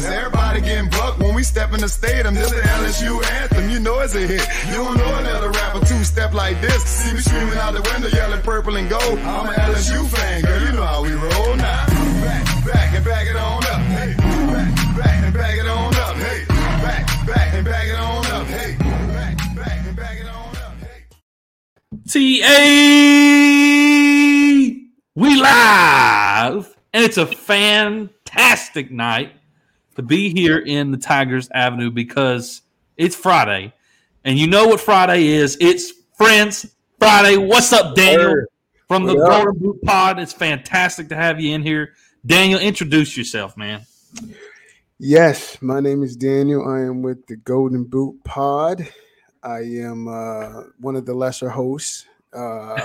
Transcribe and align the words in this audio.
Drown 0.00 0.12
everybody 0.12 0.60
getting 0.60 0.88
bucked 0.90 1.18
when 1.18 1.34
we 1.34 1.42
step 1.42 1.72
in 1.72 1.80
the 1.80 1.88
stadium. 1.88 2.34
This 2.34 2.50
the 2.50 2.60
LSU 2.60 3.24
anthem, 3.40 3.68
you 3.68 3.80
know 3.80 3.98
it's 3.98 4.14
a 4.14 4.20
hit. 4.20 4.46
You 4.68 4.74
don't 4.74 4.96
know 4.96 5.16
another 5.16 5.50
rapper 5.50 5.80
two 5.80 6.04
step 6.04 6.32
like 6.34 6.60
this. 6.60 6.84
See 6.84 7.12
me 7.14 7.20
screaming 7.20 7.58
out 7.58 7.74
the 7.74 7.82
window, 7.82 8.08
yelling 8.08 8.40
purple 8.42 8.76
and 8.76 8.88
gold. 8.88 9.18
I'm 9.18 9.48
an 9.48 9.54
LSU 9.54 10.06
fan, 10.08 10.42
girl, 10.42 10.60
you 10.62 10.72
know 10.72 10.84
how 10.84 11.02
we 11.02 11.12
roll 11.12 11.56
now. 11.56 11.86
Back, 12.22 12.64
back 12.64 12.94
and 12.94 13.04
back 13.04 13.26
it 13.26 13.34
on 13.36 13.64
up. 13.66 13.80
Hey, 13.90 14.14
back, 14.16 14.96
back 14.96 15.24
and 15.24 15.34
back 15.34 15.58
it 15.58 15.66
on 15.66 15.94
up. 15.96 16.16
Hey, 16.16 16.44
back, 16.46 17.26
back 17.26 17.54
and 17.54 17.64
back 17.64 17.86
it 17.88 17.98
on 17.98 18.26
up. 18.26 18.46
Hey, 18.46 18.76
back, 18.78 19.36
back 19.56 19.84
and 19.84 19.96
back 19.96 20.18
it 20.18 20.28
on 20.28 20.56
up. 20.58 20.74
Hey. 20.78 21.06
TA, 22.06 22.58
we 25.16 25.40
live, 25.40 26.76
and 26.92 27.04
it's 27.04 27.16
a 27.16 27.26
fantastic 27.26 28.92
night 28.92 29.32
to 29.98 30.02
be 30.04 30.30
here 30.30 30.58
in 30.58 30.92
the 30.92 30.96
Tigers 30.96 31.48
Avenue 31.52 31.90
because 31.90 32.62
it's 32.96 33.16
Friday, 33.16 33.72
and 34.24 34.38
you 34.38 34.46
know 34.46 34.68
what 34.68 34.80
Friday 34.80 35.26
is? 35.26 35.58
It's 35.60 35.92
Friends 36.16 36.72
Friday. 37.00 37.36
What's 37.36 37.72
up, 37.72 37.96
Daniel 37.96 38.30
Sir. 38.30 38.46
from 38.86 39.06
the? 39.06 39.14
Geauxlden 39.16 39.58
Boot 39.58 39.82
Pod? 39.82 40.20
It's 40.20 40.32
fantastic 40.32 41.08
to 41.08 41.16
have 41.16 41.40
you 41.40 41.52
in 41.52 41.62
here, 41.62 41.94
Daniel. 42.24 42.60
Introduce 42.60 43.16
yourself, 43.16 43.56
man. 43.56 43.84
Yes, 45.00 45.60
my 45.60 45.80
name 45.80 46.04
is 46.04 46.14
Daniel. 46.14 46.68
I 46.68 46.82
am 46.82 47.02
with 47.02 47.26
the 47.26 47.36
Geauxlden 47.36 47.90
Boot 47.90 48.22
Pod. 48.22 48.88
I 49.42 49.62
am 49.62 50.06
uh, 50.06 50.62
one 50.78 50.94
of 50.94 51.06
the 51.06 51.14
lesser 51.14 51.48
hosts. 51.48 52.06
Uh, 52.32 52.80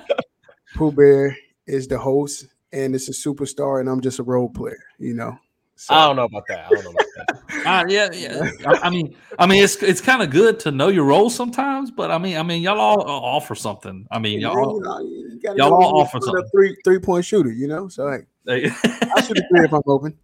Pooh 0.74 0.90
Bear 0.90 1.36
is 1.66 1.86
the 1.86 1.98
host, 1.98 2.46
and 2.72 2.94
it's 2.94 3.10
a 3.10 3.12
superstar, 3.12 3.80
and 3.80 3.90
I'm 3.90 4.00
just 4.00 4.20
a 4.20 4.22
role 4.22 4.48
player. 4.48 4.82
You 4.98 5.12
know. 5.12 5.38
So, 5.80 5.94
I 5.94 6.06
don't 6.06 6.16
know 6.16 6.24
about 6.24 6.46
that. 6.48 6.66
I 6.66 6.68
don't 6.68 6.84
know 6.84 6.90
about 6.90 7.06
that. 7.16 7.40
Uh, 7.60 7.84
yeah, 7.88 8.10
yeah. 8.12 8.50
I, 8.64 8.86
I 8.86 8.90
mean, 8.90 9.14
I 9.38 9.46
mean, 9.46 9.62
it's 9.62 9.82
it's 9.82 10.00
kind 10.00 10.22
of 10.22 10.30
good 10.30 10.58
to 10.60 10.70
know 10.70 10.88
your 10.88 11.04
role 11.04 11.28
sometimes, 11.28 11.90
but 11.90 12.10
I 12.10 12.16
mean, 12.16 12.38
I 12.38 12.42
mean, 12.42 12.62
y'all 12.62 12.80
all 12.80 13.02
offer 13.06 13.54
something. 13.54 14.06
I 14.10 14.18
mean, 14.18 14.40
you 14.40 14.48
y'all. 14.48 14.80
know, 14.80 15.00
you 15.00 15.38
gotta 15.42 15.58
y'all 15.58 15.74
all 15.74 16.00
offer 16.00 16.18
a 16.18 16.22
something. 16.22 16.48
Three 16.50 16.76
three 16.84 16.98
point 16.98 17.26
shooter, 17.26 17.52
you 17.52 17.66
know. 17.66 17.88
So 17.88 18.10
hey, 18.10 18.24
They, 18.44 18.66
I 18.66 19.20
shoot 19.20 19.36
a 19.36 19.46
three 19.48 19.64
if 19.64 19.74
I'm 19.74 19.82
open. 19.86 20.16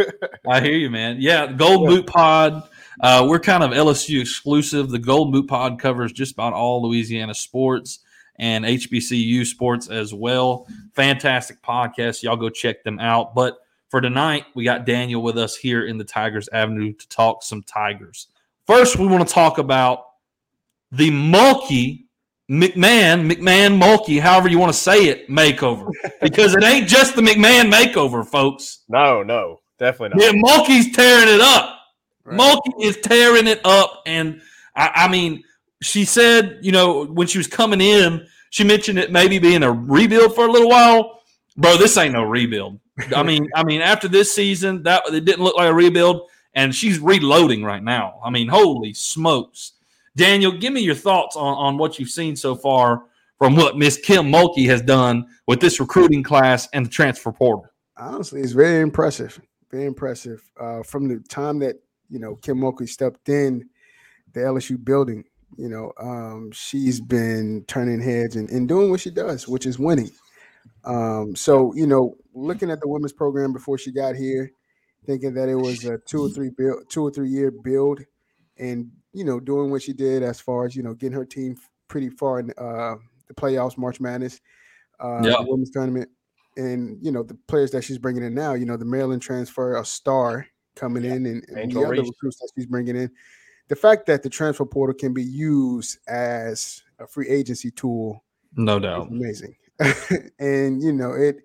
I 0.48 0.60
hear 0.60 0.76
you, 0.76 0.90
man. 0.90 1.16
Yeah, 1.18 1.50
Gold 1.50 1.88
Boot 1.88 2.06
Pod. 2.06 2.62
Uh, 3.00 3.26
we're 3.28 3.40
kind 3.40 3.64
of 3.64 3.72
LSU 3.72 4.20
exclusive. 4.20 4.90
The 4.90 5.00
Gold 5.00 5.32
Boot 5.32 5.48
Pod 5.48 5.80
covers 5.80 6.12
just 6.12 6.32
about 6.34 6.52
all 6.52 6.88
Louisiana 6.88 7.34
sports 7.34 8.00
and 8.36 8.64
HBCU 8.64 9.44
sports 9.46 9.88
as 9.88 10.14
well. 10.14 10.68
Fantastic 10.92 11.60
podcast. 11.62 12.22
Y'all 12.22 12.36
go 12.36 12.48
check 12.48 12.84
them 12.84 13.00
out. 13.00 13.34
But 13.34 13.58
for 13.94 14.00
tonight, 14.00 14.44
we 14.56 14.64
got 14.64 14.84
Daniel 14.84 15.22
with 15.22 15.38
us 15.38 15.54
here 15.54 15.86
in 15.86 15.98
the 15.98 16.02
Tigers 16.02 16.48
Avenue 16.52 16.92
to 16.94 17.08
talk 17.08 17.44
some 17.44 17.62
Tigers. 17.62 18.26
First, 18.66 18.98
we 18.98 19.06
want 19.06 19.24
to 19.24 19.32
talk 19.32 19.58
about 19.58 20.06
the 20.90 21.12
Mulkey 21.12 22.06
McMahon, 22.50 23.30
McMahon 23.30 23.80
Mulkey, 23.80 24.18
however 24.18 24.48
you 24.48 24.58
want 24.58 24.72
to 24.72 24.78
say 24.78 25.04
it, 25.04 25.28
makeover. 25.28 25.92
Because 26.20 26.56
it 26.56 26.64
ain't 26.64 26.88
just 26.88 27.14
the 27.14 27.22
McMahon 27.22 27.70
makeover, 27.70 28.26
folks. 28.26 28.80
No, 28.88 29.22
no, 29.22 29.60
definitely 29.78 30.18
not. 30.18 30.24
Yeah, 30.24 30.40
not. 30.40 30.66
Mulkey's 30.66 30.90
tearing 30.90 31.32
it 31.32 31.40
up. 31.40 31.78
Right. 32.24 32.36
Mulkey 32.36 32.82
is 32.82 32.96
tearing 32.96 33.46
it 33.46 33.60
up. 33.64 34.02
And 34.06 34.40
I, 34.74 34.90
I 35.06 35.08
mean, 35.08 35.44
she 35.82 36.04
said, 36.04 36.58
you 36.62 36.72
know, 36.72 37.04
when 37.04 37.28
she 37.28 37.38
was 37.38 37.46
coming 37.46 37.80
in, 37.80 38.26
she 38.50 38.64
mentioned 38.64 38.98
it 38.98 39.12
maybe 39.12 39.38
being 39.38 39.62
a 39.62 39.70
rebuild 39.70 40.34
for 40.34 40.48
a 40.48 40.50
little 40.50 40.68
while. 40.68 41.20
Bro, 41.56 41.76
this 41.76 41.96
ain't 41.96 42.12
no 42.12 42.24
rebuild. 42.24 42.80
I 43.14 43.22
mean, 43.22 43.48
I 43.54 43.64
mean, 43.64 43.80
after 43.80 44.08
this 44.08 44.34
season, 44.34 44.82
that 44.84 45.02
it 45.08 45.24
didn't 45.24 45.44
look 45.44 45.56
like 45.56 45.68
a 45.68 45.74
rebuild, 45.74 46.28
and 46.54 46.74
she's 46.74 46.98
reloading 46.98 47.64
right 47.64 47.82
now. 47.82 48.20
I 48.24 48.30
mean, 48.30 48.48
holy 48.48 48.92
smokes. 48.92 49.72
Daniel, 50.16 50.52
give 50.52 50.72
me 50.72 50.80
your 50.80 50.94
thoughts 50.94 51.36
on, 51.36 51.56
on 51.56 51.78
what 51.78 51.98
you've 51.98 52.10
seen 52.10 52.36
so 52.36 52.54
far 52.54 53.04
from 53.38 53.56
what 53.56 53.76
Miss 53.76 53.98
Kim 53.98 54.26
Mulkey 54.26 54.66
has 54.66 54.80
done 54.80 55.26
with 55.46 55.60
this 55.60 55.80
recruiting 55.80 56.22
class 56.22 56.68
and 56.72 56.86
the 56.86 56.90
transfer 56.90 57.32
portal. 57.32 57.66
honestly, 57.96 58.40
it's 58.40 58.52
very 58.52 58.80
impressive. 58.80 59.40
Very 59.70 59.86
impressive. 59.86 60.48
Uh, 60.58 60.82
from 60.82 61.08
the 61.08 61.18
time 61.28 61.58
that 61.60 61.76
you 62.08 62.18
know 62.18 62.36
Kim 62.36 62.58
Mulkey 62.58 62.88
stepped 62.88 63.28
in 63.28 63.68
the 64.32 64.40
LSU 64.40 64.82
building, 64.82 65.24
you 65.56 65.68
know, 65.68 65.92
um, 65.98 66.50
she's 66.52 67.00
been 67.00 67.64
turning 67.66 68.00
heads 68.00 68.36
and, 68.36 68.48
and 68.50 68.68
doing 68.68 68.90
what 68.90 69.00
she 69.00 69.10
does, 69.10 69.48
which 69.48 69.66
is 69.66 69.78
winning. 69.78 70.10
Um, 70.84 71.34
so 71.36 71.74
you 71.74 71.86
know, 71.86 72.16
looking 72.34 72.70
at 72.70 72.80
the 72.80 72.88
women's 72.88 73.12
program 73.12 73.52
before 73.52 73.78
she 73.78 73.92
got 73.92 74.16
here, 74.16 74.50
thinking 75.06 75.34
that 75.34 75.48
it 75.48 75.56
was 75.56 75.84
a 75.84 75.98
two 76.06 76.24
or 76.24 76.28
three 76.30 76.50
build, 76.50 76.88
two 76.88 77.02
or 77.02 77.10
three 77.10 77.28
year 77.28 77.50
build, 77.50 78.00
and 78.58 78.90
you 79.12 79.24
know, 79.24 79.40
doing 79.40 79.70
what 79.70 79.82
she 79.82 79.92
did 79.92 80.22
as 80.22 80.40
far 80.40 80.66
as 80.66 80.74
you 80.76 80.82
know, 80.82 80.94
getting 80.94 81.16
her 81.16 81.24
team 81.24 81.56
pretty 81.88 82.10
far 82.10 82.40
in 82.40 82.50
uh, 82.58 82.96
the 83.28 83.34
playoffs, 83.34 83.78
March 83.78 84.00
Madness, 84.00 84.40
uh, 85.00 85.20
Yeah. 85.22 85.36
women's 85.40 85.70
tournament 85.70 86.08
and 86.56 86.98
you 87.04 87.10
know 87.10 87.22
the 87.22 87.34
players 87.48 87.70
that 87.72 87.82
she's 87.82 87.98
bringing 87.98 88.22
in 88.22 88.34
now. 88.34 88.54
You 88.54 88.64
know 88.66 88.76
the 88.76 88.84
Maryland 88.84 89.22
transfer, 89.22 89.76
a 89.76 89.84
star 89.84 90.46
coming 90.76 91.04
in, 91.04 91.26
and, 91.26 91.44
and 91.48 91.72
the 91.72 91.84
other 91.84 92.02
recruits 92.02 92.38
that 92.38 92.50
she's 92.56 92.66
bringing 92.66 92.96
in. 92.96 93.10
The 93.68 93.76
fact 93.76 94.06
that 94.06 94.22
the 94.22 94.28
transfer 94.28 94.64
portal 94.66 94.94
can 94.94 95.14
be 95.14 95.22
used 95.22 95.98
as 96.06 96.82
a 96.98 97.06
free 97.06 97.28
agency 97.28 97.70
tool 97.70 98.22
No 98.56 98.76
is 98.76 98.82
doubt. 98.82 99.08
amazing, 99.08 99.56
and 100.38 100.82
you 100.82 100.92
know 100.92 101.12
it 101.12 101.36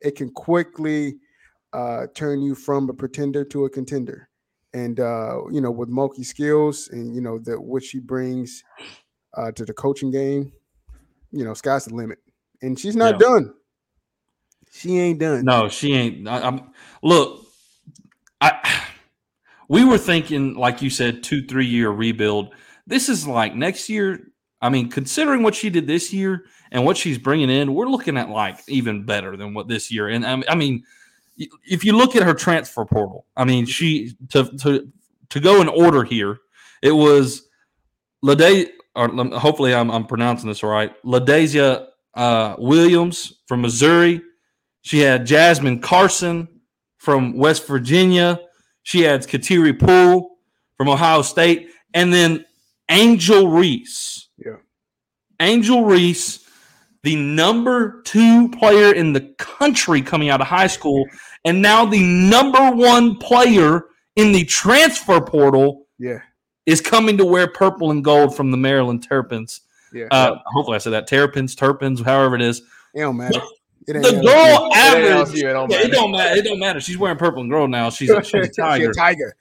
it 0.00 0.16
can 0.16 0.30
quickly 0.30 1.18
uh, 1.72 2.06
turn 2.14 2.42
you 2.42 2.54
from 2.54 2.88
a 2.88 2.94
pretender 2.94 3.44
to 3.44 3.64
a 3.64 3.70
contender. 3.70 4.28
And 4.72 5.00
uh, 5.00 5.42
you 5.50 5.60
know, 5.60 5.70
with 5.70 5.88
Mulkey's 5.88 6.28
skills 6.28 6.88
and 6.88 7.14
you 7.14 7.20
know 7.20 7.38
that 7.40 7.60
what 7.60 7.82
she 7.82 7.98
brings 7.98 8.62
uh, 9.36 9.52
to 9.52 9.64
the 9.64 9.72
coaching 9.72 10.10
game, 10.10 10.52
you 11.32 11.44
know, 11.44 11.54
sky's 11.54 11.86
the 11.86 11.94
limit. 11.94 12.18
And 12.62 12.78
she's 12.78 12.96
not 12.96 13.14
Yeah. 13.14 13.18
done. 13.18 13.54
She 14.72 14.98
ain't 14.98 15.18
done. 15.18 15.44
No, 15.44 15.68
she 15.68 15.94
ain't. 15.94 16.28
I, 16.28 16.40
I'm 16.42 16.70
look. 17.02 17.46
I 18.40 18.84
we 19.68 19.84
were 19.84 19.98
thinking, 19.98 20.54
like 20.54 20.82
you 20.82 20.90
said, 20.90 21.22
two 21.24 21.44
three 21.46 21.66
year 21.66 21.90
rebuild. 21.90 22.54
This 22.86 23.08
is 23.08 23.26
like 23.26 23.54
next 23.54 23.88
year. 23.88 24.28
I 24.62 24.68
mean, 24.68 24.88
considering 24.90 25.42
what 25.42 25.54
she 25.54 25.70
did 25.70 25.86
this 25.86 26.12
year 26.12 26.44
and 26.70 26.84
what 26.84 26.96
she's 26.96 27.18
bringing 27.18 27.50
in, 27.50 27.74
we're 27.74 27.88
looking 27.88 28.16
at 28.16 28.28
like 28.28 28.58
even 28.68 29.04
better 29.04 29.36
than 29.36 29.54
what 29.54 29.68
this 29.68 29.90
year. 29.90 30.08
And 30.08 30.26
I, 30.26 30.42
I 30.48 30.54
mean, 30.54 30.84
if 31.36 31.84
you 31.84 31.96
look 31.96 32.16
at 32.16 32.22
her 32.22 32.34
transfer 32.34 32.84
portal, 32.84 33.26
I 33.36 33.44
mean, 33.44 33.66
she 33.66 34.16
to 34.30 34.44
to 34.58 34.88
to 35.30 35.40
go 35.40 35.60
in 35.60 35.68
order 35.68 36.04
here, 36.04 36.38
it 36.82 36.92
was 36.92 37.48
Lade, 38.22 38.70
or 38.94 39.08
hopefully 39.38 39.74
I'm, 39.74 39.90
I'm 39.90 40.06
pronouncing 40.06 40.48
this 40.48 40.62
right. 40.62 40.92
LaDazhia 41.04 41.86
uh, 42.14 42.56
Williams 42.58 43.40
from 43.46 43.62
Missouri. 43.62 44.20
She 44.82 45.00
had 45.00 45.26
Jasmine 45.26 45.80
Carson 45.80 46.48
from 46.98 47.36
West 47.36 47.66
Virginia. 47.66 48.40
She 48.82 49.02
had 49.02 49.22
Kateri 49.22 49.78
Poole 49.78 50.38
from 50.76 50.88
Ohio 50.88 51.22
State, 51.22 51.70
and 51.94 52.12
then 52.12 52.44
Angel 52.90 53.48
Reese. 53.48 54.28
Yeah. 54.38 54.56
Angel 55.38 55.84
Reese, 55.84 56.44
the 57.02 57.16
number 57.16 58.02
two 58.02 58.48
player 58.50 58.92
in 58.94 59.12
the 59.12 59.22
country 59.38 60.02
coming 60.02 60.28
out 60.28 60.40
of 60.40 60.46
high 60.46 60.66
school, 60.66 61.06
and 61.44 61.62
now 61.62 61.84
the 61.86 62.02
number 62.02 62.70
one 62.72 63.16
player 63.16 63.86
in 64.16 64.32
the 64.32 64.44
transfer 64.44 65.20
portal 65.20 65.86
Yeah. 65.98 66.18
is 66.66 66.80
coming 66.80 67.16
to 67.18 67.24
wear 67.24 67.46
purple 67.48 67.90
and 67.90 68.04
gold 68.04 68.36
from 68.36 68.50
the 68.50 68.56
Maryland 68.56 69.02
Terrapins. 69.02 69.62
Yeah. 69.92 70.06
Uh, 70.10 70.36
hopefully, 70.46 70.76
I 70.76 70.78
said 70.78 70.90
that 70.92 71.06
Terrapins, 71.06 71.54
Terrapins, 71.54 72.00
however 72.02 72.36
it 72.36 72.42
is. 72.42 72.60
it 72.94 73.00
don't 73.00 73.16
matter. 73.16 73.40
It 73.88 73.94
The 73.94 74.20
girl 74.22 74.70
average. 74.74 75.34
It 75.38 75.42
don't 75.52 75.70
Yeah, 75.70 75.78
it 75.78 75.82
matter. 75.84 75.92
don't 75.94 76.10
matter. 76.12 76.36
It 76.36 76.44
don't 76.44 76.58
matter. 76.60 76.80
She's 76.80 76.98
wearing 76.98 77.16
purple 77.16 77.40
and 77.42 77.50
gold 77.50 77.70
now. 77.70 77.90
She's 77.90 78.10
a, 78.10 78.22
she's 78.22 78.46
a 78.46 78.48
tiger, 78.60 78.92
tiger. 78.92 79.34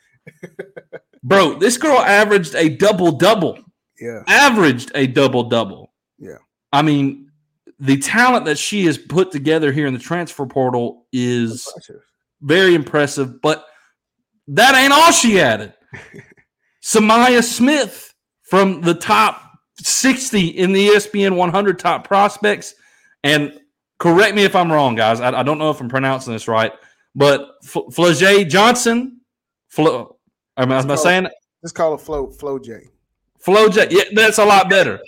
bro. 1.24 1.56
This 1.56 1.78
girl 1.78 2.00
averaged 2.00 2.56
a 2.56 2.70
double 2.70 3.12
double. 3.12 3.60
Yeah. 4.00 4.24
Averaged 4.28 4.92
a 4.96 5.08
double 5.08 5.44
double. 5.44 5.92
Yeah. 6.18 6.38
I 6.72 6.82
mean, 6.82 7.29
the 7.80 7.98
talent 7.98 8.46
that 8.46 8.58
she 8.58 8.86
has 8.86 8.98
put 8.98 9.31
together 9.31 9.72
here 9.72 9.88
in 9.88 9.94
the 9.94 10.00
transfer 10.00 10.46
portal 10.46 11.06
is 11.14 11.68
Impressive. 11.68 12.02
very 12.42 12.76
impressive. 12.76 13.42
But 13.42 13.66
that 14.50 14.76
ain't 14.76 14.92
all 14.94 15.12
she 15.12 15.40
added. 15.40 15.74
Sa'Myah 16.81 17.44
Smith 17.44 18.14
from 18.44 18.81
the 18.81 18.94
top 18.94 19.42
60 19.80 20.48
in 20.48 20.72
the 20.74 20.90
ESPN 20.90 21.36
100 21.36 21.80
top 21.80 22.08
prospects. 22.08 22.76
And 23.24 23.60
correct 24.00 24.36
me 24.36 24.44
if 24.44 24.56
I'm 24.56 24.72
wrong, 24.72 24.96
guys. 24.96 25.20
I, 25.22 25.40
I 25.40 25.44
don't 25.44 25.58
know 25.58 25.70
if 25.72 25.80
I'm 25.82 25.90
pronouncing 25.90 26.34
this 26.34 26.48
right, 26.48 26.74
but 27.16 27.52
F- 27.64 28.48
Johnson, 28.48 29.22
Flo, 29.68 30.18
am, 30.58 30.72
I- 30.72 30.80
am 30.80 30.92
I 30.92 30.96
saying 30.96 31.25
it? 31.25 31.34
Let's 31.62 31.74
call 31.74 31.94
it 31.94 32.02
Flo 32.02 32.30
Flo 32.30 32.58
J. 32.58 32.88
Flau'jae, 33.45 33.88
yeah, 33.89 34.03
that's 34.13 34.38
a 34.38 34.45
lot 34.45 34.69
better. 34.69 35.00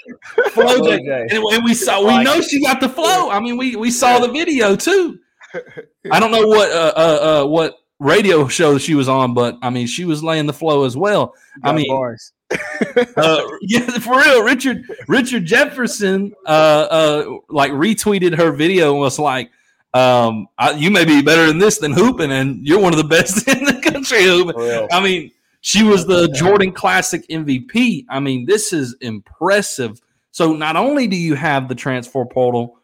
Flau'jae, 0.52 1.00
Flau'jae. 1.00 1.28
and, 1.30 1.44
and 1.44 1.66
we 1.66 1.74
saw, 1.74 2.06
we 2.06 2.24
know 2.24 2.42
she 2.42 2.62
got 2.62 2.80
the 2.80 2.90
flow. 2.90 3.30
I 3.30 3.40
mean, 3.40 3.58
we 3.58 3.76
we 3.76 3.92
saw 3.92 4.20
the 4.20 4.32
video 4.32 4.76
too. 4.76 5.20
I 6.12 6.20
don't 6.20 6.32
know 6.32 6.48
what 6.48 6.72
uh, 6.72 6.94
uh, 6.96 7.42
uh, 7.44 7.48
what 7.48 7.78
radio 8.00 8.48
show 8.48 8.78
she 8.78 8.96
was 8.96 9.10
on, 9.10 9.34
but 9.34 9.58
I 9.62 9.70
mean, 9.70 9.88
she 9.88 10.06
was 10.06 10.24
laying 10.24 10.46
the 10.46 10.54
flow 10.54 10.86
as 10.86 10.98
well. 10.98 11.34
I 11.64 11.74
mean, 11.74 11.88
bars. 11.88 12.32
uh, 13.18 13.42
yeah, 13.62 13.88
for 14.00 14.18
real. 14.18 14.44
Richard 14.44 14.84
Richard 15.08 15.46
Jefferson, 15.46 16.34
uh, 16.46 16.50
uh, 16.50 17.38
like 17.50 17.72
retweeted 17.72 18.38
her 18.38 18.52
video 18.52 18.92
and 18.92 19.00
was 19.00 19.20
like, 19.20 19.52
um, 19.94 20.48
I, 20.58 20.72
"You 20.72 20.92
may 20.92 21.06
be 21.06 21.22
better 21.22 21.48
than 21.48 21.60
this 21.60 21.78
than 21.78 21.94
hooping, 21.94 22.32
and 22.32 22.66
you're 22.66 22.80
one 22.80 22.94
of 22.94 22.98
the 22.98 23.08
best 23.08 23.48
in 23.48 23.64
the 23.64 23.80
country 23.82 24.24
hooping." 24.24 24.88
I 24.92 25.00
mean, 25.02 25.32
she 25.62 25.84
was 25.84 26.06
the 26.06 26.28
Jordan 26.30 26.72
Classic 26.72 27.26
MVP. 27.30 28.06
I 28.10 28.20
mean, 28.20 28.46
this 28.46 28.74
is 28.74 28.96
impressive. 29.02 30.02
So 30.32 30.54
not 30.54 30.76
only 30.76 31.08
do 31.08 31.16
you 31.16 31.36
have 31.36 31.68
the 31.68 31.76
transfer 31.76 32.26
portal, 32.26 32.78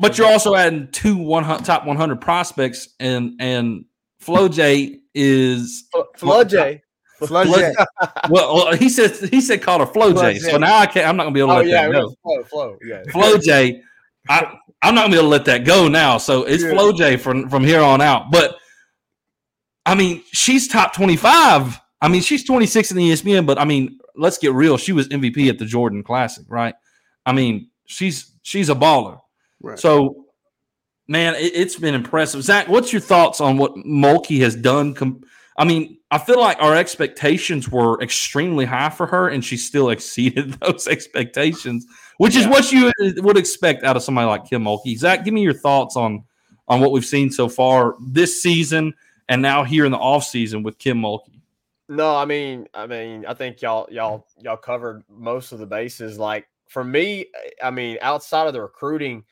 but 0.00 0.18
you're 0.18 0.26
also 0.26 0.54
adding 0.54 0.88
two 0.90 1.16
one 1.16 1.44
hun- 1.44 1.62
top 1.62 1.86
100 1.86 2.20
prospects, 2.20 2.88
and 2.98 3.34
and 3.40 3.84
FloJ 4.22 5.00
is 5.14 5.84
Flau'jae. 6.18 6.80
Flo 7.18 7.44
Flo- 7.44 7.54
J. 7.56 7.72
well, 8.28 8.74
he 8.74 8.88
said 8.88 9.12
he 9.30 9.40
said 9.40 9.62
called 9.62 9.80
her 9.82 9.86
FloJ. 9.86 10.40
So 10.40 10.56
now 10.58 10.78
I 10.78 10.86
can't. 10.86 11.06
I'm 11.06 11.16
not 11.16 11.24
gonna 11.24 11.34
be 11.34 11.40
able 11.40 11.50
to 11.50 11.54
Oh 11.54 11.58
let 11.58 11.66
yeah, 11.68 11.86
that 11.86 11.92
go. 11.92 12.00
was 12.06 12.16
flow, 12.22 12.42
flow. 12.44 12.78
Yeah. 12.84 13.02
FloJ, 13.04 13.80
I 14.28 14.58
I'm 14.82 14.94
not 14.96 15.02
gonna 15.02 15.12
be 15.12 15.18
able 15.18 15.28
to 15.28 15.30
let 15.30 15.44
that 15.44 15.64
go 15.64 15.86
now. 15.86 16.18
So 16.18 16.42
it's 16.42 16.64
Yeah. 16.64 16.70
FloJ 16.72 17.20
from 17.20 17.48
from 17.48 17.62
here 17.62 17.80
on 17.80 18.00
out. 18.00 18.32
But 18.32 18.56
I 19.86 19.94
mean, 19.94 20.24
she's 20.32 20.66
top 20.66 20.94
25. 20.94 21.78
I 22.00 22.08
mean, 22.08 22.22
she's 22.22 22.44
26 22.44 22.90
in 22.90 22.96
the 22.96 23.10
ESPN, 23.10 23.46
but 23.46 23.58
I 23.58 23.64
mean, 23.64 23.98
let's 24.16 24.38
get 24.38 24.52
real. 24.52 24.76
She 24.76 24.92
was 24.92 25.08
MVP 25.08 25.48
at 25.48 25.58
the 25.58 25.64
Jordan 25.64 26.02
Classic, 26.02 26.44
right? 26.48 26.74
I 27.26 27.32
mean, 27.32 27.70
she's 27.86 28.32
she's 28.42 28.68
a 28.68 28.74
baller. 28.74 29.20
Right. 29.60 29.78
So, 29.78 30.26
man, 31.08 31.34
it, 31.34 31.52
it's 31.54 31.76
been 31.76 31.94
impressive. 31.94 32.42
Zach, 32.42 32.68
what's 32.68 32.92
your 32.92 33.00
thoughts 33.00 33.40
on 33.40 33.56
what 33.56 33.74
Mulkey 33.76 34.40
has 34.40 34.54
done? 34.54 34.94
Com- 34.94 35.22
I 35.56 35.64
mean, 35.64 35.98
I 36.10 36.18
feel 36.18 36.40
like 36.40 36.60
our 36.60 36.74
expectations 36.74 37.68
were 37.68 38.00
extremely 38.02 38.64
high 38.64 38.90
for 38.90 39.06
her, 39.06 39.28
and 39.28 39.44
she 39.44 39.56
still 39.56 39.90
exceeded 39.90 40.54
those 40.54 40.86
expectations, 40.86 41.86
which 42.18 42.36
is 42.36 42.46
what 42.46 42.70
you 42.72 42.88
uh, 42.88 43.10
would 43.18 43.38
expect 43.38 43.84
out 43.84 43.96
of 43.96 44.02
somebody 44.02 44.26
like 44.26 44.48
Kim 44.48 44.64
Mulkey. 44.64 44.96
Zach, 44.96 45.24
give 45.24 45.34
me 45.34 45.42
your 45.42 45.54
thoughts 45.54 45.96
on 45.96 46.24
on 46.66 46.80
what 46.80 46.92
we've 46.92 47.04
seen 47.04 47.30
so 47.30 47.48
far 47.48 47.94
this 48.00 48.42
season, 48.42 48.94
and 49.28 49.42
now 49.42 49.64
here 49.64 49.84
in 49.84 49.92
the 49.92 49.98
off 49.98 50.24
season 50.24 50.62
with 50.62 50.78
Kim 50.78 51.00
Mulkey. 51.00 51.40
No, 51.88 52.16
I 52.16 52.24
mean, 52.24 52.66
I 52.72 52.86
mean, 52.86 53.26
I 53.26 53.34
think 53.34 53.60
y'all 53.60 53.86
y'all 53.90 54.26
y'all 54.40 54.56
covered 54.56 55.04
most 55.08 55.52
of 55.52 55.58
the 55.58 55.66
bases. 55.66 56.18
Like 56.18 56.46
for 56.68 56.82
me, 56.82 57.26
I 57.62 57.70
mean, 57.70 57.98
outside 58.00 58.46
of 58.46 58.54
the 58.54 58.62
recruiting, 58.62 59.24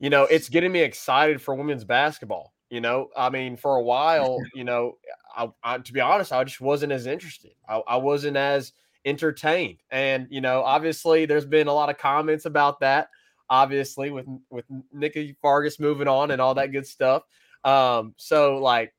you 0.00 0.10
know, 0.10 0.24
it's 0.24 0.48
getting 0.48 0.72
me 0.72 0.80
excited 0.80 1.40
for 1.40 1.54
women's 1.54 1.84
basketball. 1.84 2.52
You 2.70 2.80
know, 2.80 3.08
I 3.16 3.30
mean, 3.30 3.56
for 3.56 3.76
a 3.76 3.82
while, 3.82 4.38
you 4.54 4.64
know, 4.64 4.98
I, 5.34 5.48
I 5.62 5.78
to 5.78 5.92
be 5.92 6.00
honest, 6.00 6.32
I 6.32 6.44
just 6.44 6.60
wasn't 6.60 6.92
as 6.92 7.06
interested. 7.06 7.52
I, 7.68 7.76
I 7.86 7.96
wasn't 7.96 8.36
as 8.36 8.72
entertained, 9.06 9.78
and 9.90 10.26
you 10.30 10.42
know, 10.42 10.62
obviously, 10.62 11.24
there's 11.24 11.46
been 11.46 11.68
a 11.68 11.74
lot 11.74 11.88
of 11.88 11.96
comments 11.96 12.44
about 12.44 12.80
that. 12.80 13.08
Obviously, 13.48 14.10
with 14.10 14.26
with 14.50 14.66
Nikki 14.92 15.36
Fargas 15.40 15.80
moving 15.80 16.08
on 16.08 16.30
and 16.32 16.40
all 16.40 16.54
that 16.54 16.72
good 16.72 16.86
stuff. 16.86 17.22
Um, 17.64 18.14
so 18.18 18.58
like 18.58 18.93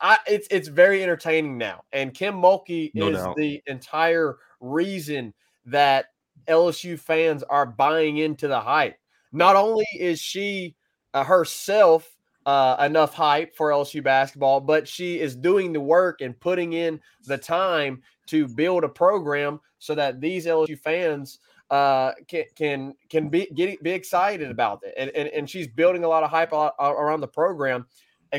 I 0.00 0.18
it's 0.26 0.48
it's 0.50 0.68
very 0.68 1.02
entertaining 1.02 1.58
now. 1.58 1.82
And 1.92 2.12
Kim 2.12 2.34
Mulkey 2.34 2.90
No 2.94 3.08
is 3.08 3.18
doubt. 3.18 3.36
the 3.36 3.62
entire 3.66 4.36
reason 4.60 5.32
that 5.66 6.06
LSU 6.48 6.98
fans 6.98 7.42
are 7.44 7.66
buying 7.66 8.18
into 8.18 8.48
the 8.48 8.60
hype. 8.60 8.96
Not 9.32 9.56
only 9.56 9.86
is 9.98 10.20
she 10.20 10.76
uh, 11.14 11.24
herself 11.24 12.16
uh, 12.46 12.76
enough 12.80 13.12
hype 13.12 13.56
for 13.56 13.70
LSU 13.70 14.02
basketball, 14.02 14.60
but 14.60 14.86
she 14.86 15.18
is 15.18 15.34
doing 15.34 15.72
the 15.72 15.80
work 15.80 16.20
and 16.20 16.38
putting 16.38 16.74
in 16.74 17.00
the 17.24 17.36
time 17.36 18.02
to 18.26 18.46
build 18.46 18.84
a 18.84 18.88
program 18.88 19.60
so 19.78 19.94
that 19.94 20.20
these 20.20 20.46
LSU 20.46 20.78
fans 20.78 21.40
uh, 21.70 22.12
can 22.28 22.44
can 22.54 22.94
can 23.08 23.28
be 23.28 23.48
get 23.54 23.82
be 23.82 23.90
excited 23.90 24.50
about 24.50 24.80
it. 24.84 24.94
And, 24.96 25.10
and 25.10 25.28
and 25.30 25.50
she's 25.50 25.66
building 25.66 26.04
a 26.04 26.08
lot 26.08 26.22
of 26.22 26.30
hype 26.30 26.52
around 26.52 27.20
the 27.20 27.28
program 27.28 27.86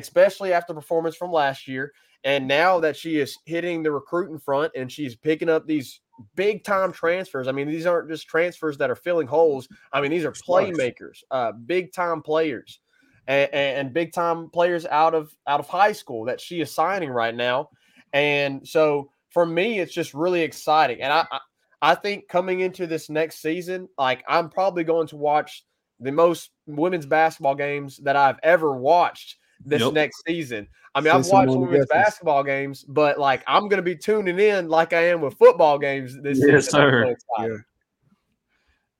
especially 0.02 0.54
after 0.54 0.74
performance 0.74 1.16
from 1.16 1.32
last 1.32 1.68
year. 1.68 1.94
And 2.24 2.48
now 2.48 2.80
that 2.80 2.96
she 2.96 3.20
is 3.20 3.38
hitting 3.46 3.84
the 3.84 3.92
recruiting 3.92 4.40
front 4.40 4.74
and 4.76 4.92
she's 4.92 5.16
picking 5.16 5.50
up 5.50 5.66
these 5.66 6.02
big 6.36 6.64
time 6.64 6.92
transfers. 6.92 7.48
I 7.48 7.52
mean, 7.52 7.68
these 7.68 7.86
aren't 7.86 8.10
just 8.10 8.28
transfers 8.28 8.78
that 8.80 8.90
are 8.90 8.96
filling 8.96 9.28
holes. 9.28 9.68
I 9.94 10.02
mean, 10.02 10.12
these 10.12 10.26
are 10.26 10.32
playmakers, 10.32 11.24
uh, 11.32 11.52
big 11.52 11.94
time 11.94 12.22
players, 12.22 12.80
and, 13.28 13.54
and 13.54 13.94
big 13.94 14.14
time 14.14 14.50
players 14.50 14.86
out 14.88 15.14
of 15.14 15.32
out 15.48 15.60
of 15.60 15.68
high 15.68 15.92
school 15.92 16.26
that 16.26 16.42
she 16.42 16.60
is 16.60 16.72
signing 16.72 17.10
right 17.10 17.36
now. 17.36 17.70
And 18.14 18.68
so 18.68 19.12
for 19.30 19.46
me, 19.46 19.80
it's 19.80 19.94
just 19.94 20.14
really 20.14 20.42
exciting. 20.42 21.02
And 21.02 21.14
I, 21.14 21.26
I 21.32 21.40
I 21.82 21.96
think 21.96 22.28
coming 22.28 22.62
into 22.62 22.88
this 22.88 23.10
next 23.10 23.42
season, 23.42 23.88
like 23.98 24.24
I'm 24.28 24.50
probably 24.50 24.84
going 24.84 25.08
to 25.08 25.16
watch 25.16 25.64
the 26.00 26.12
most 26.12 26.52
women's 26.66 27.06
basketball 27.06 27.56
games 27.56 27.98
that 27.98 28.16
I've 28.16 28.40
ever 28.44 28.74
watched 28.74 29.38
this 29.66 29.82
Yep. 29.82 29.94
next 29.94 30.24
season. 30.26 30.68
I 30.96 31.02
mean, 31.02 31.12
Send 31.12 31.26
I've 31.26 31.32
watched 31.32 31.58
women's 31.58 31.86
basketball 31.88 32.44
games, 32.44 32.84
but 32.84 33.20
like 33.20 33.44
I'm 33.48 33.64
going 33.64 33.78
to 33.78 33.84
be 33.84 33.96
tuning 33.96 34.40
in 34.40 34.68
like 34.68 34.94
I 34.94 35.10
am 35.10 35.22
with 35.22 35.38
football 35.38 35.78
games 35.78 36.20
this 36.22 36.40
Yes, 36.40 36.66
season. 36.66 36.80
Sir. 36.80 37.04
so 37.04 37.10
excited. 37.10 37.62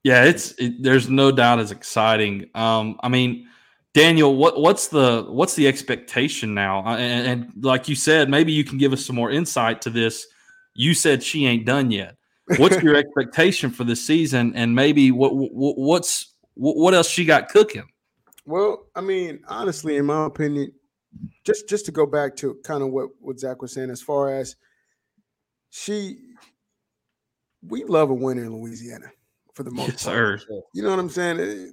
Yeah, 0.04 0.24
it's 0.24 0.52
it, 0.60 0.82
there's 0.82 1.10
no 1.10 1.32
doubt 1.32 1.60
it's 1.60 1.72
exciting. 1.72 2.50
Um, 2.56 2.98
I 3.02 3.10
mean, 3.10 3.48
Daniel, 3.94 4.36
what 4.36 4.62
what's 4.62 4.88
the 4.88 5.26
what's 5.28 5.56
the 5.56 5.68
expectation 5.68 6.54
now? 6.54 6.86
Uh, 6.86 6.98
And, 6.98 7.28
and 7.28 7.64
like 7.64 7.90
you 7.90 7.96
said, 7.96 8.30
maybe 8.30 8.52
you 8.52 8.64
can 8.64 8.78
give 8.78 8.94
us 8.94 9.06
some 9.06 9.16
more 9.16 9.32
insight 9.32 9.82
to 9.82 9.90
this. 9.90 10.28
You 10.76 10.94
said 10.94 11.24
she 11.24 11.46
ain't 11.48 11.66
done 11.66 11.90
yet. 11.92 12.16
What's 12.58 12.82
your 12.82 12.96
expectation 13.04 13.72
for 13.72 13.84
this 13.84 14.06
season? 14.06 14.54
And 14.56 14.76
maybe 14.76 15.12
what, 15.12 15.36
what 15.36 15.78
what's 15.78 16.34
what, 16.54 16.78
what 16.78 16.94
else 16.94 17.10
she 17.10 17.26
got 17.26 17.50
cooking? 17.50 17.90
Well, 18.48 18.88
I 18.96 19.02
mean, 19.02 19.42
honestly, 19.48 19.98
in 19.98 20.06
my 20.06 20.26
opinion, 20.26 20.72
just 21.46 21.68
just 21.68 21.86
to 21.88 21.92
go 21.92 22.06
back 22.06 22.36
to 22.38 22.56
kind 22.64 22.82
of 22.82 22.90
what 22.92 23.10
what 23.20 23.38
Zach 23.40 23.62
was 23.62 23.74
saying, 23.74 23.90
as 23.90 24.02
far 24.02 24.34
as 24.34 24.56
she, 25.70 26.18
we 27.62 27.84
love 27.84 28.10
a 28.10 28.14
winner 28.14 28.46
in 28.46 28.56
Louisiana 28.56 29.12
for 29.54 29.64
the 29.64 29.72
most 29.72 29.90
Yes, 29.90 30.04
part. 30.06 30.42
sir. 30.42 30.62
You 30.74 30.82
know 30.82 30.92
what 30.92 31.00
I'm 31.00 31.10
saying? 31.10 31.40
Eh, 31.42 31.72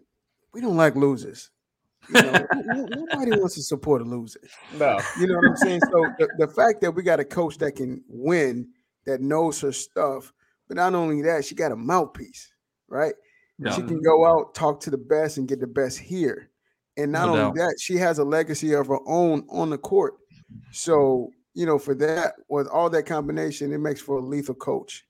We 0.52 0.60
don't 0.60 0.76
like 0.76 0.96
losers. 0.96 1.50
You 2.08 2.22
know, 2.22 2.32
n- 2.52 2.64
n- 2.74 2.86
nobody 2.90 3.30
wants 3.32 3.54
to 3.54 3.62
support 3.62 4.02
a 4.02 4.04
loser. 4.04 4.40
No, 4.72 5.00
You 5.16 5.28
know 5.28 5.36
what 5.36 5.46
I'm 5.46 5.56
saying? 5.56 5.80
So 5.82 6.10
the, 6.18 6.28
the 6.38 6.48
fact 6.48 6.80
that 6.80 6.90
we 6.90 7.04
got 7.04 7.20
a 7.20 7.24
coach 7.24 7.56
that 7.58 7.76
can 7.76 8.02
win, 8.08 8.68
that 9.06 9.20
knows 9.20 9.60
her 9.60 9.70
stuff, 9.72 10.32
but 10.66 10.76
not 10.76 10.94
only 10.94 11.22
that, 11.22 11.44
she 11.44 11.54
got 11.54 11.70
a 11.72 11.76
mouthpiece, 11.76 12.52
right? 12.88 13.14
Yeah. 13.58 13.76
She 13.76 13.82
can 13.82 14.02
go 14.02 14.26
out, 14.26 14.54
talk 14.54 14.80
to 14.80 14.90
the 14.90 14.98
best, 14.98 15.36
and 15.38 15.46
get 15.48 15.60
the 15.60 15.66
best 15.68 15.98
here. 16.00 16.50
And 16.96 17.10
not 17.12 17.26
No 17.26 17.32
only 17.32 17.44
doubt. 17.44 17.54
that, 17.56 17.76
she 17.80 17.96
has 17.96 18.18
a 18.18 18.24
legacy 18.24 18.72
of 18.74 18.86
her 18.86 19.00
own 19.06 19.46
on 19.50 19.70
the 19.70 19.78
court. 19.78 20.14
So, 20.72 21.30
you 21.54 21.66
know, 21.66 21.78
for 21.78 21.94
that, 21.96 22.34
with 22.48 22.68
all 22.68 22.88
that 22.90 23.04
combination, 23.04 23.72
it 23.72 23.78
makes 23.78 24.00
for 24.00 24.18
a 24.18 24.20
lethal 24.20 24.54
coach. 24.54 25.04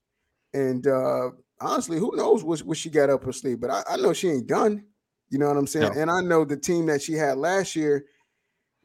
And 0.55 0.87
uh 0.87 1.31
honestly, 1.61 1.99
who 1.99 2.15
knows 2.17 2.43
what, 2.45 2.61
what 2.61 2.77
she 2.77 2.91
got 2.91 3.11
up 3.11 3.25
her 3.25 3.33
sleeve? 3.33 3.61
But 3.61 3.71
I, 3.71 3.83
I 3.91 3.97
know 3.97 4.13
she 4.13 4.29
ain't 4.31 4.47
done. 4.47 4.85
You 5.31 5.39
know 5.39 5.49
what 5.49 5.57
I'm 5.57 5.67
saying? 5.67 5.93
No. 5.95 6.01
And 6.01 6.11
I 6.11 6.21
know 6.21 6.45
the 6.45 6.57
team 6.57 6.87
that 6.87 7.03
she 7.03 7.15
had 7.15 7.39
last 7.39 7.75
year 7.77 8.05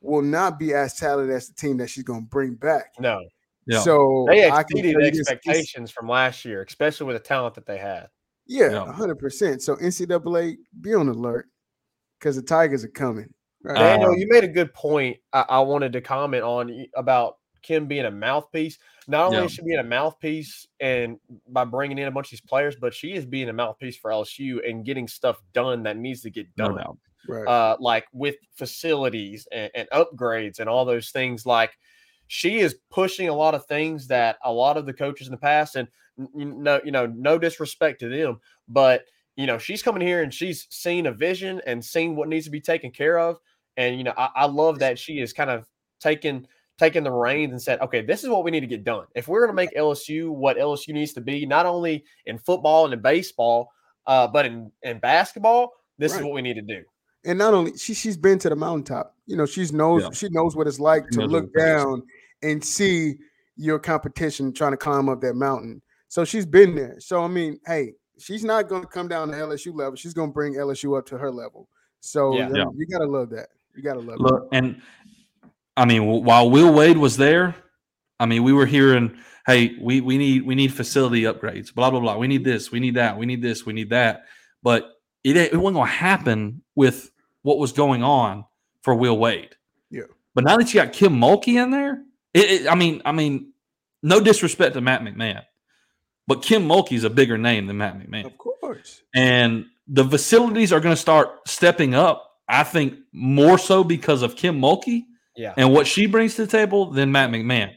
will 0.01 0.21
not 0.21 0.57
be 0.57 0.73
as 0.73 0.95
talented 0.95 1.35
as 1.35 1.47
the 1.49 1.53
team 1.55 1.77
that 1.77 1.89
she's 1.89 2.03
gonna 2.03 2.21
bring 2.21 2.55
back. 2.55 2.93
no, 2.99 3.19
Yeah. 3.67 3.79
So 3.81 4.25
they 4.29 4.45
I 4.49 4.63
can 4.63 4.77
exceeded 4.79 4.91
tell 4.93 5.01
you 5.01 5.11
this- 5.11 5.17
this- 5.19 5.29
expectations 5.29 5.91
from 5.91 6.07
last 6.07 6.43
year, 6.45 6.63
especially 6.63 7.07
with 7.07 7.17
the 7.17 7.27
talent 7.27 7.55
that 7.55 7.65
they 7.65 7.77
had. 7.77 8.09
Yeah, 8.47 8.71
Yeah. 8.71 8.91
hundred 8.91 9.19
percent. 9.19 9.61
So 9.61 9.75
NCAA, 9.75 10.57
be 10.81 10.93
on 10.95 11.07
alert 11.09 11.47
because 12.19 12.35
the 12.35 12.41
Tigers 12.41 12.83
are 12.83 12.89
coming. 12.89 13.33
Right? 13.63 13.75
Daniel, 13.75 14.11
Um, 14.11 14.17
you 14.17 14.27
made 14.29 14.43
a 14.43 14.47
good 14.49 14.73
point. 14.73 15.17
I, 15.33 15.45
I 15.49 15.59
wanted 15.59 15.93
to 15.93 16.01
comment 16.01 16.43
on 16.43 16.85
about 16.95 17.37
Kim 17.61 17.87
being 17.87 18.05
a 18.05 18.11
mouthpiece. 18.11 18.77
Not 19.07 19.25
only 19.27 19.37
Yeah. 19.39 19.43
is 19.45 19.51
she 19.51 19.61
being 19.63 19.79
a 19.79 19.83
mouthpiece 19.83 20.67
and 20.79 21.17
by 21.47 21.65
bringing 21.65 21.97
in 21.97 22.07
a 22.07 22.11
bunch 22.11 22.27
of 22.27 22.31
these 22.31 22.41
players, 22.41 22.75
but 22.79 22.93
she 22.93 23.13
is 23.13 23.25
being 23.25 23.49
a 23.49 23.53
mouthpiece 23.53 23.97
for 23.97 24.11
LSU 24.11 24.67
and 24.67 24.85
getting 24.85 25.07
stuff 25.07 25.41
done 25.53 25.83
that 25.83 25.97
needs 25.97 26.21
to 26.21 26.29
get 26.29 26.53
done. 26.55 26.75
doubt. 26.75 26.97
right. 27.27 27.45
uh, 27.47 27.75
like 27.81 28.05
with 28.13 28.35
facilities 28.55 29.45
and, 29.51 29.69
and 29.75 29.89
upgrades 29.89 30.59
and 30.59 30.69
all 30.69 30.85
those 30.85 31.09
things. 31.11 31.45
Like 31.45 31.71
she 32.27 32.59
is 32.59 32.75
pushing 32.91 33.27
a 33.27 33.33
lot 33.33 33.55
of 33.55 33.65
things 33.65 34.07
that 34.07 34.37
a 34.43 34.51
lot 34.53 34.77
of 34.77 34.85
the 34.85 34.93
coaches 34.93 35.27
in 35.27 35.31
the 35.31 35.37
past, 35.37 35.75
and 35.75 35.87
n- 36.17 36.29
n- 36.39 36.63
no, 36.63 36.79
you 36.85 36.91
know, 36.91 37.07
no 37.07 37.37
disrespect 37.37 37.99
to 37.99 38.07
them, 38.09 38.39
but 38.69 39.03
you 39.35 39.45
know, 39.45 39.57
she's 39.57 39.81
coming 39.81 40.05
here 40.05 40.21
and 40.23 40.33
she's 40.33 40.67
seen 40.69 41.05
a 41.05 41.11
vision 41.11 41.61
and 41.65 41.83
seen 41.83 42.15
what 42.15 42.27
needs 42.27 42.45
to 42.45 42.51
be 42.51 42.61
taken 42.61 42.91
care 42.91 43.17
of. 43.19 43.37
And 43.77 43.97
you 43.97 44.03
know, 44.03 44.13
I, 44.17 44.29
I 44.35 44.45
love 44.45 44.79
that 44.79 44.99
she 44.99 45.19
is 45.19 45.33
kind 45.33 45.49
of 45.49 45.65
taking 46.01 46.45
taking 46.77 47.03
the 47.03 47.11
reins 47.11 47.51
and 47.51 47.61
said, 47.61 47.79
okay, 47.81 48.01
this 48.01 48.23
is 48.23 48.29
what 48.29 48.43
we 48.43 48.51
need 48.51 48.61
to 48.61 48.67
get 48.67 48.83
done. 48.85 49.05
If 49.13 49.27
we're 49.27 49.41
going 49.41 49.49
to 49.49 49.53
make 49.53 49.75
LSU 49.75 50.29
what 50.29 50.57
LSU 50.57 50.93
needs 50.93 51.11
to 51.13 51.21
be, 51.21 51.45
not 51.45 51.65
only 51.65 52.05
in 52.25 52.37
football 52.37 52.85
and 52.85 52.93
in 52.93 53.01
baseball, 53.01 53.69
uh, 54.07 54.27
but 54.27 54.45
in, 54.45 54.71
in 54.83 54.97
basketball, 54.99 55.73
this 55.97 56.13
Right. 56.13 56.19
is 56.19 56.23
what 56.25 56.33
we 56.33 56.41
need 56.41 56.53
to 56.53 56.61
do. 56.61 56.81
and 57.25 57.37
not 57.37 57.53
only 57.53 57.75
she 57.77 57.93
she's 57.93 58.15
been 58.15 58.39
to 58.39 58.49
the 58.49 58.55
mountaintop. 58.55 59.13
You 59.25 59.35
know, 59.35 59.45
she's 59.45 59.73
knows 59.73 60.03
Yeah. 60.03 60.09
she 60.11 60.27
knows 60.31 60.55
what 60.55 60.67
it's 60.67 60.79
like 60.79 61.03
She 61.11 61.19
to 61.19 61.25
look 61.25 61.49
what 61.53 61.61
it 61.61 61.65
is. 61.65 61.71
down 61.83 62.03
and 62.43 62.63
see 62.63 63.15
your 63.57 63.77
competition 63.77 64.53
trying 64.53 64.71
to 64.71 64.77
climb 64.77 65.09
up 65.09 65.19
that 65.21 65.33
mountain. 65.35 65.81
So 66.07 66.23
she's 66.23 66.45
been 66.45 66.75
there. 66.75 66.95
So 66.99 67.21
I 67.21 67.27
mean, 67.27 67.59
hey, 67.67 67.93
she's 68.19 68.43
not 68.43 68.67
going 68.67 68.81
to 68.81 68.87
come 68.87 69.07
down 69.07 69.29
to 69.29 69.33
LSU 69.35 69.73
level. 69.73 69.95
She's 69.95 70.13
going 70.13 70.29
to 70.29 70.33
bring 70.33 70.53
LSU 70.55 70.97
up 70.97 71.05
to 71.07 71.17
her 71.17 71.31
level. 71.31 71.67
So 72.01 72.35
Yeah. 72.35 72.47
um, 72.47 72.55
Yeah. 72.55 72.65
you 72.75 72.85
gotta 72.85 73.05
love 73.05 73.29
that. 73.31 73.49
You 73.75 73.83
gotta 73.83 73.99
love 73.99 74.19
Look, 74.19 74.47
and 74.51 74.81
I 75.77 75.85
mean, 75.85 76.05
while 76.05 76.49
Will 76.49 76.73
Wade 76.73 76.97
was 76.97 77.17
there, 77.17 77.55
I 78.19 78.25
mean, 78.25 78.43
we 78.43 78.51
were 78.51 78.65
hearing, 78.65 79.17
"Hey, 79.45 79.77
we 79.79 80.01
we 80.01 80.17
need 80.17 80.45
we 80.45 80.55
need 80.55 80.73
facility 80.73 81.21
upgrades, 81.23 81.73
blah 81.73 81.89
blah 81.89 81.99
blah. 81.99 82.17
We 82.17 82.27
need 82.27 82.43
this, 82.43 82.71
we 82.71 82.79
need 82.79 82.95
that, 82.95 83.17
we 83.17 83.25
need 83.25 83.41
this, 83.41 83.65
we 83.65 83.73
need 83.73 83.89
that." 83.91 84.25
But 84.63 84.91
it 85.23 85.37
it 85.37 85.55
wasn't 85.55 85.75
going 85.75 85.87
to 85.87 85.93
happen 85.93 86.61
with 86.75 87.11
what 87.43 87.57
was 87.59 87.71
going 87.71 88.03
on 88.03 88.45
for 88.81 88.95
Will 88.95 89.17
Wade. 89.17 89.55
Yeah. 89.89 90.03
But 90.35 90.43
now 90.43 90.57
that 90.57 90.73
you 90.73 90.81
got 90.81 90.91
Kim 90.93 91.13
Mulkey 91.13 91.61
in 91.61 91.71
there, 91.71 92.03
it, 92.33 92.61
it, 92.61 92.67
I 92.67 92.75
mean, 92.75 93.01
I 93.05 93.11
mean, 93.11 93.53
no 94.03 94.19
disrespect 94.19 94.73
to 94.75 94.81
Matt 94.81 95.01
McMahon, 95.01 95.43
but 96.29 96.43
Kim 96.43 96.67
Mulkey 96.67 96.93
is 96.93 97.03
a 97.03 97.09
bigger 97.09 97.37
name 97.39 97.65
than 97.65 97.77
Matt 97.77 97.97
McMahon. 97.99 98.25
Of 98.25 98.37
course. 98.37 99.01
and 99.15 99.65
the 99.87 100.05
facilities 100.05 100.71
are 100.71 100.79
going 100.79 100.93
to 100.95 101.01
start 101.01 101.47
stepping 101.47 101.95
up. 101.95 102.35
I 102.47 102.63
think 102.63 102.99
more 103.11 103.57
so 103.57 103.83
because 103.83 104.21
of 104.21 104.35
Kim 104.35 104.61
Mulkey 104.61 105.05
Yeah. 105.35 105.55
and 105.57 105.73
what 105.73 105.87
she 105.87 106.05
brings 106.05 106.35
to 106.35 106.45
the 106.45 106.51
table 106.51 106.91
than 106.91 107.11
Matt 107.11 107.31
McMahon. 107.31 107.71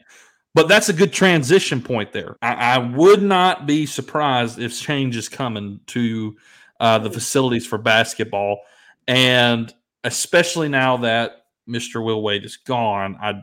But 0.53 0.67
that's 0.67 0.89
a 0.89 0.93
good 0.93 1.11
transition 1.11 1.81
point 1.81 2.11
there. 2.11 2.35
I, 2.43 2.53
I 2.53 2.77
would 2.77 3.23
not 3.23 3.65
be 3.65 3.87
surprised 3.87 4.59
if 4.59 4.79
change 4.79 5.17
is 5.17 5.27
coming 5.27 5.79
to 5.87 6.35
uh, 6.79 6.99
the 6.99 7.09
facilities 7.09 7.65
for 7.65 7.79
basketball, 7.79 8.59
and 9.07 9.73
especially 10.03 10.69
now 10.69 10.97
that 10.97 11.45
Mr. 11.67 12.03
Will 12.05 12.21
Wade 12.21 12.45
is 12.45 12.57
gone, 12.57 13.17
I 13.19 13.41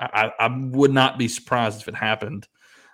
I, 0.00 0.32
I 0.40 0.48
would 0.48 0.92
not 0.92 1.16
be 1.18 1.28
surprised 1.28 1.80
if 1.82 1.86
it 1.88 1.94
happened 1.94 2.48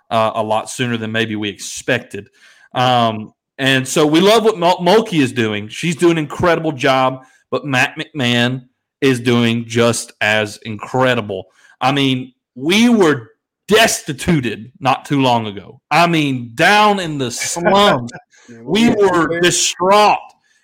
uh, 0.09 0.31
a 0.35 0.43
lot 0.43 0.69
sooner 0.69 0.97
than 0.97 1.11
maybe 1.11 1.35
we 1.35 1.49
expected. 1.49 2.29
Um, 2.73 3.33
and 3.57 3.87
so 3.87 4.05
we 4.05 4.19
love 4.19 4.43
what 4.43 4.57
Mul- 4.57 4.79
Mulkey 4.79 5.21
is 5.21 5.31
doing. 5.31 5.67
She's 5.67 5.95
doing 5.95 6.13
an 6.13 6.17
incredible 6.19 6.71
job, 6.71 7.25
but 7.49 7.65
Matt 7.65 7.97
McMahon 7.97 8.67
is 9.01 9.19
doing 9.19 9.65
just 9.65 10.11
as 10.21 10.57
incredible. 10.57 11.45
I 11.79 11.91
mean, 11.91 12.33
we 12.55 12.89
were 12.89 13.31
destituted 13.67 14.71
not 14.79 15.05
too 15.05 15.21
long 15.21 15.47
ago. 15.47 15.81
I 15.89 16.07
mean, 16.07 16.51
down 16.53 16.99
in 16.99 17.17
the 17.17 17.31
slums. 17.31 18.11
We 18.61 18.91
were 18.91 19.39
distraught 19.39 20.19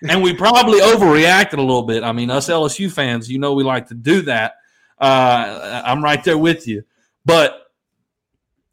and 0.07 0.21
we 0.21 0.35
probably 0.35 0.79
overreacted 0.79 1.57
a 1.57 1.61
little 1.61 1.81
bit. 1.81 2.03
I 2.03 2.11
mean, 2.11 2.29
us 2.29 2.47
LSU 2.47 2.91
fans, 2.91 3.27
you 3.27 3.39
know, 3.39 3.53
we 3.53 3.63
like 3.63 3.87
to 3.87 3.95
do 3.95 4.21
that. 4.23 4.53
Uh, 4.99 5.81
I'm 5.83 6.03
right 6.03 6.23
there 6.23 6.37
with 6.37 6.67
you. 6.67 6.83
But 7.25 7.60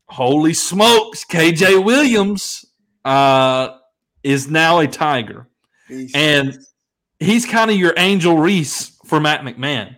holy 0.08 0.54
smokes, 0.54 1.24
KJ 1.24 1.84
Williams 1.84 2.64
uh, 3.04 3.76
is 4.22 4.48
now 4.48 4.78
a 4.78 4.86
Tiger. 4.86 5.48
And 6.14 6.58
he's 7.18 7.46
kind 7.46 7.70
of 7.70 7.76
your 7.76 7.94
Angel 7.96 8.36
Reese 8.36 8.98
for 9.06 9.20
Matt 9.20 9.42
McMahon. 9.42 9.96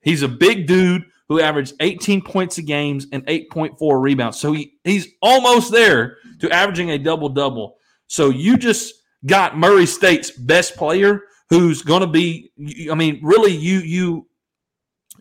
He's 0.00 0.22
a 0.22 0.28
big 0.28 0.66
dude 0.66 1.04
who 1.28 1.40
averaged 1.40 1.74
18 1.80 2.22
points 2.22 2.58
a 2.58 2.62
games 2.62 3.06
and 3.12 3.24
8.4 3.26 4.00
rebounds. 4.00 4.38
So 4.38 4.52
he, 4.52 4.74
he's 4.84 5.08
almost 5.20 5.72
there 5.72 6.18
to 6.40 6.50
averaging 6.50 6.90
a 6.90 6.98
double 6.98 7.28
double. 7.28 7.76
So 8.06 8.30
you 8.30 8.56
just 8.56 8.94
got 9.26 9.56
Murray 9.56 9.86
State's 9.86 10.30
best 10.30 10.76
player 10.76 11.22
who's 11.48 11.82
going 11.82 12.00
to 12.00 12.06
be 12.06 12.50
I 12.90 12.94
mean 12.94 13.20
really 13.22 13.52
you 13.52 13.78
you 13.78 14.26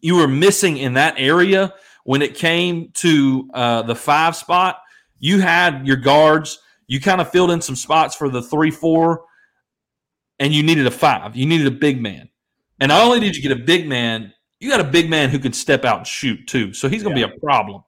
you 0.01 0.15
were 0.15 0.27
missing 0.27 0.77
in 0.77 0.93
that 0.93 1.15
area 1.17 1.73
when 2.03 2.21
it 2.21 2.35
came 2.35 2.91
to 2.95 3.49
uh, 3.53 3.81
the 3.83 3.95
5 3.95 4.35
spot. 4.35 4.81
You 5.19 5.39
had 5.39 5.85
your 5.85 5.97
guards, 5.97 6.59
you 6.87 6.99
kind 6.99 7.21
of 7.21 7.31
filled 7.31 7.51
in 7.51 7.61
some 7.61 7.75
spots 7.75 8.15
for 8.15 8.29
the 8.29 8.41
3-4 8.41 9.17
and 10.39 10.53
you 10.53 10.63
needed 10.63 10.87
a 10.87 10.91
5. 10.91 11.35
You 11.35 11.45
needed 11.45 11.67
a 11.67 11.71
big 11.71 12.01
man. 12.01 12.29
And 12.79 12.89
not 12.89 13.03
only 13.03 13.19
did 13.19 13.35
you 13.35 13.43
get 13.43 13.51
a 13.51 13.63
big 13.63 13.87
man, 13.87 14.33
you 14.59 14.69
got 14.69 14.79
a 14.79 14.85
big 14.85 15.09
man 15.09 15.29
who 15.29 15.37
can 15.37 15.53
step 15.53 15.85
out 15.85 15.99
and 15.99 16.07
shoot 16.07 16.47
too. 16.47 16.73
So 16.73 16.89
he's 16.89 17.03
going 17.03 17.15
to 17.15 17.27
be 17.27 17.31
a 17.31 17.39
problem. 17.39 17.83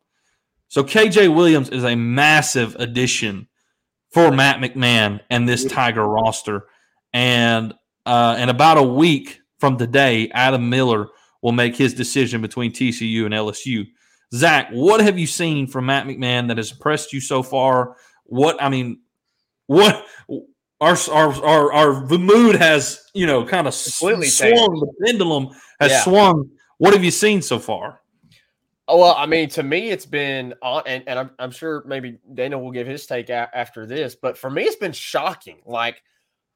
So 0.68 0.84
KJ 0.84 1.34
Williams 1.36 1.70
is 1.70 1.84
a 1.84 1.96
massive 1.96 2.76
addition 2.76 3.48
for 4.12 4.32
Matt 4.32 4.60
McMahon 4.60 5.20
and 5.30 5.50
this 5.50 5.66
Tiger 5.66 6.08
roster. 6.08 6.68
And 7.14 7.74
uh, 8.06 8.38
in 8.40 8.50
about 8.50 8.78
a 8.78 8.84
week 8.84 9.40
from 9.60 9.78
today, 9.78 10.30
Adam 10.34 10.70
Miller 10.70 11.08
will 11.42 11.52
make 11.52 11.76
his 11.76 11.94
decision 11.94 12.42
between 12.42 12.72
TCU 12.72 13.26
and 13.26 13.34
LSU. 13.34 13.88
Zach, 14.34 14.70
what 14.72 15.02
have 15.02 15.20
you 15.20 15.28
seen 15.28 15.68
from 15.68 15.86
Matt 15.86 16.08
McMahon 16.08 16.48
that 16.48 16.58
has 16.58 16.72
impressed 16.72 17.14
you 17.14 17.22
so 17.22 17.44
far? 17.44 17.98
What 18.26 18.62
I 18.62 18.70
mean, 18.70 19.02
what 19.68 20.06
our 20.82 20.98
our 21.12 21.34
our, 21.46 21.74
our 21.74 22.06
mood 22.08 22.56
has 22.56 23.04
you 23.14 23.28
know 23.28 23.46
kind 23.46 23.68
of 23.68 23.74
Completely 24.00 24.28
swung. 24.28 24.80
The 24.80 25.06
pendulum 25.06 25.50
has 25.80 25.92
Yeah. 25.92 26.04
swung. 26.04 26.50
What 26.78 26.94
have 26.94 27.04
you 27.04 27.12
seen 27.12 27.42
so 27.42 27.60
far? 27.60 28.02
Oh, 28.88 29.00
well, 29.00 29.16
I 29.18 29.26
mean, 29.28 29.48
to 29.50 29.64
me, 29.64 29.92
it's 29.92 30.06
been 30.06 30.54
on, 30.62 30.84
and, 30.86 31.06
and 31.08 31.18
I'm, 31.18 31.32
I'm 31.40 31.52
sure 31.52 31.86
maybe 31.88 32.18
Daniel 32.34 32.62
will 32.62 32.72
give 32.72 32.86
his 32.86 33.06
take 33.06 33.30
a- 33.30 33.50
after 33.54 33.86
this, 33.86 34.14
but 34.14 34.38
for 34.38 34.50
me, 34.50 34.64
it's 34.64 34.76
been 34.76 34.92
shocking. 34.92 35.62
Like, 35.66 36.04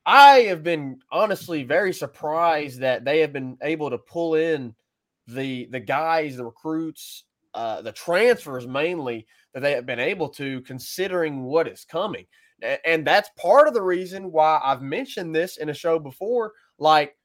I 0.06 0.40
have 0.42 0.62
been 0.62 1.00
honestly 1.10 1.64
very 1.64 1.94
surprised 1.94 2.82
that 2.82 3.06
they 3.06 3.22
have 3.22 3.32
been 3.32 3.58
able 3.62 3.90
to 3.92 3.98
pull 3.98 4.36
in 4.36 4.76
the 5.28 5.68
the 5.72 5.80
guys, 5.80 6.36
the 6.36 6.44
recruits, 6.44 7.24
uh, 7.58 7.82
the 7.82 7.92
transfers 7.92 8.68
mainly 8.68 9.26
that 9.54 9.62
they 9.62 9.72
have 9.72 9.88
been 9.88 10.00
able 10.00 10.30
to, 10.30 10.62
considering 10.62 11.44
what 11.44 11.68
is 11.68 11.84
coming, 11.84 12.26
and 12.86 13.06
that's 13.06 13.32
part 13.36 13.68
of 13.68 13.74
the 13.74 13.82
reason 13.82 14.32
why 14.32 14.60
I've 14.64 14.84
mentioned 14.84 15.36
this 15.36 15.58
in 15.58 15.70
a 15.70 15.74
show 15.74 15.98
before. 15.98 16.54
Like, 16.78 17.16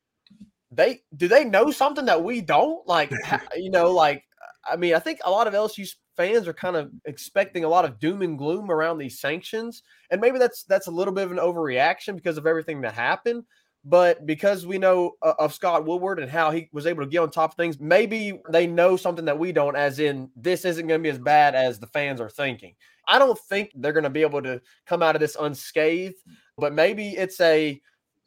they 0.70 1.02
do 1.14 1.28
they 1.28 1.44
know 1.44 1.70
something 1.70 2.06
that 2.06 2.24
we 2.24 2.40
don't? 2.40 2.86
Like, 2.88 3.12
you 3.56 3.70
know, 3.70 3.90
like 3.90 4.24
I 4.66 4.76
mean, 4.76 4.94
I 4.94 5.00
think 5.00 5.20
a 5.22 5.30
lot 5.30 5.46
of 5.46 5.52
LSU 5.52 5.94
fans 6.16 6.48
are 6.48 6.54
kind 6.54 6.76
of 6.76 6.90
expecting 7.04 7.64
a 7.64 7.68
lot 7.68 7.84
of 7.84 7.98
doom 7.98 8.22
and 8.22 8.38
gloom 8.38 8.70
around 8.70 8.96
these 8.96 9.20
sanctions, 9.20 9.82
and 10.10 10.18
maybe 10.18 10.38
that's 10.38 10.64
that's 10.64 10.86
a 10.86 10.90
little 10.92 11.12
bit 11.12 11.24
of 11.24 11.32
an 11.32 11.38
overreaction 11.38 12.16
because 12.16 12.38
of 12.38 12.46
everything 12.46 12.80
that 12.80 12.94
happened. 12.94 13.44
But 13.84 14.26
because 14.26 14.64
we 14.64 14.78
know 14.78 15.12
uh, 15.22 15.34
of 15.38 15.52
Scott 15.52 15.84
Woodward 15.84 16.20
and 16.20 16.30
how 16.30 16.50
he 16.52 16.68
was 16.72 16.86
able 16.86 17.02
to 17.02 17.10
get 17.10 17.18
on 17.18 17.30
top 17.30 17.50
of 17.50 17.56
things, 17.56 17.80
maybe 17.80 18.40
they 18.50 18.66
know 18.66 18.96
something 18.96 19.24
that 19.24 19.38
we 19.38 19.50
don't. 19.50 19.76
As 19.76 19.98
in, 19.98 20.30
this 20.36 20.64
isn't 20.64 20.86
going 20.86 21.00
to 21.00 21.02
be 21.02 21.10
as 21.10 21.18
bad 21.18 21.54
as 21.54 21.80
the 21.80 21.88
fans 21.88 22.20
are 22.20 22.30
thinking. 22.30 22.74
I 23.08 23.18
don't 23.18 23.38
think 23.38 23.72
they're 23.74 23.92
going 23.92 24.04
to 24.04 24.10
be 24.10 24.22
able 24.22 24.42
to 24.42 24.60
come 24.86 25.02
out 25.02 25.16
of 25.16 25.20
this 25.20 25.36
unscathed, 25.38 26.22
but 26.56 26.72
maybe 26.72 27.10
it's 27.10 27.40
a 27.40 27.80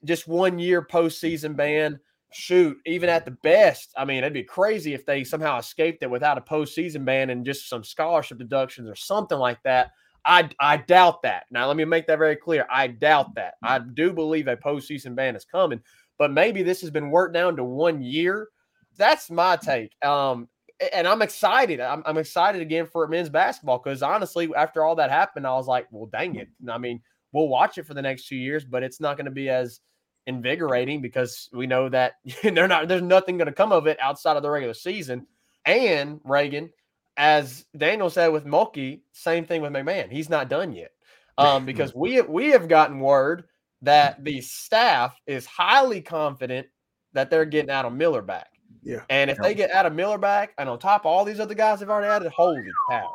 just 0.03 0.27
one 0.27 0.59
year 0.59 0.81
postseason 0.85 1.55
ban 1.55 1.99
shoot, 2.35 2.77
even 2.85 3.09
at 3.09 3.23
the 3.23 3.31
best, 3.31 3.93
I 3.95 4.03
mean, 4.03 4.19
it'd 4.19 4.33
be 4.33 4.43
crazy 4.43 4.93
if 4.93 5.05
they 5.05 5.23
somehow 5.23 5.57
escaped 5.57 6.03
it 6.03 6.09
without 6.09 6.37
a 6.37 6.41
postseason 6.41 7.05
ban 7.05 7.29
and 7.29 7.45
just 7.45 7.69
some 7.69 7.83
scholarship 7.83 8.37
deductions 8.37 8.89
or 8.89 8.95
something 8.95 9.37
like 9.37 9.61
that. 9.63 9.91
I, 10.25 10.49
I 10.59 10.77
doubt 10.77 11.21
that. 11.21 11.45
Now, 11.51 11.67
let 11.67 11.77
me 11.77 11.85
make 11.85 12.07
that 12.07 12.17
very 12.17 12.35
clear. 12.35 12.65
I 12.69 12.87
doubt 12.87 13.35
that. 13.35 13.55
I 13.63 13.79
do 13.79 14.11
believe 14.11 14.47
a 14.47 14.57
postseason 14.57 15.15
ban 15.15 15.35
is 15.35 15.45
coming, 15.45 15.81
but 16.17 16.31
maybe 16.31 16.63
this 16.63 16.81
has 16.81 16.89
been 16.89 17.11
worked 17.11 17.33
down 17.33 17.55
to 17.57 17.63
one 17.63 18.01
year. 18.01 18.49
That's 18.97 19.29
my 19.29 19.55
take. 19.57 19.91
Um, 20.03 20.49
and 20.93 21.07
I'm 21.07 21.21
excited. 21.21 21.79
I'm, 21.79 22.03
I'm 22.05 22.17
excited 22.17 22.61
again 22.61 22.85
for 22.85 23.07
men's 23.07 23.29
basketball 23.29 23.79
because 23.79 24.01
honestly, 24.01 24.49
after 24.55 24.83
all 24.83 24.95
that 24.95 25.11
happened, 25.11 25.47
I 25.47 25.53
was 25.53 25.67
like, 25.67 25.87
well, 25.91 26.07
dang 26.07 26.35
it. 26.35 26.49
I 26.69 26.77
mean, 26.77 27.01
we'll 27.31 27.47
watch 27.47 27.77
it 27.77 27.85
for 27.85 27.93
the 27.93 28.01
next 28.01 28.27
two 28.27 28.35
years, 28.35 28.65
but 28.65 28.83
it's 28.83 28.99
not 28.99 29.17
going 29.17 29.25
to 29.25 29.31
be 29.31 29.49
as 29.49 29.79
invigorating 30.27 31.01
because 31.01 31.49
we 31.53 31.67
know 31.67 31.87
that 31.89 32.13
they're 32.43 32.67
not 32.67 32.87
there's 32.87 33.01
nothing 33.01 33.37
going 33.37 33.47
to 33.47 33.53
come 33.53 33.71
of 33.71 33.87
it 33.87 33.99
outside 34.01 34.37
of 34.37 34.43
the 34.43 34.49
regular 34.49 34.73
season. 34.73 35.27
And 35.65 36.19
Reagan, 36.23 36.71
as 37.17 37.65
Daniel 37.77 38.09
said 38.09 38.27
with 38.27 38.45
Mulkey, 38.45 39.01
same 39.11 39.45
thing 39.45 39.61
with 39.61 39.71
McMahon. 39.71 40.11
He's 40.11 40.29
not 40.29 40.49
done 40.49 40.73
yet. 40.73 40.91
Um, 41.37 41.65
because 41.65 41.93
we 41.93 42.21
we 42.21 42.49
have 42.49 42.67
gotten 42.67 42.99
word 42.99 43.45
that 43.81 44.23
the 44.23 44.41
staff 44.41 45.15
is 45.27 45.45
highly 45.45 46.01
confident 46.01 46.67
that 47.13 47.29
they're 47.29 47.45
getting 47.45 47.69
Adam 47.69 47.97
Miller 47.97 48.21
back. 48.21 48.47
Yeah. 48.83 49.01
And 49.09 49.29
if 49.31 49.37
they 49.37 49.53
get 49.53 49.71
Adam 49.71 49.95
Miller 49.95 50.17
back, 50.17 50.53
and 50.57 50.69
on 50.69 50.79
top 50.79 51.01
of 51.01 51.05
all 51.07 51.25
these 51.25 51.39
other 51.39 51.55
guys 51.55 51.79
they've 51.79 51.89
already 51.89 52.07
added, 52.07 52.31
holy 52.31 52.61
cow. 52.89 53.13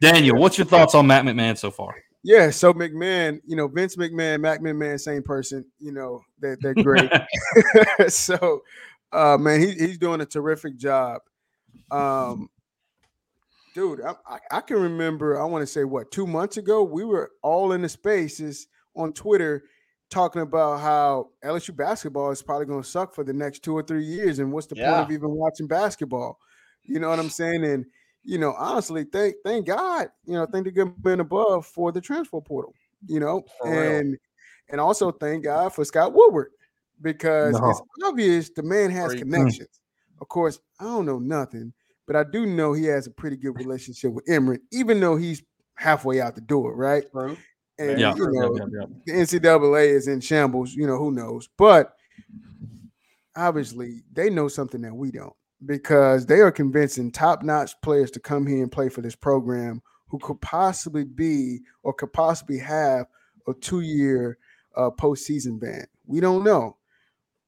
Daniel, 0.00 0.36
what's 0.36 0.58
your 0.58 0.66
thoughts 0.66 0.94
on 0.94 1.06
Matt 1.06 1.24
McMahon 1.24 1.56
so 1.56 1.70
far? 1.70 1.94
Yeah, 2.22 2.50
so 2.50 2.74
McMahon, 2.74 3.40
you 3.46 3.54
know, 3.54 3.68
Vince 3.68 3.94
McMahon, 3.94 4.40
Mac 4.40 4.60
McMahon, 4.60 5.00
same 5.00 5.22
person, 5.22 5.64
you 5.78 5.92
know, 5.92 6.20
they're, 6.40 6.58
they're 6.60 6.74
great. 6.74 7.08
so, 8.08 8.62
uh, 9.12 9.38
man, 9.38 9.60
he, 9.60 9.72
he's 9.72 9.96
doing 9.96 10.20
a 10.20 10.26
terrific 10.26 10.76
job. 10.76 11.20
Um, 11.90 12.48
dude, 13.76 14.00
I, 14.00 14.14
I, 14.26 14.38
I 14.50 14.60
can 14.62 14.78
remember, 14.78 15.38
I 15.38 15.44
want 15.44 15.60
to 15.60 15.66
say, 15.66 15.84
what, 15.84 16.10
two 16.10 16.26
months 16.26 16.56
ago, 16.56 16.82
we 16.82 17.04
were 17.04 17.30
all 17.42 17.72
in 17.72 17.82
the 17.82 17.90
spaces 17.90 18.68
on 18.96 19.12
Twitter 19.12 19.64
talking 20.08 20.40
about 20.40 20.80
how 20.80 21.28
LSU 21.44 21.76
basketball 21.76 22.30
is 22.30 22.42
probably 22.42 22.64
going 22.64 22.82
to 22.82 22.88
suck 22.88 23.14
for 23.14 23.22
the 23.22 23.34
next 23.34 23.62
two 23.62 23.74
or 23.74 23.82
three 23.82 24.04
years. 24.04 24.38
And 24.38 24.50
what's 24.50 24.66
the 24.66 24.76
Yeah. 24.76 24.86
point 24.86 25.02
of 25.02 25.10
even 25.10 25.30
watching 25.30 25.66
basketball? 25.66 26.38
You 26.84 27.00
know 27.00 27.10
what 27.10 27.18
I'm 27.18 27.28
saying? 27.28 27.64
And, 27.64 27.84
you 28.24 28.38
know, 28.38 28.54
honestly, 28.56 29.04
thank 29.04 29.34
thank 29.44 29.66
God, 29.66 30.08
you 30.24 30.34
know, 30.34 30.46
thank 30.46 30.64
the 30.64 30.70
good 30.72 30.94
man 31.04 31.20
above 31.20 31.66
for 31.66 31.92
the 31.92 32.00
transfer 32.00 32.40
portal, 32.40 32.72
you 33.06 33.20
know, 33.20 33.44
and 33.66 34.16
and 34.70 34.80
also 34.80 35.12
thank 35.12 35.44
God 35.44 35.74
for 35.74 35.84
Scott 35.84 36.14
Woodward 36.14 36.48
because 37.02 37.54
it's 37.54 37.82
obvious 38.04 38.48
the 38.48 38.62
man 38.62 38.90
has 38.90 39.14
connections. 39.14 39.80
Of 40.20 40.28
course, 40.28 40.60
I 40.80 40.84
don't 40.84 41.04
know 41.04 41.18
nothing, 41.18 41.74
but 42.06 42.16
I 42.16 42.24
do 42.24 42.46
know 42.46 42.72
he 42.72 42.84
has 42.84 43.06
a 43.06 43.10
pretty 43.10 43.36
good 43.36 43.56
relationship 43.56 44.12
with 44.12 44.28
Emmert, 44.28 44.60
even 44.72 45.00
though 45.00 45.16
he's 45.16 45.42
halfway 45.74 46.20
out 46.20 46.34
the 46.34 46.40
door, 46.40 46.74
right? 46.74 47.04
True. 47.10 47.36
And 47.78 47.98
Yeah, 47.98 48.14
you 48.14 48.30
yeah, 48.32 48.40
know, 48.40 48.56
yeah, 48.56 48.64
yeah. 48.80 48.86
the 49.04 49.12
NCAA 49.40 49.88
is 49.88 50.08
in 50.08 50.20
shambles. 50.20 50.72
You 50.74 50.86
know, 50.86 50.96
who 50.96 51.12
knows? 51.12 51.48
But 51.58 51.94
obviously, 53.36 54.02
they 54.12 54.30
know 54.30 54.48
something 54.48 54.80
that 54.82 54.94
we 54.94 55.10
don't 55.10 55.34
because 55.64 56.26
they 56.26 56.40
are 56.40 56.52
convincing 56.52 57.10
top-notch 57.10 57.72
players 57.82 58.10
to 58.12 58.20
come 58.20 58.46
here 58.46 58.62
and 58.62 58.72
play 58.72 58.88
for 58.88 59.00
this 59.00 59.16
program 59.16 59.82
who 60.08 60.18
could 60.18 60.40
possibly 60.40 61.04
be 61.04 61.60
or 61.82 61.92
could 61.92 62.12
possibly 62.12 62.58
have 62.58 63.06
a 63.48 63.54
two-year 63.54 64.38
uh, 64.76 64.90
postseason 64.90 65.58
ban. 65.60 65.86
We 66.06 66.20
don't 66.20 66.44
know. 66.44 66.75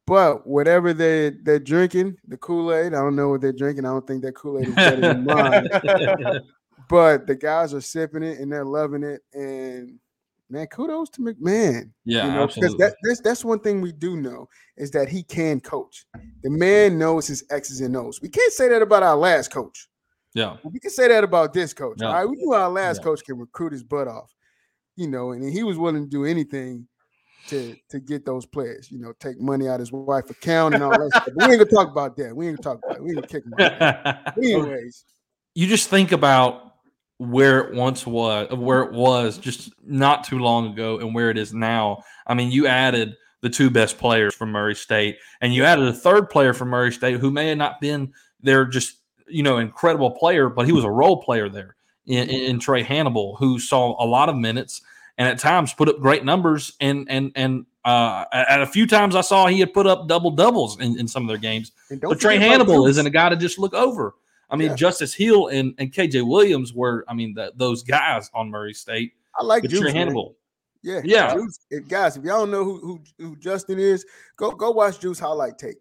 But 0.08 0.46
whatever 0.46 0.92
they 0.92 1.30
they're 1.42 1.58
drinking, 1.58 2.16
the 2.26 2.36
Kool-Aid, 2.38 2.94
I 2.94 2.98
don't 2.98 3.14
know 3.14 3.28
what 3.28 3.40
they're 3.42 3.52
drinking. 3.52 3.84
I 3.84 3.90
don't 3.90 4.06
think 4.06 4.22
that 4.22 4.34
Kool-Aid 4.34 4.68
is 4.68 4.74
better 4.74 5.00
than 5.00 5.24
mine. 5.24 5.68
But 6.88 7.26
the 7.26 7.34
guys 7.34 7.74
are 7.74 7.82
sipping 7.82 8.22
it 8.22 8.38
and 8.38 8.50
they're 8.50 8.64
loving 8.64 9.02
it. 9.02 9.20
And 9.34 9.98
man, 10.48 10.66
kudos 10.68 11.10
to 11.10 11.20
McMahon. 11.20 11.90
yeah, 12.06 12.24
you 12.26 12.32
know, 12.32 12.46
because 12.46 12.74
that, 12.76 12.94
that's 13.02 13.20
that's 13.20 13.44
one 13.44 13.60
thing 13.60 13.82
we 13.82 13.92
do 13.92 14.16
know 14.16 14.48
is 14.78 14.90
that 14.92 15.06
he 15.10 15.22
can 15.22 15.60
coach. 15.60 16.06
The 16.42 16.48
man 16.48 16.98
knows 16.98 17.26
his 17.26 17.44
X's 17.50 17.82
and 17.82 17.94
O's. 17.94 18.22
We 18.22 18.30
can't 18.30 18.52
say 18.54 18.68
that 18.70 18.80
about 18.80 19.02
our 19.02 19.16
last 19.16 19.50
coach. 19.50 19.86
yeah, 20.34 20.56
we 20.64 20.80
can 20.80 20.90
say 20.90 21.08
that 21.08 21.24
about 21.24 21.52
this 21.52 21.74
coach. 21.74 21.98
Yeah. 22.00 22.06
All 22.06 22.14
right, 22.14 22.24
we 22.24 22.36
knew 22.36 22.54
our 22.54 22.70
last 22.70 22.98
Yeah. 23.00 23.04
coach 23.04 23.22
can 23.22 23.38
recruit 23.38 23.72
his 23.72 23.84
butt 23.84 24.08
off. 24.08 24.34
You 24.96 25.08
know, 25.08 25.32
and 25.32 25.44
he 25.44 25.62
was 25.64 25.76
willing 25.76 26.04
to 26.04 26.10
do 26.10 26.24
anything 26.24 26.88
to 27.48 27.76
to 27.88 28.00
get 28.00 28.24
those 28.24 28.46
players. 28.46 28.90
You 28.90 28.98
know, 28.98 29.12
take 29.20 29.40
money 29.40 29.68
out 29.68 29.74
of 29.74 29.80
his 29.80 29.92
wife 29.92 30.30
account 30.30 30.74
and 30.74 30.84
all 30.84 30.90
that 30.90 31.10
stuff. 31.10 31.24
But 31.26 31.48
we 31.48 31.54
ain't 31.54 31.68
gonna 31.68 31.84
talk 31.84 31.90
about 31.90 32.16
that. 32.16 32.34
We 32.34 32.48
ain't 32.48 32.60
gonna 32.60 32.76
talk 32.76 32.84
about 32.84 32.96
it. 32.96 33.02
We 33.02 33.10
ain't 33.10 33.16
gonna 33.16 33.26
kick 33.26 33.44
him 33.44 33.54
out. 33.58 34.36
Anyways, 34.38 35.04
you 35.54 35.66
just 35.66 35.88
think 35.88 36.12
about 36.12 36.74
where 37.18 37.60
it 37.60 37.74
once 37.74 38.06
was, 38.06 38.48
where 38.52 38.82
it 38.82 38.92
was 38.92 39.38
just 39.38 39.72
not 39.84 40.24
too 40.24 40.38
long 40.38 40.72
ago, 40.72 40.98
and 40.98 41.14
where 41.14 41.30
it 41.30 41.38
is 41.38 41.52
now. 41.52 42.02
I 42.26 42.34
mean, 42.34 42.50
you 42.52 42.66
added 42.66 43.16
the 43.40 43.50
two 43.50 43.70
best 43.70 43.98
players 43.98 44.34
from 44.34 44.50
Murray 44.50 44.74
State, 44.74 45.18
and 45.40 45.54
you 45.54 45.64
added 45.64 45.86
a 45.88 45.92
third 45.92 46.30
player 46.30 46.54
from 46.54 46.68
Murray 46.68 46.92
State 46.92 47.18
who 47.20 47.30
may 47.30 47.48
have 47.48 47.58
not 47.58 47.80
been 47.80 48.12
their 48.40 48.64
just 48.64 48.98
you 49.26 49.42
know 49.42 49.58
incredible 49.58 50.12
player, 50.12 50.48
but 50.48 50.66
he 50.66 50.72
was 50.72 50.84
a 50.84 50.90
role 50.90 51.22
player 51.22 51.48
there 51.48 51.76
in, 52.06 52.28
in, 52.28 52.42
in 52.42 52.58
Trae 52.58 52.84
Hannibal, 52.84 53.36
who 53.36 53.58
saw 53.58 54.02
a 54.02 54.06
lot 54.06 54.28
of 54.28 54.36
minutes 54.36 54.82
and 55.18 55.28
at 55.28 55.38
times 55.38 55.74
put 55.74 55.88
up 55.88 56.00
great 56.00 56.24
numbers. 56.24 56.74
And 56.80 57.06
and 57.10 57.32
and 57.34 57.66
uh, 57.84 58.24
at 58.32 58.62
a 58.62 58.66
few 58.66 58.86
times 58.86 59.14
I 59.14 59.20
saw 59.20 59.46
he 59.46 59.60
had 59.60 59.74
put 59.74 59.86
up 59.86 60.08
double 60.08 60.30
doubles 60.30 60.80
in, 60.80 60.98
in 60.98 61.08
some 61.08 61.24
of 61.24 61.28
their 61.28 61.38
games. 61.38 61.72
But 61.90 62.18
Trae 62.18 62.38
Hannibal 62.38 62.86
isn't 62.86 63.06
a 63.06 63.10
guy 63.10 63.28
to 63.28 63.36
just 63.36 63.58
look 63.58 63.74
over. 63.74 64.14
I 64.50 64.56
mean, 64.56 64.70
Yeah. 64.70 64.76
Justice 64.76 65.12
Hill 65.12 65.48
and, 65.48 65.74
and 65.78 65.92
KJ 65.92 66.26
Williams 66.26 66.72
were, 66.72 67.04
I 67.06 67.14
mean, 67.14 67.34
the, 67.34 67.52
those 67.56 67.82
guys 67.82 68.30
on 68.32 68.50
Murray 68.50 68.72
State. 68.72 69.12
I 69.38 69.44
like 69.44 69.62
But 69.62 69.70
Juice, 69.70 69.80
Trey 69.80 69.92
man. 69.92 69.96
Hannibal. 69.96 70.36
Yeah, 70.82 71.00
Yeah. 71.04 71.34
Juice, 71.34 71.58
if, 71.70 71.86
guys, 71.88 72.16
if 72.16 72.24
y'all 72.24 72.40
don't 72.40 72.50
know 72.50 72.64
who, 72.64 72.78
who 72.78 73.00
who 73.18 73.36
Justin 73.36 73.78
is, 73.78 74.06
go 74.36 74.52
go 74.52 74.70
watch 74.70 75.00
Juice 75.00 75.18
highlight 75.18 75.58
tape. 75.58 75.78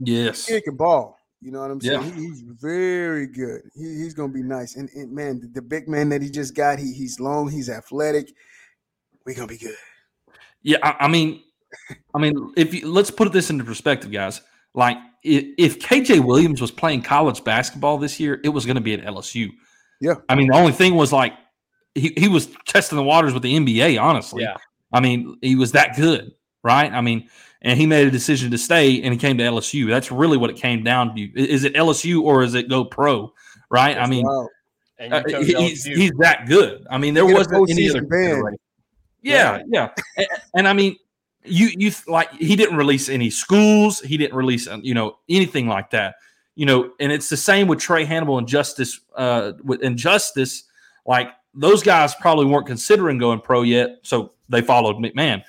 Yes. 0.00 0.46
He 0.46 0.60
can 0.60 0.76
ball. 0.76 1.18
You 1.40 1.52
know 1.52 1.60
what 1.60 1.70
I'm 1.70 1.80
saying? 1.80 2.02
Yeah. 2.02 2.14
He, 2.14 2.26
he's 2.26 2.42
very 2.42 3.26
good. 3.26 3.62
He, 3.74 3.82
he's 3.82 4.12
gonna 4.12 4.32
be 4.32 4.42
nice. 4.42 4.76
And, 4.76 4.90
and 4.94 5.12
man, 5.12 5.40
the, 5.40 5.46
the 5.46 5.62
big 5.62 5.88
man 5.88 6.08
that 6.10 6.20
he 6.20 6.30
just 6.30 6.54
got, 6.54 6.78
he 6.78 6.92
he's 6.92 7.20
long, 7.20 7.50
he's 7.50 7.70
athletic. 7.70 8.32
We're 9.30 9.36
gonna 9.36 9.46
be 9.46 9.58
good. 9.58 9.76
Yeah. 10.64 10.78
I, 10.82 11.04
I 11.04 11.08
mean, 11.08 11.40
I 12.12 12.18
mean, 12.18 12.52
if 12.56 12.74
you, 12.74 12.88
let's 12.88 13.12
put 13.12 13.32
this 13.32 13.48
into 13.48 13.62
perspective, 13.62 14.10
guys. 14.10 14.40
Like, 14.74 14.96
if, 15.22 15.44
if 15.56 15.78
KJ 15.78 16.24
Williams 16.24 16.60
was 16.60 16.72
playing 16.72 17.02
college 17.02 17.44
basketball 17.44 17.96
this 17.98 18.18
year, 18.18 18.40
it 18.42 18.48
was 18.48 18.66
going 18.66 18.74
to 18.74 18.80
be 18.80 18.92
at 18.92 19.04
LSU. 19.04 19.50
Yeah. 20.00 20.14
I 20.28 20.34
mean, 20.34 20.48
the 20.48 20.56
only 20.56 20.72
thing 20.72 20.96
was 20.96 21.12
like 21.12 21.34
he, 21.94 22.12
he 22.16 22.26
was 22.26 22.48
testing 22.66 22.96
the 22.96 23.04
waters 23.04 23.32
with 23.32 23.44
the 23.44 23.54
NBA, 23.54 24.02
honestly. 24.02 24.42
Yeah. 24.42 24.56
I 24.92 24.98
mean, 24.98 25.38
he 25.42 25.54
was 25.54 25.72
that 25.72 25.94
good, 25.94 26.32
right? 26.64 26.92
I 26.92 27.00
mean, 27.00 27.28
and 27.62 27.78
he 27.78 27.86
made 27.86 28.08
a 28.08 28.10
decision 28.10 28.50
to 28.50 28.58
stay 28.58 29.00
and 29.00 29.14
he 29.14 29.18
came 29.18 29.38
to 29.38 29.44
LSU. 29.44 29.88
That's 29.88 30.10
really 30.10 30.38
what 30.38 30.50
it 30.50 30.56
came 30.56 30.82
down 30.82 31.14
to. 31.14 31.22
Is 31.40 31.62
it 31.62 31.74
LSU 31.74 32.22
or 32.22 32.42
is 32.42 32.54
it 32.54 32.68
go 32.68 32.84
pro? 32.84 33.32
Right? 33.70 33.96
I 33.96 34.08
mean, 34.08 34.24
wild. 34.26 34.48
And 34.98 35.14
uh, 35.14 35.22
you 35.24 35.32
chose 35.32 35.46
he- 35.46 35.68
he's, 35.68 35.84
he's 35.84 36.12
that 36.18 36.46
good. 36.48 36.84
I 36.90 36.98
mean, 36.98 37.14
there 37.14 37.26
wasn't 37.26 37.70
any 37.70 37.88
other 37.88 38.02
consideration. 39.22 39.70
Yeah, 39.72 39.88
yeah. 39.96 40.02
And, 40.16 40.26
and 40.54 40.68
I 40.68 40.72
mean, 40.72 40.96
you 41.44 41.70
you 41.76 41.92
like 42.06 42.32
he 42.32 42.56
didn't 42.56 42.76
release 42.76 43.08
any 43.08 43.30
schools. 43.30 44.00
He 44.00 44.16
didn't 44.16 44.36
release 44.36 44.68
uh, 44.68 44.78
you 44.82 44.94
know 44.94 45.18
anything 45.28 45.68
like 45.68 45.90
that. 45.90 46.16
You 46.56 46.66
know, 46.66 46.90
and 47.00 47.10
it's 47.10 47.28
the 47.28 47.36
same 47.36 47.68
with 47.68 47.78
Trae 47.78 48.04
Hannibal 48.04 48.38
and 48.38 48.46
Justice. 48.46 49.00
Uh, 49.16 49.52
with 49.64 49.82
and 49.82 49.96
Justice, 49.96 50.64
like 51.06 51.28
those 51.54 51.82
guys 51.82 52.14
probably 52.14 52.46
weren't 52.46 52.66
considering 52.66 53.18
going 53.18 53.40
pro 53.40 53.62
yet, 53.62 53.98
so 54.02 54.32
they 54.48 54.60
followed 54.60 54.96
McMahon. 54.96 55.42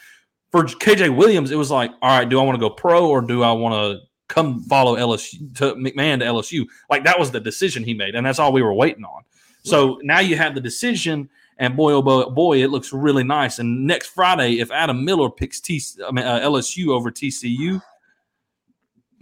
For 0.52 0.64
KJ 0.66 1.16
Williams, 1.16 1.52
it 1.52 1.56
was 1.56 1.72
like, 1.72 1.92
all 2.02 2.18
right, 2.18 2.28
do 2.28 2.40
I 2.40 2.44
want 2.44 2.56
to 2.56 2.60
go 2.60 2.70
pro 2.70 3.08
or 3.08 3.22
do 3.22 3.42
I 3.44 3.52
want 3.54 3.74
to 3.74 4.06
come 4.28 4.64
follow 4.64 4.98
LSU 4.98 5.56
to 5.58 5.76
McMahon 5.76 6.20
to 6.20 6.26
LSU? 6.26 6.66
Like 6.90 7.04
that 7.06 7.18
was 7.20 7.32
the 7.32 7.40
decision 7.40 7.84
he 7.84 7.94
made, 7.94 8.16
and 8.16 8.26
that's 8.26 8.40
all 8.40 8.52
we 8.54 8.62
were 8.62 8.74
waiting 8.74 9.04
on. 9.04 9.24
So 9.64 10.00
now 10.04 10.20
you 10.20 10.38
have 10.38 10.56
the 10.56 10.62
decision, 10.62 11.30
and 11.58 11.76
boy, 11.76 11.94
oh 11.94 12.02
boy, 12.02 12.24
boy, 12.26 12.64
it 12.64 12.70
looks 12.70 12.92
really 12.94 13.24
nice. 13.24 13.60
And 13.60 13.86
next 13.86 14.08
Friday, 14.08 14.60
if 14.60 14.72
Adam 14.72 15.04
Miller 15.06 15.30
picks 15.30 15.60
T, 15.60 15.82
I 16.06 16.12
mean, 16.12 16.26
uh, 16.26 16.40
LSU 16.40 16.90
over 16.90 17.12
TCU, 17.12 17.82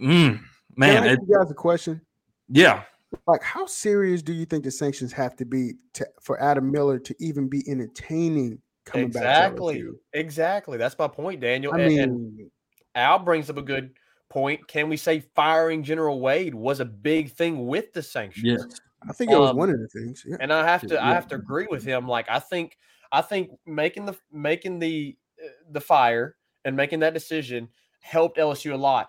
Can 0.00 0.40
man, 0.76 1.02
I 1.02 1.06
it, 1.06 1.10
ask 1.12 1.20
you 1.28 1.36
guys 1.38 1.50
a 1.50 1.54
question? 1.54 2.00
yeah, 2.48 2.82
Like, 3.26 3.42
how 3.42 3.66
serious 3.66 4.22
do 4.22 4.32
you 4.32 4.44
think 4.46 4.64
the 4.64 4.70
sanctions 4.70 5.12
have 5.12 5.36
to 5.36 5.44
be 5.44 5.72
to, 5.94 6.06
for 6.22 6.40
Adam 6.42 6.70
Miller 6.70 6.98
to 6.98 7.14
even 7.18 7.48
be 7.48 7.62
entertaining 7.68 8.60
coming 8.84 9.06
exactly. 9.08 9.74
back? 9.74 9.82
to 9.82 9.88
LSU? 9.90 9.94
Exactly. 10.14 10.78
That's 10.78 10.98
my 10.98 11.08
point, 11.08 11.40
Daniel. 11.40 11.74
I 11.74 11.80
And- 11.80 11.88
mean, 11.88 12.00
and 12.00 12.50
Al 12.94 13.18
brings 13.18 13.50
up 13.50 13.56
a 13.56 13.62
good 13.62 13.90
point. 14.30 14.66
Can 14.68 14.88
we 14.88 14.96
say 14.96 15.20
firing 15.34 15.82
General 15.82 16.20
Wade 16.20 16.54
was 16.54 16.80
a 16.80 16.84
big 16.84 17.32
thing 17.32 17.66
with 17.66 17.92
the 17.92 18.02
sanctions? 18.02 18.44
yes, 18.44 18.80
I 19.08 19.12
think 19.12 19.30
it 19.30 19.38
was 19.38 19.50
um, 19.50 19.56
one 19.56 19.70
of 19.70 19.78
the 19.78 19.88
things. 19.88 20.24
Yeah. 20.26 20.36
and 20.40 20.52
I 20.52 20.66
have 20.66 20.86
to 20.88 21.02
I 21.02 21.12
have 21.12 21.28
to 21.28 21.34
agree 21.34 21.66
with 21.70 21.84
him. 21.84 22.06
Like 22.06 22.26
I 22.28 22.38
think 22.38 22.76
I 23.12 23.22
think 23.22 23.50
making 23.66 24.06
the 24.06 24.16
making 24.32 24.78
the 24.78 25.16
uh, 25.42 25.48
the 25.70 25.80
fire 25.80 26.36
and 26.64 26.76
making 26.76 27.00
that 27.00 27.14
decision 27.14 27.68
helped 28.00 28.38
LSU 28.38 28.72
a 28.72 28.76
lot. 28.76 29.08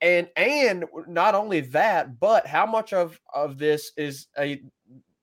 And 0.00 0.28
and 0.36 0.86
not 1.06 1.34
only 1.34 1.60
that, 1.60 2.18
but 2.18 2.46
how 2.46 2.64
much 2.64 2.92
of 2.92 3.20
of 3.34 3.58
this 3.58 3.92
is 3.96 4.28
a 4.38 4.62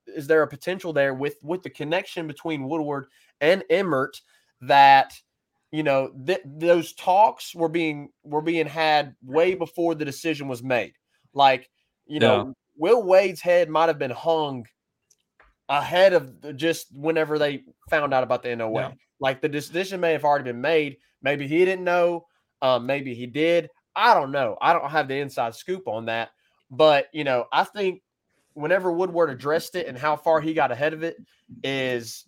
is 0.07 0.27
there 0.27 0.43
a 0.43 0.47
potential 0.47 0.93
there 0.93 1.13
with 1.13 1.37
with 1.41 1.63
the 1.63 1.69
connection 1.69 2.27
between 2.27 2.67
Woodward 2.67 3.07
and 3.41 3.63
Emmert 3.69 4.21
that 4.61 5.13
you 5.71 5.81
know 5.81 6.11
th- 6.25 6.43
those 6.45 6.93
talks 6.93 7.55
were 7.55 7.69
being 7.69 8.09
were 8.23 8.41
being 8.41 8.67
had 8.67 9.15
way 9.23 9.55
before 9.55 9.95
the 9.95 10.05
decision 10.05 10.47
was 10.47 10.61
made. 10.61 10.93
Like 11.33 11.69
you 12.05 12.19
know, 12.19 12.53
Will 12.77 13.03
Wade's 13.03 13.41
head 13.41 13.69
might 13.69 13.87
have 13.87 13.99
been 13.99 14.11
hung 14.11 14.65
ahead 15.69 16.13
of 16.13 16.41
the, 16.41 16.53
just 16.53 16.87
whenever 16.95 17.39
they 17.39 17.63
found 17.89 18.13
out 18.13 18.23
about 18.23 18.43
the 18.43 18.55
NOA. 18.55 18.73
Yeah. 18.73 18.91
Like 19.19 19.41
the 19.41 19.49
decision 19.49 19.99
may 19.99 20.11
have 20.11 20.25
already 20.25 20.43
been 20.43 20.61
made. 20.61 20.97
Maybe 21.21 21.47
he 21.47 21.65
didn't 21.65 21.83
know. 21.83 22.25
Um, 22.61 22.85
maybe 22.85 23.13
he 23.13 23.25
did. 23.25 23.69
I 23.95 24.13
don't 24.13 24.31
know. 24.31 24.57
I 24.61 24.73
don't 24.73 24.89
have 24.89 25.07
the 25.07 25.17
inside 25.17 25.55
scoop 25.55 25.87
on 25.87 26.05
that. 26.05 26.29
But 26.69 27.07
you 27.13 27.23
know, 27.23 27.45
I 27.51 27.63
think 27.63 28.01
whenever 28.53 28.91
Woodward 28.91 29.29
addressed 29.29 29.75
it 29.75 29.87
and 29.87 29.97
how 29.97 30.15
far 30.15 30.41
he 30.41 30.53
got 30.53 30.71
ahead 30.71 30.93
of 30.93 31.03
it 31.03 31.17
is 31.63 32.25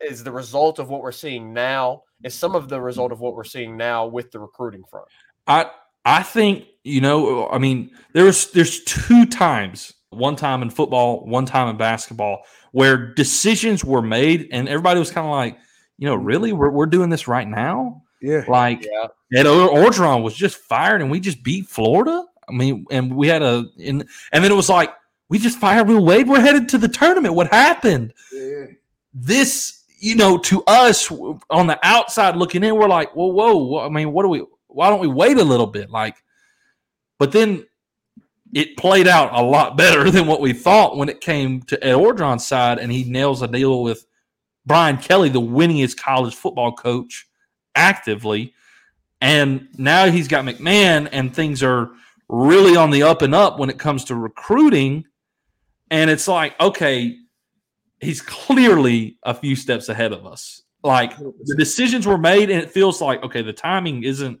is 0.00 0.24
the 0.24 0.32
result 0.32 0.78
of 0.78 0.90
what 0.90 1.02
we're 1.02 1.12
seeing 1.12 1.52
now. 1.52 2.02
Is 2.22 2.34
some 2.34 2.54
of 2.54 2.68
the 2.68 2.80
result 2.80 3.12
of 3.12 3.20
what 3.20 3.34
we're 3.34 3.44
seeing 3.44 3.76
now 3.76 4.06
with 4.06 4.30
the 4.30 4.40
recruiting 4.40 4.82
front. 4.90 5.06
I 5.46 5.70
I 6.04 6.22
think 6.22 6.66
you 6.82 7.00
know. 7.00 7.48
I 7.48 7.58
mean, 7.58 7.90
there's 8.12 8.50
there's 8.52 8.82
two 8.84 9.26
times. 9.26 9.92
One 10.10 10.36
time 10.36 10.62
in 10.62 10.70
football, 10.70 11.26
one 11.26 11.44
time 11.44 11.68
in 11.68 11.76
basketball, 11.76 12.42
where 12.70 13.12
decisions 13.14 13.84
were 13.84 14.02
made, 14.02 14.48
and 14.52 14.68
everybody 14.68 15.00
was 15.00 15.10
kind 15.10 15.26
of 15.26 15.32
like, 15.32 15.58
you 15.98 16.06
know, 16.06 16.14
really, 16.14 16.52
we're 16.52 16.70
we're 16.70 16.86
doing 16.86 17.10
this 17.10 17.26
right 17.26 17.48
now. 17.48 18.02
Yeah. 18.22 18.44
Like 18.46 18.84
Yeah. 18.84 19.08
Ed 19.40 19.46
Or- 19.46 19.70
Orgeron 19.70 20.22
was 20.22 20.34
just 20.34 20.56
fired, 20.56 21.00
and 21.02 21.10
we 21.10 21.18
just 21.18 21.42
beat 21.42 21.66
Florida. 21.68 22.24
I 22.48 22.52
mean, 22.52 22.86
and 22.92 23.16
we 23.16 23.26
had 23.26 23.42
a 23.42 23.64
in, 23.76 24.06
and 24.32 24.44
then 24.44 24.52
it 24.52 24.54
was 24.54 24.68
like 24.68 24.94
we 25.28 25.38
just 25.38 25.58
fired 25.58 25.88
Will 25.88 26.04
Wade. 26.04 26.28
We're 26.28 26.40
headed 26.40 26.68
to 26.70 26.78
the 26.78 26.88
tournament. 26.88 27.34
What 27.34 27.48
happened? 27.48 28.12
Yeah. 28.32 28.66
This, 29.12 29.82
you 29.98 30.14
know, 30.14 30.38
to 30.38 30.62
us 30.66 31.10
on 31.50 31.66
the 31.66 31.78
outside 31.82 32.36
looking 32.36 32.62
in, 32.62 32.76
we're 32.76 32.88
like, 32.88 33.14
whoa, 33.16 33.26
whoa. 33.28 33.80
I 33.84 33.88
mean, 33.88 34.12
what 34.12 34.22
do 34.22 34.28
we? 34.28 34.44
Why 34.74 34.90
don't 34.90 35.00
we 35.00 35.08
wait 35.08 35.38
a 35.38 35.44
little 35.44 35.66
bit? 35.66 35.90
Like, 35.90 36.16
but 37.18 37.32
then 37.32 37.66
it 38.52 38.76
played 38.76 39.08
out 39.08 39.30
a 39.32 39.42
lot 39.42 39.76
better 39.76 40.10
than 40.10 40.26
what 40.26 40.40
we 40.40 40.52
thought 40.52 40.96
when 40.96 41.08
it 41.08 41.20
came 41.20 41.62
to 41.62 41.84
Ed 41.84 41.94
Orgeron's 41.94 42.46
side, 42.46 42.78
and 42.78 42.90
he 42.90 43.04
nails 43.04 43.42
a 43.42 43.48
deal 43.48 43.82
with 43.82 44.06
Brian 44.66 44.96
Kelly, 44.96 45.28
the 45.28 45.40
winningest 45.40 45.96
college 45.96 46.34
football 46.34 46.72
coach 46.72 47.26
actively. 47.74 48.54
And 49.20 49.68
now 49.78 50.10
he's 50.10 50.28
got 50.28 50.44
McMahon, 50.44 51.08
and 51.12 51.34
things 51.34 51.62
are 51.62 51.90
really 52.28 52.76
on 52.76 52.90
the 52.90 53.02
up 53.02 53.22
and 53.22 53.34
up 53.34 53.58
when 53.58 53.70
it 53.70 53.78
comes 53.78 54.04
to 54.04 54.14
recruiting. 54.14 55.04
And 55.90 56.10
it's 56.10 56.28
like, 56.28 56.58
okay, 56.60 57.16
he's 58.00 58.20
clearly 58.20 59.18
a 59.22 59.34
few 59.34 59.56
steps 59.56 59.88
ahead 59.88 60.12
of 60.12 60.26
us. 60.26 60.62
Like 60.82 61.16
the 61.16 61.56
decisions 61.56 62.06
were 62.06 62.18
made, 62.18 62.50
and 62.50 62.62
it 62.62 62.70
feels 62.70 63.00
like, 63.00 63.22
okay, 63.22 63.42
the 63.42 63.52
timing 63.52 64.04
isn't, 64.04 64.38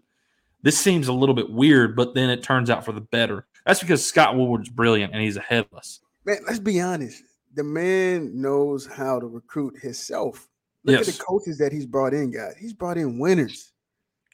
this 0.64 0.78
seems 0.78 1.08
a 1.08 1.12
little 1.12 1.34
bit 1.34 1.50
weird, 1.50 1.94
but 1.94 2.14
then 2.14 2.30
it 2.30 2.42
turns 2.42 2.70
out 2.70 2.86
for 2.86 2.92
the 2.92 3.02
better. 3.02 3.46
That's 3.66 3.80
because 3.80 4.04
Scott 4.04 4.34
Woodward's 4.34 4.70
brilliant 4.70 5.12
and 5.12 5.22
he's 5.22 5.36
ahead 5.36 5.66
of 5.70 5.76
us. 5.76 6.00
Man, 6.24 6.38
let's 6.46 6.58
be 6.58 6.80
honest. 6.80 7.22
The 7.54 7.62
man 7.62 8.40
knows 8.40 8.86
how 8.86 9.20
to 9.20 9.26
recruit 9.26 9.78
himself. 9.78 10.48
Look 10.84 11.00
at 11.00 11.06
the 11.06 11.22
coaches 11.22 11.58
that 11.58 11.70
he's 11.70 11.84
brought 11.84 12.14
in, 12.14 12.30
guys. 12.30 12.54
He's 12.58 12.72
brought 12.72 12.96
in 12.96 13.18
winners. 13.18 13.72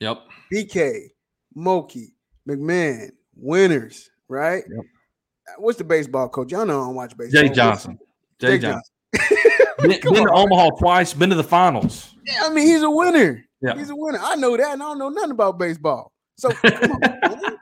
Yep. 0.00 0.22
BK, 0.54 1.08
Mulkey, 1.56 2.12
McMahon, 2.48 3.10
winners, 3.34 4.10
right? 4.28 4.62
Yep. 4.72 4.84
What's 5.58 5.78
the 5.78 5.84
baseball 5.84 6.28
coach? 6.28 6.52
Y'all 6.52 6.64
know 6.64 6.80
I 6.80 6.84
don't 6.86 6.94
watch 6.94 7.16
baseball. 7.16 7.42
Jay 7.42 7.48
Johnson. 7.48 7.98
Jay, 8.38 8.58
Jay 8.58 8.58
Johnson. 8.58 8.94
Been, 9.80 9.98
been 10.02 10.26
to 10.26 10.32
on. 10.32 10.52
Omaha 10.52 10.70
twice, 10.78 11.14
been 11.14 11.30
to 11.30 11.36
the 11.36 11.42
finals. 11.42 12.14
Yeah, 12.26 12.42
I 12.42 12.50
mean, 12.50 12.66
he's 12.66 12.82
a 12.82 12.90
winner. 12.90 13.46
Yeah. 13.62 13.78
He's 13.78 13.88
a 13.88 13.96
winner. 13.96 14.18
I 14.20 14.36
know 14.36 14.54
that, 14.54 14.74
and 14.74 14.82
I 14.82 14.86
don't 14.86 14.98
know 14.98 15.08
nothing 15.08 15.30
about 15.30 15.58
baseball. 15.58 16.09
So 16.40 16.50
come 16.50 16.72
on, 16.92 17.00
man. 17.00 17.58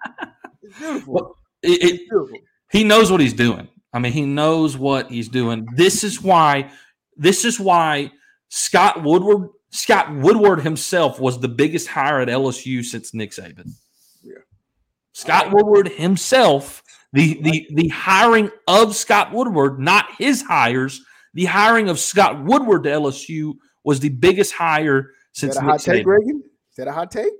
It's 0.63 0.79
beautiful. 0.79 1.15
Well, 1.15 1.37
It, 1.63 1.83
it, 1.83 1.95
It's 1.95 2.09
beautiful. 2.09 2.39
he 2.71 2.85
knows 2.85 3.11
what 3.11 3.21
he's 3.21 3.33
doing. 3.35 3.69
I 3.93 3.99
mean, 3.99 4.13
he 4.13 4.25
knows 4.27 4.77
what 4.77 5.11
he's 5.11 5.29
doing. 5.29 5.67
This 5.75 6.05
is 6.05 6.23
why. 6.23 6.71
This 7.17 7.45
is 7.45 7.59
why 7.59 8.13
Scott 8.49 9.03
Woodward. 9.03 9.51
Scott 9.71 10.15
Woodward 10.15 10.61
himself 10.63 11.21
was 11.21 11.41
the 11.41 11.49
biggest 11.49 11.89
hire 11.89 12.21
at 12.21 12.29
LSU 12.29 12.83
since 12.85 13.13
Nick 13.13 13.33
Saban. 13.33 13.73
Yeah. 14.23 14.37
Scott 15.13 15.53
Woodward 15.53 15.89
himself, 15.89 16.83
the 17.13 17.39
the 17.43 17.67
the 17.75 17.89
hiring 17.89 18.51
of 18.67 18.95
Scott 18.95 19.33
Woodward, 19.33 19.79
not 19.81 20.07
his 20.17 20.43
hires, 20.43 21.03
the 21.35 21.45
hiring 21.47 21.89
of 21.89 21.99
Scott 21.99 22.45
Woodward 22.45 22.85
to 22.85 22.89
LSU 22.91 23.55
was 23.85 24.01
the 24.01 24.09
biggest 24.11 24.53
hire 24.53 25.11
Is 25.35 25.41
since 25.41 25.55
that 25.57 25.63
a 25.63 25.67
Nick 25.67 25.71
hot 25.73 25.81
take, 25.81 26.07
Reagan? 26.07 26.43
Is 26.71 26.77
that 26.77 26.89
a 26.89 26.93
hot 26.93 27.11
take? 27.11 27.33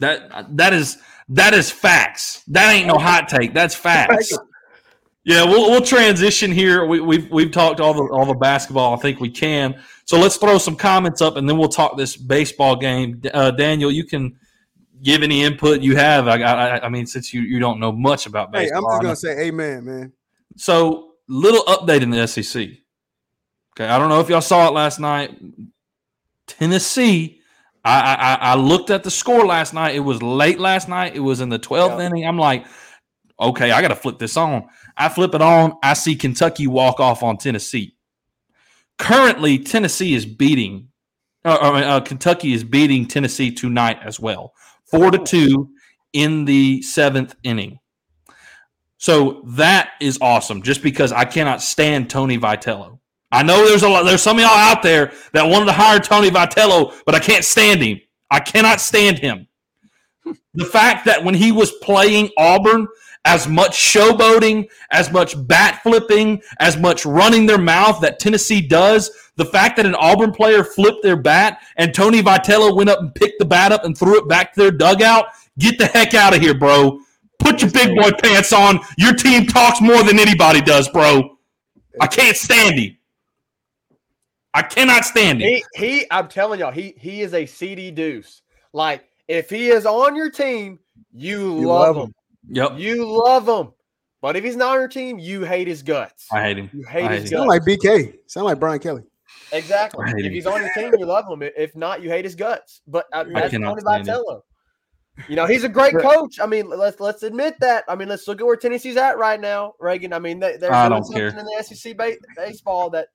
That 0.00 0.56
that 0.56 0.72
is 0.72 0.98
that 1.30 1.54
is 1.54 1.70
facts. 1.70 2.42
That 2.48 2.72
ain't 2.72 2.86
no 2.86 2.98
hot 2.98 3.28
take. 3.28 3.54
That's 3.54 3.74
facts. 3.74 4.36
Yeah, 5.24 5.44
we'll 5.44 5.70
we'll 5.70 5.82
transition 5.82 6.50
here. 6.52 6.86
We, 6.86 7.00
we've 7.00 7.30
we've 7.30 7.50
talked 7.50 7.80
all 7.80 7.92
the 7.92 8.04
all 8.04 8.24
the 8.24 8.34
basketball. 8.34 8.94
I 8.94 8.96
think 8.96 9.20
we 9.20 9.30
can. 9.30 9.78
So 10.06 10.18
let's 10.18 10.36
throw 10.36 10.56
some 10.56 10.74
comments 10.74 11.20
up, 11.20 11.36
and 11.36 11.46
then 11.48 11.58
we'll 11.58 11.68
talk 11.68 11.98
this 11.98 12.16
baseball 12.16 12.76
game. 12.76 13.20
Uh, 13.34 13.50
Daniel, 13.50 13.90
you 13.90 14.04
can 14.04 14.38
give 15.02 15.22
any 15.22 15.42
input 15.42 15.82
you 15.82 15.96
have. 15.96 16.28
I 16.28 16.40
I, 16.40 16.86
I 16.86 16.88
mean, 16.88 17.06
since 17.06 17.34
you, 17.34 17.42
you 17.42 17.58
don't 17.58 17.78
know 17.78 17.92
much 17.92 18.26
about 18.26 18.54
Hey, 18.54 18.62
baseball, 18.62 18.90
I'm 18.90 19.02
just 19.02 19.22
gonna 19.22 19.36
say 19.36 19.46
amen, 19.48 19.84
man. 19.84 20.12
so 20.56 21.12
little 21.28 21.62
update 21.64 22.00
in 22.00 22.10
the 22.10 22.26
SEC. 22.26 22.62
Okay, 23.76 23.86
I 23.86 23.98
don't 23.98 24.08
know 24.08 24.20
if 24.20 24.30
y'all 24.30 24.40
saw 24.40 24.68
it 24.68 24.72
last 24.72 24.98
night. 24.98 25.38
Tennessee. 26.46 27.37
I, 27.88 28.14
I 28.14 28.34
I 28.52 28.54
looked 28.56 28.90
at 28.90 29.02
the 29.04 29.10
score 29.10 29.46
last 29.46 29.72
night. 29.74 29.94
It 29.94 30.00
was 30.00 30.22
late 30.22 30.58
last 30.60 30.88
night. 30.88 31.14
It 31.16 31.20
was 31.20 31.40
in 31.40 31.48
the 31.48 31.58
12th 31.58 31.98
Yeah. 31.98 32.06
inning. 32.06 32.26
I'm 32.26 32.38
like, 32.38 32.66
okay, 33.40 33.70
I 33.70 33.80
got 33.82 33.88
to 33.88 33.96
flip 33.96 34.18
this 34.18 34.36
on. 34.36 34.68
I 34.96 35.08
flip 35.08 35.34
it 35.34 35.42
on. 35.42 35.74
I 35.82 35.94
see 35.94 36.16
Kentucky 36.16 36.66
walk 36.66 37.00
off 37.00 37.22
on 37.22 37.36
Tennessee. 37.38 37.96
Currently, 38.98 39.58
Tennessee 39.60 40.14
is 40.14 40.26
beating. 40.26 40.88
Uh, 41.44 41.56
I 41.60 41.72
mean, 41.72 41.84
uh, 41.84 42.00
Kentucky 42.00 42.52
is 42.52 42.64
beating 42.64 43.06
Tennessee 43.06 43.52
tonight 43.52 43.98
as 44.04 44.18
well, 44.18 44.52
four 44.90 45.10
to 45.10 45.18
two 45.18 45.70
in 46.12 46.44
the 46.46 46.82
seventh 46.82 47.36
inning. 47.44 47.78
So 48.98 49.42
that 49.46 49.90
is 50.00 50.18
awesome. 50.20 50.62
Just 50.62 50.82
because 50.82 51.12
I 51.12 51.24
cannot 51.24 51.62
stand 51.62 52.10
Tony 52.10 52.38
Vitello. 52.38 52.97
I 53.30 53.42
know 53.42 53.66
there's 53.66 53.82
a 53.82 53.88
lot. 53.88 54.04
There's 54.04 54.22
some 54.22 54.38
of 54.38 54.42
y'all 54.42 54.50
out 54.50 54.82
there 54.82 55.12
that 55.32 55.46
wanted 55.46 55.66
to 55.66 55.72
hire 55.72 55.98
Tony 55.98 56.30
Vitello, 56.30 56.94
but 57.04 57.14
I 57.14 57.18
can't 57.18 57.44
stand 57.44 57.82
him. 57.82 58.00
I 58.30 58.40
cannot 58.40 58.80
stand 58.80 59.18
him. 59.18 59.46
The 60.54 60.64
fact 60.64 61.04
that 61.06 61.22
when 61.24 61.34
he 61.34 61.52
was 61.52 61.72
playing 61.72 62.30
Auburn, 62.36 62.88
as 63.24 63.46
much 63.46 63.76
showboating, 63.76 64.68
as 64.90 65.10
much 65.12 65.34
bat 65.46 65.80
flipping, 65.82 66.40
as 66.60 66.76
much 66.76 67.04
running 67.04 67.46
their 67.46 67.58
mouth 67.58 68.00
that 68.00 68.18
Tennessee 68.18 68.66
does, 68.66 69.10
the 69.36 69.44
fact 69.44 69.76
that 69.76 69.86
an 69.86 69.94
Auburn 69.94 70.32
player 70.32 70.64
flipped 70.64 71.02
their 71.02 71.16
bat 71.16 71.60
and 71.76 71.94
Tony 71.94 72.22
Vitello 72.22 72.74
went 72.74 72.90
up 72.90 73.00
and 73.00 73.14
picked 73.14 73.38
the 73.38 73.44
bat 73.44 73.72
up 73.72 73.84
and 73.84 73.96
threw 73.96 74.18
it 74.18 74.28
back 74.28 74.54
to 74.54 74.60
their 74.60 74.70
dugout, 74.70 75.26
get 75.58 75.78
the 75.78 75.86
heck 75.86 76.14
out 76.14 76.34
of 76.34 76.40
here, 76.40 76.54
bro. 76.54 77.00
Put 77.38 77.62
your 77.62 77.70
big 77.70 77.94
boy 77.94 78.10
pants 78.22 78.52
on. 78.52 78.80
Your 78.96 79.14
team 79.14 79.46
talks 79.46 79.80
more 79.80 80.02
than 80.02 80.18
anybody 80.18 80.60
does, 80.60 80.88
bro. 80.88 81.36
I 82.00 82.06
can't 82.06 82.36
stand 82.36 82.78
him. 82.78 82.97
I 84.54 84.62
cannot 84.62 85.04
stand 85.04 85.40
him. 85.42 85.48
He 85.48 85.64
he 85.76 86.06
I'm 86.10 86.28
telling 86.28 86.60
y'all, 86.60 86.72
he 86.72 86.94
he 86.98 87.22
is 87.22 87.34
a 87.34 87.46
CD 87.46 87.90
deuce. 87.90 88.42
Like 88.72 89.04
if 89.28 89.50
he 89.50 89.68
is 89.68 89.86
on 89.86 90.16
your 90.16 90.30
team, 90.30 90.78
you, 91.12 91.60
You 91.60 91.66
love 91.68 91.96
love 91.96 92.08
him. 92.08 92.14
Yep. 92.50 92.78
You 92.78 93.04
love 93.06 93.48
him. 93.48 93.72
But 94.20 94.36
if 94.36 94.42
he's 94.42 94.56
not 94.56 94.70
on 94.74 94.80
your 94.80 94.88
team, 94.88 95.18
you 95.18 95.44
hate 95.44 95.68
his 95.68 95.82
guts. 95.82 96.26
I 96.32 96.42
hate 96.42 96.58
him. 96.58 96.70
You 96.72 96.82
hate 96.84 97.04
I 97.04 97.14
his 97.14 97.24
hate 97.24 97.30
guts. 97.30 97.30
Sound 97.30 97.48
like 97.48 97.62
BK. 97.62 98.14
Sound 98.26 98.46
like 98.46 98.58
Brian 98.58 98.80
Kelly. 98.80 99.04
Exactly. 99.52 100.04
If 100.08 100.26
him. 100.26 100.32
he's 100.32 100.46
on 100.46 100.60
your 100.60 100.72
team, 100.74 100.92
you 100.98 101.06
love 101.06 101.26
him. 101.28 101.48
If 101.56 101.76
not, 101.76 102.02
you 102.02 102.08
hate 102.08 102.24
his 102.24 102.34
guts. 102.34 102.80
But 102.86 103.06
uh, 103.12 103.24
that's 103.32 103.50
cannot 103.50 103.78
Tony 103.78 104.02
stand 104.02 104.08
him. 104.08 104.40
You 105.28 105.36
know, 105.36 105.46
he's 105.46 105.64
a 105.64 105.68
great 105.68 105.98
coach. 105.98 106.38
I 106.40 106.46
mean, 106.46 106.68
let's 106.68 107.00
let's 107.00 107.22
admit 107.22 107.58
that. 107.60 107.84
I 107.88 107.94
mean, 107.94 108.08
let's 108.08 108.28
look 108.28 108.40
at 108.40 108.46
where 108.46 108.56
Tennessee's 108.56 108.96
at 108.96 109.18
right 109.18 109.40
now, 109.40 109.74
Reagan. 109.80 110.12
I 110.12 110.18
mean, 110.20 110.38
they, 110.38 110.56
they're 110.56 110.72
I 110.72 110.88
doing 110.88 111.02
don't 111.02 111.12
care. 111.12 111.30
something 111.30 111.46
in 111.46 111.58
the 111.58 111.64
SEC 111.64 111.96
ba- 111.96 112.16
baseball 112.36 112.90
that 112.90 113.08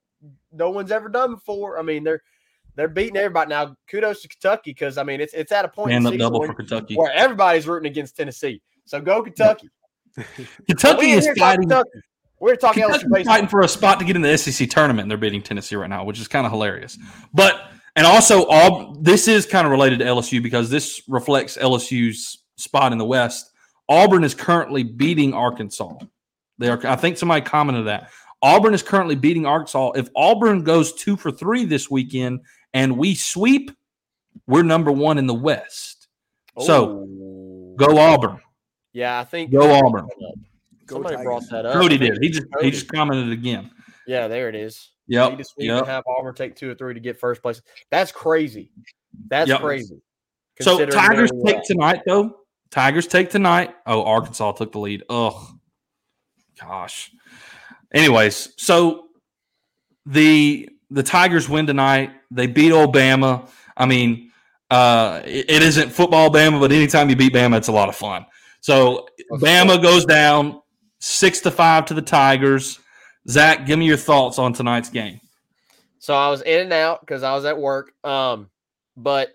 no 0.54 0.70
one's 0.70 0.90
ever 0.90 1.08
done 1.08 1.34
before. 1.34 1.78
I 1.78 1.82
mean, 1.82 2.04
they're 2.04 2.22
they're 2.76 2.88
beating 2.88 3.16
everybody 3.16 3.50
now. 3.50 3.76
Kudos 3.88 4.22
to 4.22 4.28
Kentucky 4.28 4.70
because 4.72 4.98
I 4.98 5.02
mean, 5.02 5.20
it's 5.20 5.34
it's 5.34 5.52
at 5.52 5.64
a 5.64 5.68
point 5.68 5.92
in 5.92 6.02
the 6.02 6.10
up 6.10 6.18
double 6.18 6.44
for 6.44 6.54
Kentucky. 6.54 6.96
where 6.96 7.12
everybody's 7.12 7.66
rooting 7.66 7.90
against 7.90 8.16
Tennessee. 8.16 8.60
So 8.84 9.00
go 9.00 9.22
Kentucky. 9.22 9.68
Kentucky 10.66 11.10
is 11.10 11.28
fighting. 11.38 11.68
Kentucky. 11.68 11.90
We're 12.40 12.56
talking 12.56 12.82
LSU 12.82 13.00
Kentucky's 13.00 13.26
fighting 13.26 13.48
for 13.48 13.60
a 13.60 13.68
spot 13.68 13.98
to 14.00 14.04
get 14.04 14.16
in 14.16 14.22
the 14.22 14.36
SEC 14.36 14.68
tournament, 14.68 15.04
and 15.04 15.10
they're 15.10 15.18
beating 15.18 15.40
Tennessee 15.40 15.76
right 15.76 15.88
now, 15.88 16.04
which 16.04 16.20
is 16.20 16.28
kind 16.28 16.44
of 16.44 16.52
hilarious. 16.52 16.98
But 17.32 17.70
and 17.96 18.06
also, 18.06 18.44
all 18.46 18.96
this 19.00 19.28
is 19.28 19.46
kind 19.46 19.66
of 19.66 19.70
related 19.70 20.00
to 20.00 20.04
LSU 20.04 20.42
because 20.42 20.68
this 20.68 21.02
reflects 21.08 21.56
LSU's 21.56 22.44
spot 22.56 22.92
in 22.92 22.98
the 22.98 23.04
West. 23.04 23.50
Auburn 23.88 24.24
is 24.24 24.34
currently 24.34 24.82
beating 24.82 25.32
Arkansas. 25.32 25.94
They 26.58 26.68
are. 26.68 26.80
I 26.86 26.96
think 26.96 27.18
somebody 27.18 27.42
commented 27.42 27.86
that 27.86 28.10
Auburn 28.44 28.74
is 28.74 28.82
currently 28.82 29.14
beating 29.14 29.46
Arkansas. 29.46 29.92
If 29.92 30.10
Auburn 30.14 30.64
goes 30.64 30.92
two 30.92 31.16
for 31.16 31.32
three 31.32 31.64
this 31.64 31.90
weekend 31.90 32.40
and 32.74 32.98
we 32.98 33.14
sweep, 33.14 33.70
we're 34.46 34.62
number 34.62 34.92
one 34.92 35.16
in 35.16 35.26
the 35.26 35.32
West. 35.34 36.08
So 36.60 37.06
oh. 37.08 37.74
go 37.78 37.98
Auburn. 37.98 38.38
Yeah, 38.92 39.18
I 39.18 39.24
think 39.24 39.50
Go 39.50 39.72
Auburn. 39.72 40.06
Go 40.84 40.96
Somebody 40.96 41.16
Tigers. 41.16 41.24
brought 41.24 41.50
that 41.50 41.64
up. 41.64 41.72
Cody 41.72 41.96
did. 41.96 42.18
He 42.20 42.28
just 42.28 42.46
he 42.60 42.70
just 42.70 42.92
commented 42.92 43.32
again. 43.32 43.70
Yeah, 44.06 44.28
there 44.28 44.50
it 44.50 44.54
is. 44.54 44.90
Yeah, 45.06 45.26
Need 45.30 45.38
to 45.38 45.44
sweep 45.44 45.68
Yep. 45.68 45.78
and 45.78 45.86
have 45.86 46.04
Auburn 46.06 46.34
take 46.34 46.54
two 46.54 46.70
or 46.70 46.74
three 46.74 46.92
to 46.92 47.00
get 47.00 47.18
first 47.18 47.40
place. 47.40 47.62
That's 47.90 48.12
crazy. 48.12 48.70
That's 49.28 49.48
Yep. 49.48 49.60
crazy. 49.60 50.02
So 50.60 50.84
Tigers 50.84 51.30
take 51.46 51.56
are. 51.56 51.62
tonight 51.64 52.02
though. 52.06 52.40
Tigers 52.70 53.06
take 53.06 53.30
tonight. 53.30 53.74
Oh, 53.86 54.04
Arkansas 54.04 54.52
took 54.52 54.72
the 54.72 54.80
lead. 54.80 55.02
Ugh. 55.08 55.34
Gosh. 56.60 57.10
Anyways, 57.94 58.52
so 58.56 59.06
the 60.04 60.68
the 60.90 61.02
Tigers 61.02 61.48
win 61.48 61.66
tonight. 61.66 62.10
They 62.30 62.46
beat 62.46 62.72
Alabama. 62.72 63.48
I 63.76 63.86
mean, 63.86 64.32
uh, 64.70 65.22
it, 65.24 65.48
it 65.48 65.62
isn't 65.62 65.90
football 65.90 66.30
Bama, 66.30 66.60
but 66.60 66.72
anytime 66.72 67.08
you 67.08 67.16
beat 67.16 67.32
Bama, 67.32 67.56
it's 67.56 67.68
a 67.68 67.72
lot 67.72 67.88
of 67.88 67.96
fun. 67.96 68.26
So 68.60 69.06
Bama 69.32 69.80
goes 69.80 70.04
down 70.04 70.60
six 70.98 71.40
to 71.40 71.50
five 71.50 71.86
to 71.86 71.94
the 71.94 72.02
Tigers. 72.02 72.80
Zach, 73.28 73.66
give 73.66 73.78
me 73.78 73.86
your 73.86 73.96
thoughts 73.96 74.38
on 74.38 74.52
tonight's 74.52 74.90
game. 74.90 75.20
So 75.98 76.14
I 76.14 76.28
was 76.28 76.42
in 76.42 76.60
and 76.60 76.72
out 76.72 77.00
because 77.00 77.22
I 77.22 77.34
was 77.34 77.44
at 77.44 77.58
work. 77.58 77.92
Um, 78.04 78.50
but 78.96 79.30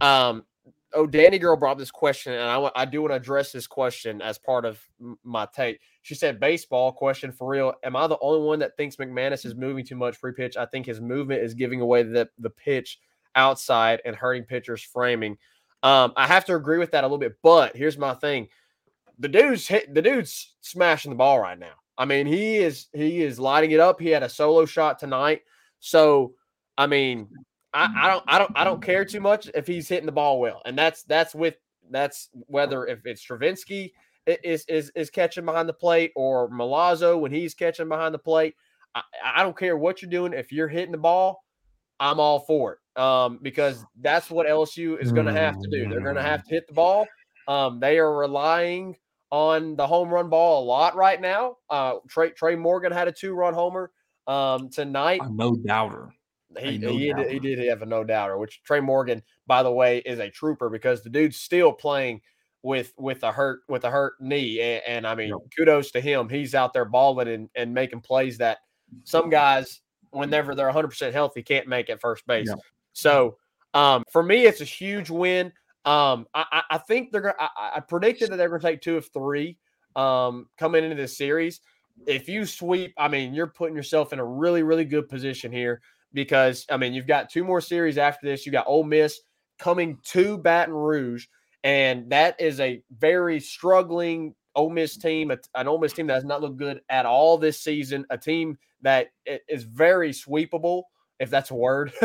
um, 0.00 0.44
oh, 0.92 1.06
Danny 1.06 1.38
girl 1.38 1.56
brought 1.56 1.78
this 1.78 1.90
question, 1.90 2.32
and 2.32 2.42
I 2.42 2.70
I 2.74 2.84
do 2.84 3.02
want 3.02 3.12
to 3.12 3.16
address 3.16 3.52
this 3.52 3.66
question 3.66 4.22
as 4.22 4.38
part 4.38 4.64
of 4.64 4.80
my 5.22 5.46
take. 5.54 5.80
She 6.08 6.14
said, 6.14 6.40
"Baseball 6.40 6.90
question 6.90 7.32
for 7.32 7.46
real. 7.50 7.74
Am 7.84 7.94
I 7.94 8.06
the 8.06 8.18
only 8.22 8.40
one 8.40 8.58
that 8.60 8.78
thinks 8.78 8.96
McManus 8.96 9.44
is 9.44 9.54
moving 9.54 9.84
too 9.84 9.94
much 9.94 10.18
pre 10.18 10.32
pitch? 10.32 10.56
I 10.56 10.64
think 10.64 10.86
his 10.86 11.02
movement 11.02 11.42
is 11.42 11.52
giving 11.52 11.82
away 11.82 12.02
the 12.02 12.30
the 12.38 12.48
pitch 12.48 12.98
outside 13.34 14.00
and 14.06 14.16
hurting 14.16 14.44
pitchers' 14.44 14.82
framing. 14.82 15.36
Um, 15.82 16.14
I 16.16 16.26
have 16.26 16.46
to 16.46 16.54
agree 16.54 16.78
with 16.78 16.92
that 16.92 17.04
a 17.04 17.06
little 17.06 17.18
bit, 17.18 17.36
but 17.42 17.76
here's 17.76 17.98
my 17.98 18.14
thing: 18.14 18.48
the 19.18 19.28
dude's 19.28 19.68
hit, 19.68 19.92
the 19.92 20.00
dude's 20.00 20.54
smashing 20.62 21.10
the 21.10 21.16
ball 21.16 21.38
right 21.40 21.58
now. 21.58 21.74
I 21.98 22.06
mean, 22.06 22.26
he 22.26 22.56
is 22.56 22.86
he 22.94 23.20
is 23.20 23.38
lighting 23.38 23.72
it 23.72 23.80
up. 23.80 24.00
He 24.00 24.08
had 24.08 24.22
a 24.22 24.30
solo 24.30 24.64
shot 24.64 24.98
tonight, 24.98 25.42
so 25.78 26.32
I 26.78 26.86
mean, 26.86 27.28
I, 27.74 27.92
I 27.94 28.08
don't 28.08 28.24
I 28.26 28.38
don't 28.38 28.52
I 28.54 28.64
don't 28.64 28.82
care 28.82 29.04
too 29.04 29.20
much 29.20 29.50
if 29.54 29.66
he's 29.66 29.90
hitting 29.90 30.06
the 30.06 30.12
ball 30.12 30.40
well, 30.40 30.62
and 30.64 30.78
that's 30.78 31.02
that's 31.02 31.34
with 31.34 31.56
that's 31.90 32.30
whether 32.32 32.86
if 32.86 33.04
it's 33.04 33.22
Travinski 33.22 33.92
is 34.28 34.64
is 34.68 34.90
is 34.94 35.10
catching 35.10 35.44
behind 35.44 35.68
the 35.68 35.74
plate 35.74 36.12
or 36.14 36.50
Milazzo 36.50 37.18
when 37.18 37.32
he's 37.32 37.54
catching 37.54 37.88
behind 37.88 38.14
the 38.14 38.18
plate. 38.18 38.54
I, 38.94 39.02
I 39.36 39.42
don't 39.42 39.56
care 39.56 39.76
what 39.76 40.02
you're 40.02 40.10
doing. 40.10 40.32
If 40.32 40.52
you're 40.52 40.68
hitting 40.68 40.92
the 40.92 40.98
ball, 40.98 41.44
I'm 42.00 42.20
all 42.20 42.40
for 42.40 42.74
it. 42.74 43.00
Um, 43.00 43.38
because 43.42 43.84
that's 44.00 44.30
what 44.30 44.46
LSU 44.46 45.00
is 45.00 45.12
going 45.12 45.26
to 45.26 45.32
have 45.32 45.54
to 45.60 45.68
do. 45.70 45.88
They're 45.88 46.00
going 46.00 46.16
to 46.16 46.22
have 46.22 46.42
to 46.44 46.50
hit 46.50 46.66
the 46.66 46.72
ball. 46.74 47.06
Um, 47.46 47.78
they 47.78 47.98
are 47.98 48.16
relying 48.16 48.96
on 49.30 49.76
the 49.76 49.86
home 49.86 50.08
run 50.08 50.28
ball 50.28 50.64
a 50.64 50.66
lot 50.66 50.96
right 50.96 51.20
now. 51.20 51.56
Uh, 51.70 51.94
Trey 52.08 52.30
Tre' 52.30 52.56
Morgan 52.56 52.92
had 52.92 53.08
a 53.08 53.12
two 53.12 53.34
run 53.34 53.54
homer 53.54 53.90
um 54.26 54.68
tonight. 54.68 55.20
No 55.30 55.56
doubter. 55.56 56.12
He, 56.58 56.78
no 56.78 56.90
he, 56.90 57.12
did, 57.12 57.30
he 57.30 57.38
did 57.38 57.58
have 57.68 57.82
a 57.82 57.86
no 57.86 58.04
doubter, 58.04 58.38
which 58.38 58.62
Tre' 58.62 58.80
Morgan, 58.80 59.22
by 59.46 59.62
the 59.62 59.70
way, 59.70 59.98
is 59.98 60.18
a 60.18 60.30
trooper 60.30 60.70
because 60.70 61.02
the 61.02 61.10
dude's 61.10 61.36
still 61.36 61.72
playing 61.72 62.20
with 62.62 62.92
with 62.98 63.22
a 63.22 63.32
hurt 63.32 63.60
with 63.68 63.84
a 63.84 63.90
hurt 63.90 64.14
knee, 64.20 64.60
and, 64.60 64.82
and 64.86 65.06
I 65.06 65.14
mean, 65.14 65.28
Yep. 65.28 65.38
kudos 65.56 65.90
to 65.92 66.00
him. 66.00 66.28
He's 66.28 66.54
out 66.54 66.72
there 66.72 66.84
balling 66.84 67.28
and, 67.28 67.48
and 67.54 67.72
making 67.72 68.00
plays 68.00 68.38
that 68.38 68.58
some 69.04 69.30
guys, 69.30 69.80
whenever 70.10 70.54
they're 70.54 70.66
100 70.66 70.88
percent 70.88 71.14
healthy, 71.14 71.42
can't 71.42 71.68
make 71.68 71.90
at 71.90 72.00
first 72.00 72.26
base. 72.26 72.48
Yep. 72.48 72.58
So 72.92 73.36
um, 73.74 74.02
for 74.10 74.22
me, 74.22 74.46
it's 74.46 74.60
a 74.60 74.64
huge 74.64 75.10
win. 75.10 75.52
Um, 75.84 76.26
I, 76.34 76.62
I, 76.70 76.78
think 76.78 77.12
they're. 77.12 77.40
I, 77.40 77.48
I- 77.76 77.80
predicted 77.80 78.30
that 78.30 78.36
they're 78.36 78.48
gonna 78.48 78.60
take 78.60 78.80
two 78.82 78.96
of 78.96 79.08
three 79.12 79.56
um, 79.96 80.46
coming 80.58 80.84
into 80.84 80.96
this 80.96 81.16
series. 81.16 81.60
If 82.06 82.28
you 82.28 82.44
sweep, 82.44 82.92
I 82.98 83.08
mean, 83.08 83.34
you're 83.34 83.46
putting 83.48 83.76
yourself 83.76 84.12
in 84.12 84.18
a 84.18 84.24
really, 84.24 84.62
really 84.62 84.84
good 84.84 85.08
position 85.08 85.50
here 85.50 85.80
because 86.12 86.66
I 86.70 86.76
mean, 86.76 86.92
you've 86.92 87.06
got 87.06 87.30
two 87.30 87.44
more 87.44 87.60
series 87.60 87.98
after 87.98 88.26
this. 88.26 88.44
You 88.44 88.52
got 88.52 88.66
Ole 88.66 88.84
Miss 88.84 89.20
coming 89.58 89.98
to 90.04 90.38
Baton 90.38 90.74
Rouge, 90.74 91.26
and 91.64 92.10
that 92.10 92.40
is 92.40 92.60
a 92.60 92.82
very 92.98 93.40
struggling 93.40 94.34
Ole 94.54 94.70
Miss 94.70 94.96
team, 94.96 95.30
an 95.30 95.68
Ole 95.68 95.78
Miss 95.78 95.92
team 95.92 96.06
that 96.08 96.14
has 96.14 96.24
not 96.24 96.40
looked 96.40 96.56
good 96.56 96.80
at 96.88 97.06
all 97.06 97.38
this 97.38 97.60
season. 97.60 98.04
A 98.10 98.18
team 98.18 98.58
that 98.82 99.08
is 99.48 99.64
very 99.64 100.10
sweepable, 100.10 100.84
if 101.20 101.30
that's 101.30 101.50
a 101.50 101.54
word. 101.54 101.92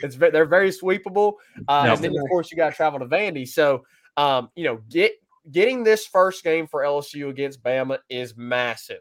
it's 0.00 0.16
they're 0.16 0.44
very 0.44 0.70
sweepable, 0.70 1.34
uh, 1.68 1.84
Yeah. 1.86 1.94
and 1.94 2.04
then 2.04 2.10
of 2.16 2.28
course 2.28 2.50
you 2.50 2.56
got 2.56 2.70
to 2.70 2.76
travel 2.76 2.98
to 2.98 3.06
Vandy. 3.06 3.48
So, 3.48 3.84
um, 4.16 4.50
you 4.56 4.64
know, 4.64 4.80
get 4.90 5.12
getting 5.50 5.84
this 5.84 6.06
first 6.06 6.42
game 6.44 6.66
for 6.66 6.82
LSU 6.82 7.30
against 7.30 7.62
Bama 7.62 7.98
is 8.08 8.36
massive. 8.36 9.00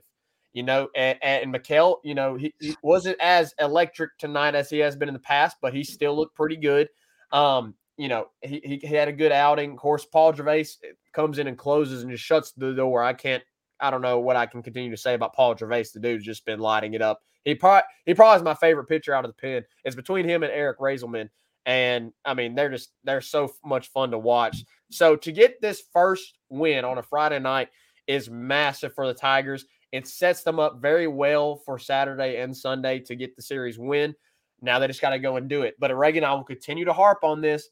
You 0.54 0.64
know, 0.64 0.88
and, 0.96 1.20
and 1.22 1.54
Ma'Khail, 1.54 1.98
you 2.06 2.16
know, 2.16 2.36
he, 2.36 2.54
he 2.62 2.78
wasn't 2.82 3.18
as 3.20 3.54
electric 3.60 4.18
tonight 4.18 4.56
as 4.56 4.70
he 4.70 4.78
has 4.80 4.96
been 4.96 5.10
in 5.10 5.14
the 5.14 5.20
past, 5.20 5.58
but 5.62 5.74
he 5.74 5.84
still 5.84 6.16
looked 6.16 6.34
pretty 6.34 6.56
good. 6.56 6.88
Um, 7.34 7.76
you 7.98 8.08
know, 8.08 8.28
he, 8.42 8.80
he 8.82 8.88
had 8.88 9.08
a 9.08 9.14
good 9.14 9.32
outing. 9.32 9.72
Of 9.72 9.78
course, 9.78 10.06
Paul 10.06 10.34
Gervase 10.34 10.78
eh, 10.84 10.94
comes 11.14 11.40
in 11.40 11.48
and 11.48 11.58
closes 11.58 12.04
and 12.04 12.12
just 12.12 12.24
shuts 12.24 12.52
the 12.52 12.74
door. 12.74 13.04
I 13.04 13.14
can't, 13.14 13.44
I 13.80 13.90
don't 13.90 14.02
know 14.02 14.20
what 14.20 14.36
I 14.36 14.46
can 14.46 14.64
continue 14.64 14.92
to 14.92 14.98
say 14.98 15.14
about 15.14 15.34
Paul 15.34 15.56
Gervase. 15.56 15.94
The 15.94 16.00
dude's 16.00 16.26
just 16.26 16.46
been 16.46 16.60
lighting 16.60 16.94
it 16.94 17.02
up. 17.02 17.22
He 17.44 17.54
probably 17.56 17.84
he 18.06 18.14
probably 18.14 18.38
is 18.38 18.44
my 18.44 18.56
favorite 18.56 18.86
pitcher 18.86 19.14
out 19.14 19.24
of 19.24 19.30
the 19.30 19.42
pen. 19.42 19.64
It's 19.84 19.96
between 19.96 20.28
him 20.28 20.44
and 20.44 20.52
Eric 20.52 20.80
Reyzelman. 20.80 21.30
And 21.66 22.12
I 22.26 22.34
mean, 22.34 22.56
they're 22.56 22.70
just 22.70 22.90
they're 23.04 23.22
so 23.22 23.52
much 23.64 23.92
fun 23.92 24.12
to 24.12 24.18
watch. 24.18 24.64
So 24.92 25.16
to 25.16 25.32
get 25.32 25.62
this 25.62 25.84
first 25.94 26.40
win 26.50 26.86
on 26.86 26.98
a 26.98 27.04
Friday 27.04 27.40
night 27.40 27.70
is 28.08 28.30
massive 28.30 28.94
for 28.94 29.08
the 29.08 29.14
Tigers. 29.14 29.66
It 29.92 30.08
sets 30.08 30.44
them 30.44 30.60
up 30.60 30.82
very 30.82 31.08
well 31.08 31.58
for 31.58 31.80
Saturday 31.80 32.42
and 32.42 32.56
Sunday 32.56 33.00
to 33.02 33.16
get 33.16 33.36
the 33.36 33.42
series 33.42 33.80
win. 33.80 34.16
Now 34.62 34.80
they 34.80 34.88
just 34.88 35.02
got 35.02 35.12
to 35.12 35.20
go 35.20 35.38
and 35.38 35.48
do 35.48 35.62
it. 35.62 35.76
But 35.80 35.96
Reagan, 35.96 36.24
I 36.24 36.34
will 36.34 36.44
continue 36.44 36.86
to 36.86 36.94
harp 36.94 37.24
on 37.24 37.42
this. 37.42 37.70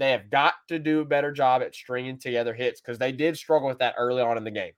They 0.00 0.12
have 0.12 0.30
got 0.30 0.54
to 0.68 0.78
do 0.78 1.00
a 1.00 1.04
better 1.04 1.30
job 1.30 1.60
at 1.60 1.74
stringing 1.74 2.18
together 2.18 2.54
hits 2.54 2.80
because 2.80 2.98
they 2.98 3.12
did 3.12 3.36
struggle 3.36 3.68
with 3.68 3.78
that 3.80 3.94
early 3.98 4.22
on 4.22 4.38
in 4.38 4.44
the 4.44 4.50
game. 4.50 4.72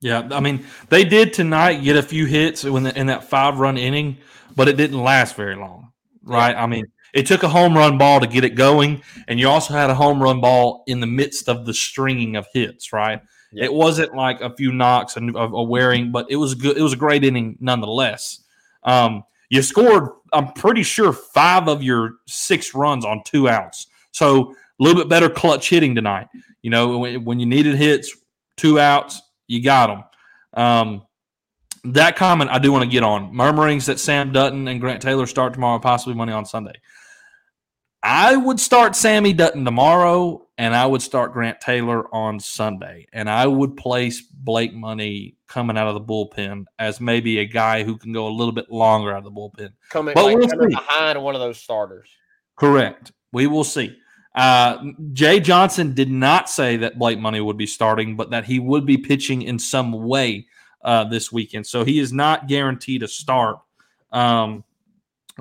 Yeah, 0.00 0.28
I 0.32 0.40
mean, 0.40 0.66
they 0.88 1.04
did 1.04 1.32
tonight 1.32 1.84
get 1.84 1.96
a 1.96 2.02
few 2.02 2.26
hits 2.26 2.64
in, 2.64 2.82
the, 2.82 2.98
in 2.98 3.06
that 3.06 3.30
five 3.30 3.60
run 3.60 3.78
inning, 3.78 4.18
but 4.56 4.68
it 4.68 4.76
didn't 4.76 5.00
last 5.00 5.36
very 5.36 5.54
long, 5.54 5.92
right? 6.24 6.56
I 6.56 6.66
mean, 6.66 6.86
it 7.14 7.28
took 7.28 7.44
a 7.44 7.48
home 7.48 7.76
run 7.76 7.98
ball 7.98 8.18
to 8.18 8.26
get 8.26 8.42
it 8.42 8.56
going, 8.56 9.02
and 9.28 9.38
you 9.38 9.48
also 9.48 9.74
had 9.74 9.90
a 9.90 9.94
home 9.94 10.20
run 10.20 10.40
ball 10.40 10.82
in 10.88 10.98
the 10.98 11.06
midst 11.06 11.48
of 11.48 11.66
the 11.66 11.72
stringing 11.72 12.34
of 12.34 12.48
hits, 12.52 12.92
right? 12.92 13.22
Yeah. 13.52 13.66
It 13.66 13.72
wasn't 13.72 14.12
like 14.16 14.40
a 14.40 14.52
few 14.56 14.72
knocks 14.72 15.16
and 15.16 15.36
a, 15.36 15.42
a 15.42 15.62
wearing, 15.62 16.10
but 16.10 16.26
it 16.30 16.36
was 16.36 16.56
good. 16.56 16.76
It 16.76 16.82
was 16.82 16.94
a 16.94 16.96
great 16.96 17.22
inning 17.22 17.58
nonetheless. 17.60 18.42
Um, 18.82 19.22
you 19.50 19.62
scored, 19.62 20.08
I'm 20.32 20.52
pretty 20.54 20.82
sure, 20.82 21.12
five 21.12 21.68
of 21.68 21.80
your 21.82 22.14
six 22.26 22.74
runs 22.74 23.04
on 23.04 23.22
two 23.24 23.48
outs. 23.48 23.86
So 24.12 24.52
a 24.52 24.54
little 24.82 25.00
bit 25.00 25.08
better 25.08 25.28
clutch 25.28 25.68
hitting 25.68 25.94
tonight. 25.94 26.28
You 26.62 26.70
know, 26.70 26.98
when, 26.98 27.24
when 27.24 27.40
you 27.40 27.46
needed 27.46 27.74
hits, 27.74 28.16
two 28.56 28.78
outs, 28.78 29.20
you 29.48 29.62
got 29.62 29.88
them. 29.88 30.04
Um, 30.54 31.02
that 31.84 32.16
comment 32.16 32.50
I 32.50 32.58
do 32.58 32.70
want 32.70 32.84
to 32.84 32.90
get 32.90 33.02
on. 33.02 33.34
Murmurings 33.34 33.86
that 33.86 33.98
Sam 33.98 34.32
Dutton 34.32 34.68
and 34.68 34.80
Grant 34.80 35.02
Taylor 35.02 35.26
start 35.26 35.52
tomorrow, 35.52 35.78
possibly 35.78 36.14
money 36.14 36.32
on 36.32 36.46
Sunday. 36.46 36.74
I 38.04 38.36
would 38.36 38.58
start 38.58 38.96
Sammy 38.96 39.32
Dutton 39.32 39.64
tomorrow, 39.64 40.48
and 40.58 40.74
I 40.74 40.86
would 40.86 41.02
start 41.02 41.32
Grant 41.32 41.60
Taylor 41.60 42.12
on 42.12 42.40
Sunday, 42.40 43.06
and 43.12 43.30
I 43.30 43.46
would 43.46 43.76
place 43.76 44.22
Blake 44.22 44.74
Money 44.74 45.36
coming 45.46 45.76
out 45.76 45.86
of 45.86 45.94
the 45.94 46.00
bullpen 46.00 46.64
as 46.80 47.00
maybe 47.00 47.38
a 47.38 47.44
guy 47.44 47.84
who 47.84 47.96
can 47.96 48.12
go 48.12 48.26
a 48.26 48.30
little 48.30 48.52
bit 48.52 48.70
longer 48.70 49.12
out 49.12 49.18
of 49.18 49.24
the 49.24 49.30
bullpen. 49.30 49.72
Coming, 49.90 50.14
But 50.14 50.24
like, 50.24 50.38
we'll 50.38 50.48
coming 50.48 50.70
behind 50.70 51.22
one 51.22 51.36
of 51.36 51.40
those 51.40 51.58
starters. 51.58 52.08
Correct. 52.56 53.12
We 53.32 53.46
will 53.46 53.64
see. 53.64 53.96
Uh, 54.34 54.92
Jay 55.12 55.40
Johnson 55.40 55.94
did 55.94 56.10
not 56.10 56.48
say 56.48 56.76
that 56.78 56.98
Blake 56.98 57.18
Money 57.18 57.40
would 57.40 57.58
be 57.58 57.66
starting, 57.66 58.16
but 58.16 58.30
that 58.30 58.44
he 58.44 58.58
would 58.58 58.86
be 58.86 58.96
pitching 58.96 59.42
in 59.42 59.58
some 59.58 59.92
way 59.92 60.46
uh, 60.82 61.04
this 61.04 61.30
weekend. 61.30 61.66
So 61.66 61.84
he 61.84 61.98
is 61.98 62.12
not 62.12 62.48
guaranteed 62.48 63.02
a 63.02 63.08
start 63.08 63.58
um, 64.10 64.64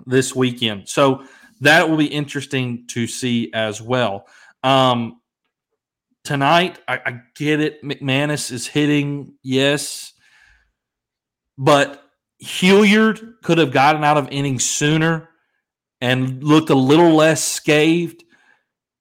this 0.06 0.36
weekend. 0.36 0.90
So 0.90 1.26
that 1.62 1.90
will 1.90 1.98
be 1.98 2.08
interesting 2.08 2.86
to 2.88 3.08
see 3.08 3.52
as 3.54 3.82
well. 3.82 4.28
Um, 4.64 5.22
tonight, 6.24 6.80
I, 6.88 7.00
I 7.06 7.22
get 7.36 7.60
it. 7.62 7.84
McManus 7.84 8.52
is 8.52 8.68
hitting, 8.68 9.36
yes, 9.42 10.14
but 11.58 12.04
Hilliard 12.40 13.36
could 13.44 13.58
have 13.60 13.72
gotten 13.72 14.04
out 14.04 14.18
of 14.18 14.28
innings 14.32 14.66
sooner 14.66 15.30
and 16.02 16.44
looked 16.44 16.72
a 16.72 16.76
little 16.76 17.14
less 17.14 17.44
scathed 17.44 18.24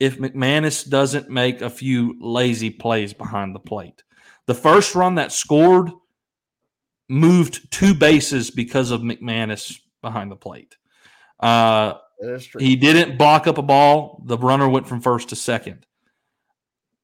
if 0.01 0.19
McManus 0.19 0.89
doesn't 0.89 1.29
make 1.29 1.61
a 1.61 1.71
few 1.71 2.17
lazy 2.21 2.71
plays 2.71 3.13
behind 3.13 3.55
the 3.55 3.61
plate. 3.61 4.03
The 4.47 4.55
first 4.55 4.95
run 4.95 5.17
that 5.17 5.31
scored 5.31 5.93
moved 7.09 7.71
two 7.71 7.95
bases 7.95 8.51
because 8.51 8.91
of 8.91 9.03
McManus 9.03 9.79
behind 10.01 10.31
the 10.31 10.37
plate. 10.37 10.77
Uh, 11.39 11.95
true. 12.21 12.61
he 12.61 12.77
didn't 12.77 13.19
block 13.19 13.47
up 13.47 13.59
a 13.59 13.63
ball. 13.63 14.23
The 14.25 14.39
runner 14.39 14.69
went 14.69 14.89
from 14.89 15.01
first 15.01 15.29
to 15.29 15.37
second. 15.37 15.87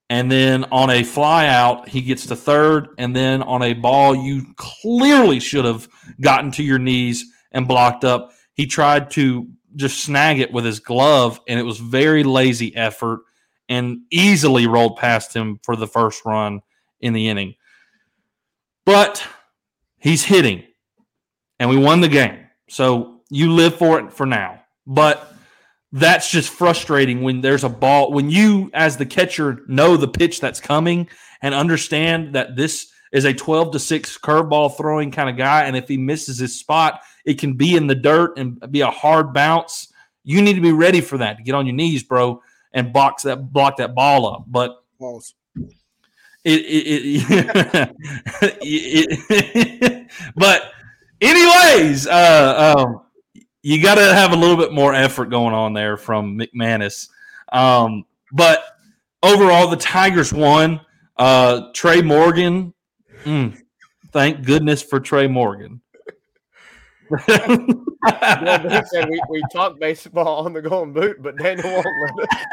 And 0.08 0.30
then 0.30 0.64
on 0.64 0.88
a 0.88 1.02
fly 1.02 1.48
out, 1.48 1.88
he 1.88 2.00
gets 2.00 2.26
to 2.26 2.36
third. 2.36 2.88
And 2.96 3.14
then 3.14 3.42
on 3.42 3.62
a 3.62 3.74
ball 3.74 4.14
you 4.14 4.54
clearly 4.56 5.40
should 5.40 5.64
have 5.64 5.88
gotten 6.20 6.50
to 6.52 6.62
your 6.62 6.78
knees 6.78 7.24
and 7.52 7.68
blocked 7.68 8.04
up, 8.04 8.32
he 8.54 8.66
tried 8.66 9.10
to 9.12 9.48
just 9.76 10.02
snag 10.02 10.40
it 10.40 10.52
with 10.52 10.64
his 10.64 10.80
glove. 10.80 11.40
And 11.46 11.60
it 11.60 11.64
was 11.64 11.78
very 11.78 12.24
lazy 12.24 12.74
effort 12.74 13.20
and 13.68 14.00
easily 14.10 14.66
rolled 14.66 14.96
past 14.96 15.34
him 15.34 15.60
for 15.62 15.76
the 15.76 15.86
first 15.86 16.24
run 16.24 16.62
in 17.00 17.12
the 17.12 17.28
inning. 17.28 17.54
But 18.84 19.26
he's 19.98 20.24
hitting, 20.24 20.62
and 21.58 21.68
we 21.68 21.76
won 21.76 22.00
the 22.00 22.08
game. 22.08 22.46
So 22.68 23.20
you 23.30 23.52
live 23.52 23.76
for 23.76 23.98
it 23.98 24.12
for 24.12 24.26
now. 24.26 24.62
But 24.86 25.34
that's 25.92 26.30
just 26.30 26.50
frustrating 26.50 27.22
when 27.22 27.40
there's 27.40 27.64
a 27.64 27.68
ball 27.68 28.12
when 28.12 28.30
you 28.30 28.70
as 28.74 28.96
the 28.96 29.06
catcher 29.06 29.62
know 29.66 29.96
the 29.96 30.08
pitch 30.08 30.40
that's 30.40 30.60
coming 30.60 31.08
and 31.42 31.54
understand 31.54 32.34
that 32.34 32.56
this 32.56 32.92
is 33.12 33.24
a 33.24 33.32
12 33.32 33.72
to 33.72 33.78
6 33.78 34.18
curveball 34.18 34.76
throwing 34.76 35.10
kind 35.10 35.30
of 35.30 35.36
guy. 35.36 35.64
And 35.64 35.76
if 35.76 35.88
he 35.88 35.96
misses 35.96 36.38
his 36.38 36.58
spot, 36.58 37.00
it 37.26 37.38
can 37.38 37.54
be 37.54 37.76
in 37.76 37.86
the 37.88 37.94
dirt 37.94 38.38
and 38.38 38.58
be 38.70 38.80
a 38.80 38.90
hard 38.90 39.34
bounce. 39.34 39.92
You 40.24 40.40
need 40.40 40.54
to 40.54 40.60
be 40.60 40.72
ready 40.72 41.00
for 41.00 41.18
that 41.18 41.36
to 41.36 41.42
get 41.42 41.54
on 41.54 41.66
your 41.66 41.74
knees, 41.74 42.02
bro, 42.02 42.40
and 42.72 42.92
box 42.92 43.24
that 43.24 43.52
block 43.52 43.76
that 43.76 43.94
ball 43.94 44.26
up. 44.26 44.44
But 44.46 44.82
Balls. 44.98 45.34
it, 46.44 46.60
it, 46.60 47.22
it, 47.22 47.96
it 48.62 50.10
but 50.36 50.72
anyways, 51.20 52.06
uh, 52.06 52.76
um, 52.78 53.02
you 53.62 53.82
got 53.82 53.96
to 53.96 54.14
have 54.14 54.32
a 54.32 54.36
little 54.36 54.56
bit 54.56 54.72
more 54.72 54.94
effort 54.94 55.26
going 55.26 55.54
on 55.54 55.72
there 55.72 55.96
from 55.96 56.38
McManus. 56.38 57.08
Um, 57.52 58.04
but 58.32 58.64
overall, 59.22 59.68
the 59.68 59.76
Tigers 59.76 60.32
won. 60.32 60.80
Uh, 61.16 61.72
Tre' 61.72 62.02
Morgan, 62.02 62.74
mm, 63.24 63.58
thank 64.12 64.44
goodness 64.44 64.82
for 64.82 65.00
Tre' 65.00 65.26
Morgan. 65.28 65.80
Well, 67.10 68.62
they 68.68 68.82
said 68.92 69.08
we, 69.08 69.20
we 69.28 69.42
talk 69.52 69.78
baseball 69.78 70.44
on 70.46 70.52
the 70.52 70.62
Geauxlden 70.62 70.94
Boot, 70.94 71.22
but 71.22 71.36
Daniel 71.36 71.70
won't 71.70 71.86
let 72.02 72.28
us. 72.28 72.44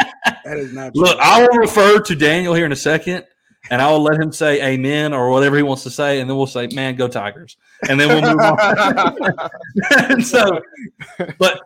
That 0.45 0.57
is 0.57 0.73
not 0.73 0.93
true. 0.93 1.03
Look, 1.03 1.19
I 1.19 1.41
will 1.41 1.57
refer 1.57 1.99
to 2.01 2.15
Daniel 2.15 2.53
here 2.53 2.65
in 2.65 2.71
a 2.71 2.77
second, 2.77 3.25
and 3.69 3.81
I 3.81 3.89
will 3.91 4.01
let 4.01 4.19
him 4.19 4.31
say 4.31 4.73
amen 4.73 5.13
or 5.13 5.29
whatever 5.29 5.55
he 5.55 5.63
wants 5.63 5.83
to 5.83 5.89
say, 5.89 6.19
and 6.19 6.29
then 6.29 6.37
we'll 6.37 6.47
say, 6.47 6.67
man, 6.67 6.95
go 6.95 7.07
Tigers. 7.07 7.57
And 7.87 7.99
then 7.99 8.09
we'll 8.09 8.21
move 8.21 8.39
on. 8.39 9.49
and 10.09 10.25
so, 10.25 10.61
but 11.37 11.61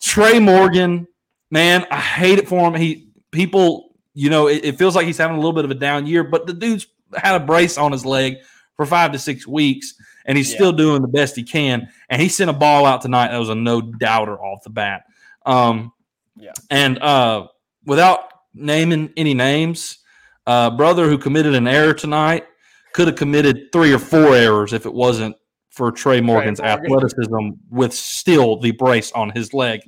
Tre' 0.00 0.40
Morgan, 0.40 1.06
man, 1.50 1.86
I 1.90 2.00
hate 2.00 2.38
it 2.38 2.48
for 2.48 2.66
him. 2.66 2.74
He 2.74 3.10
people, 3.30 3.94
you 4.14 4.30
know, 4.30 4.48
it, 4.48 4.64
it 4.64 4.78
feels 4.78 4.94
like 4.94 5.06
he's 5.06 5.18
having 5.18 5.36
a 5.36 5.40
little 5.40 5.52
bit 5.52 5.64
of 5.64 5.70
a 5.70 5.74
down 5.74 6.06
year, 6.06 6.24
but 6.24 6.46
the 6.46 6.52
dude's 6.52 6.86
had 7.14 7.40
a 7.40 7.44
brace 7.44 7.78
on 7.78 7.92
his 7.92 8.04
leg 8.04 8.36
for 8.76 8.86
five 8.86 9.12
to 9.12 9.18
six 9.18 9.46
weeks, 9.46 9.94
and 10.28 10.38
he's 10.38 10.50
Yeah. 10.52 10.56
still 10.56 10.72
doing 10.72 11.02
the 11.02 11.08
best 11.08 11.34
he 11.34 11.42
can. 11.42 11.88
And 12.08 12.22
he 12.22 12.28
sent 12.28 12.48
a 12.50 12.52
ball 12.52 12.86
out 12.86 13.00
tonight 13.00 13.28
that 13.32 13.38
was 13.38 13.48
a 13.48 13.54
no 13.56 13.80
doubter 13.80 14.38
off 14.38 14.62
the 14.62 14.70
bat. 14.70 15.02
Um, 15.44 15.92
Yeah. 16.36 16.52
And 16.70 17.00
uh, 17.00 17.48
without 17.84 18.20
naming 18.54 19.12
any 19.16 19.34
names, 19.34 19.98
uh, 20.46 20.70
brother 20.70 21.08
who 21.08 21.18
committed 21.18 21.54
an 21.56 21.66
error 21.66 21.92
tonight 21.94 22.44
could 22.92 23.08
have 23.08 23.16
committed 23.16 23.72
three 23.72 23.92
or 23.92 23.98
four 23.98 24.36
errors 24.36 24.72
if 24.72 24.86
it 24.86 24.94
wasn't 24.94 25.34
for 25.70 25.90
Tre' 25.90 26.20
Morgan's 26.20 26.60
Morgan. 26.60 26.84
athleticism 26.84 27.48
with 27.70 27.92
still 27.92 28.58
the 28.60 28.70
brace 28.72 29.10
on 29.12 29.30
his 29.30 29.52
leg. 29.52 29.80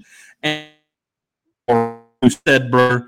And 0.42 0.66
who 1.68 2.30
said, 2.46 2.70
bro, 2.70 3.02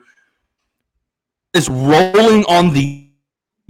is 1.53 1.68
rolling 1.68 2.45
on 2.47 2.73
the 2.73 3.11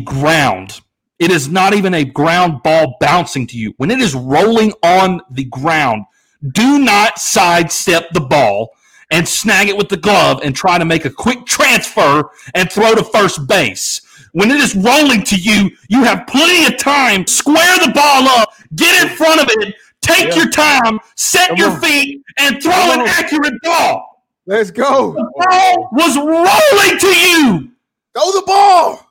ground. 0.05 0.81
It 1.19 1.31
is 1.31 1.49
not 1.49 1.75
even 1.75 1.95
a 1.95 2.05
ground 2.05 2.63
ball 2.63 2.97
bouncing 3.01 3.47
to 3.49 3.57
you. 3.57 3.75
When 3.77 3.91
it 3.91 4.01
is 4.01 4.15
rolling 4.15 4.73
on 4.83 5.21
the 5.31 5.45
ground, 5.45 6.05
do 6.53 6.79
not 6.79 7.19
sidestep 7.19 8.11
the 8.13 8.21
ball 8.21 8.71
and 9.11 9.29
snag 9.29 9.69
it 9.69 9.77
with 9.77 9.89
the 9.89 9.97
glove 9.97 10.41
and 10.43 10.57
try 10.57 10.79
to 10.79 10.85
make 10.85 11.05
a 11.05 11.11
quick 11.11 11.45
transfer 11.47 12.31
and 12.55 12.71
throw 12.73 12.95
to 12.95 13.05
first 13.05 13.47
base. 13.47 14.01
When 14.33 14.51
it 14.51 14.57
is 14.57 14.75
rolling 14.75 15.23
to 15.25 15.37
you, 15.37 15.71
you 15.89 16.03
have 16.05 16.27
plenty 16.27 16.65
of 16.67 16.79
time. 16.79 17.27
Square 17.27 17.79
the 17.85 17.93
ball 17.95 18.27
up, 18.29 18.55
get 18.75 19.03
in 19.03 19.11
front 19.17 19.41
of 19.43 19.49
it, 19.51 19.75
take 20.01 20.31
Yeah. 20.31 20.37
your 20.37 20.51
time, 20.51 20.99
set 21.17 21.49
Come 21.49 21.57
your 21.59 21.71
on. 21.71 21.81
feet, 21.83 22.23
and 22.39 22.61
throw 22.63 22.73
Come 22.73 22.91
an 22.93 23.01
on. 23.03 23.09
accurate 23.09 23.55
ball. 23.63 24.25
Let's 24.47 24.71
go. 24.73 25.13
The 25.13 25.31
ball 25.47 25.89
was 25.93 26.17
rolling 26.17 26.99
to 26.99 27.07
you. 27.07 27.69
Throw 28.15 28.33
the 28.33 28.43
ball. 28.47 29.07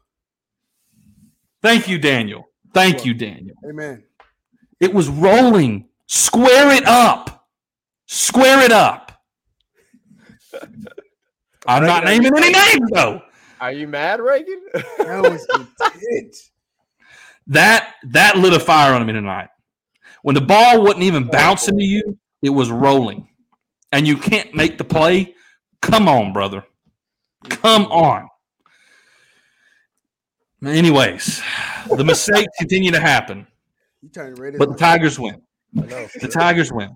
Thank 1.61 1.87
you, 1.87 1.97
Daniel. 1.97 2.49
Thank 2.73 3.05
you, 3.05 3.13
Daniel. 3.13 3.55
Amen. 3.67 4.03
It 4.79 4.93
was 4.93 5.07
rolling. 5.09 5.89
Square 6.07 6.71
it 6.71 6.85
up. 6.85 7.47
Square 8.07 8.65
it 8.65 8.71
up. 8.71 9.11
I'm 11.65 11.85
not 11.85 12.03
naming 12.03 12.35
any 12.35 12.51
names 12.51 12.89
though. 12.91 13.21
Are 13.59 13.71
you 13.71 13.87
mad, 13.87 14.19
Reagan? 14.19 14.61
That 14.73 15.21
was 15.23 15.47
intense. 15.53 16.49
That 17.47 17.95
that 18.11 18.37
lit 18.37 18.53
a 18.53 18.59
fire 18.59 18.93
on 18.93 19.05
me 19.05 19.13
tonight. 19.13 19.49
When 20.21 20.35
the 20.35 20.41
ball 20.41 20.83
wasn't 20.83 21.03
even 21.03 21.23
oh, 21.23 21.31
bouncing 21.31 21.77
to 21.77 21.83
you, 21.83 22.17
it 22.41 22.51
was 22.51 22.69
rolling. 22.69 23.27
And 23.91 24.07
you 24.07 24.15
can't 24.15 24.53
make 24.53 24.77
the 24.77 24.83
play. 24.83 25.35
Come 25.81 26.07
on, 26.07 26.33
brother. 26.33 26.63
Come 27.49 27.87
on. 27.87 28.29
Anyways, 30.63 31.41
the 31.95 32.03
mistakes 32.03 32.51
continue 32.59 32.91
to 32.91 32.99
happen, 32.99 33.47
You 34.01 34.09
turned 34.09 34.37
red. 34.37 34.55
but 34.57 34.69
the 34.69 34.75
a- 34.75 34.77
Tigers 34.77 35.19
win. 35.19 35.41
Know. 35.73 36.07
The 36.19 36.27
Tigers 36.27 36.71
win. 36.71 36.95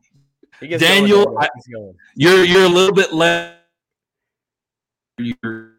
Daniel, 0.78 1.38
I- 1.40 1.50
you're 2.16 2.44
you're 2.44 2.66
a 2.66 2.70
little 2.70 2.94
bit 2.96 3.12
less 3.14 3.56
your 5.18 5.72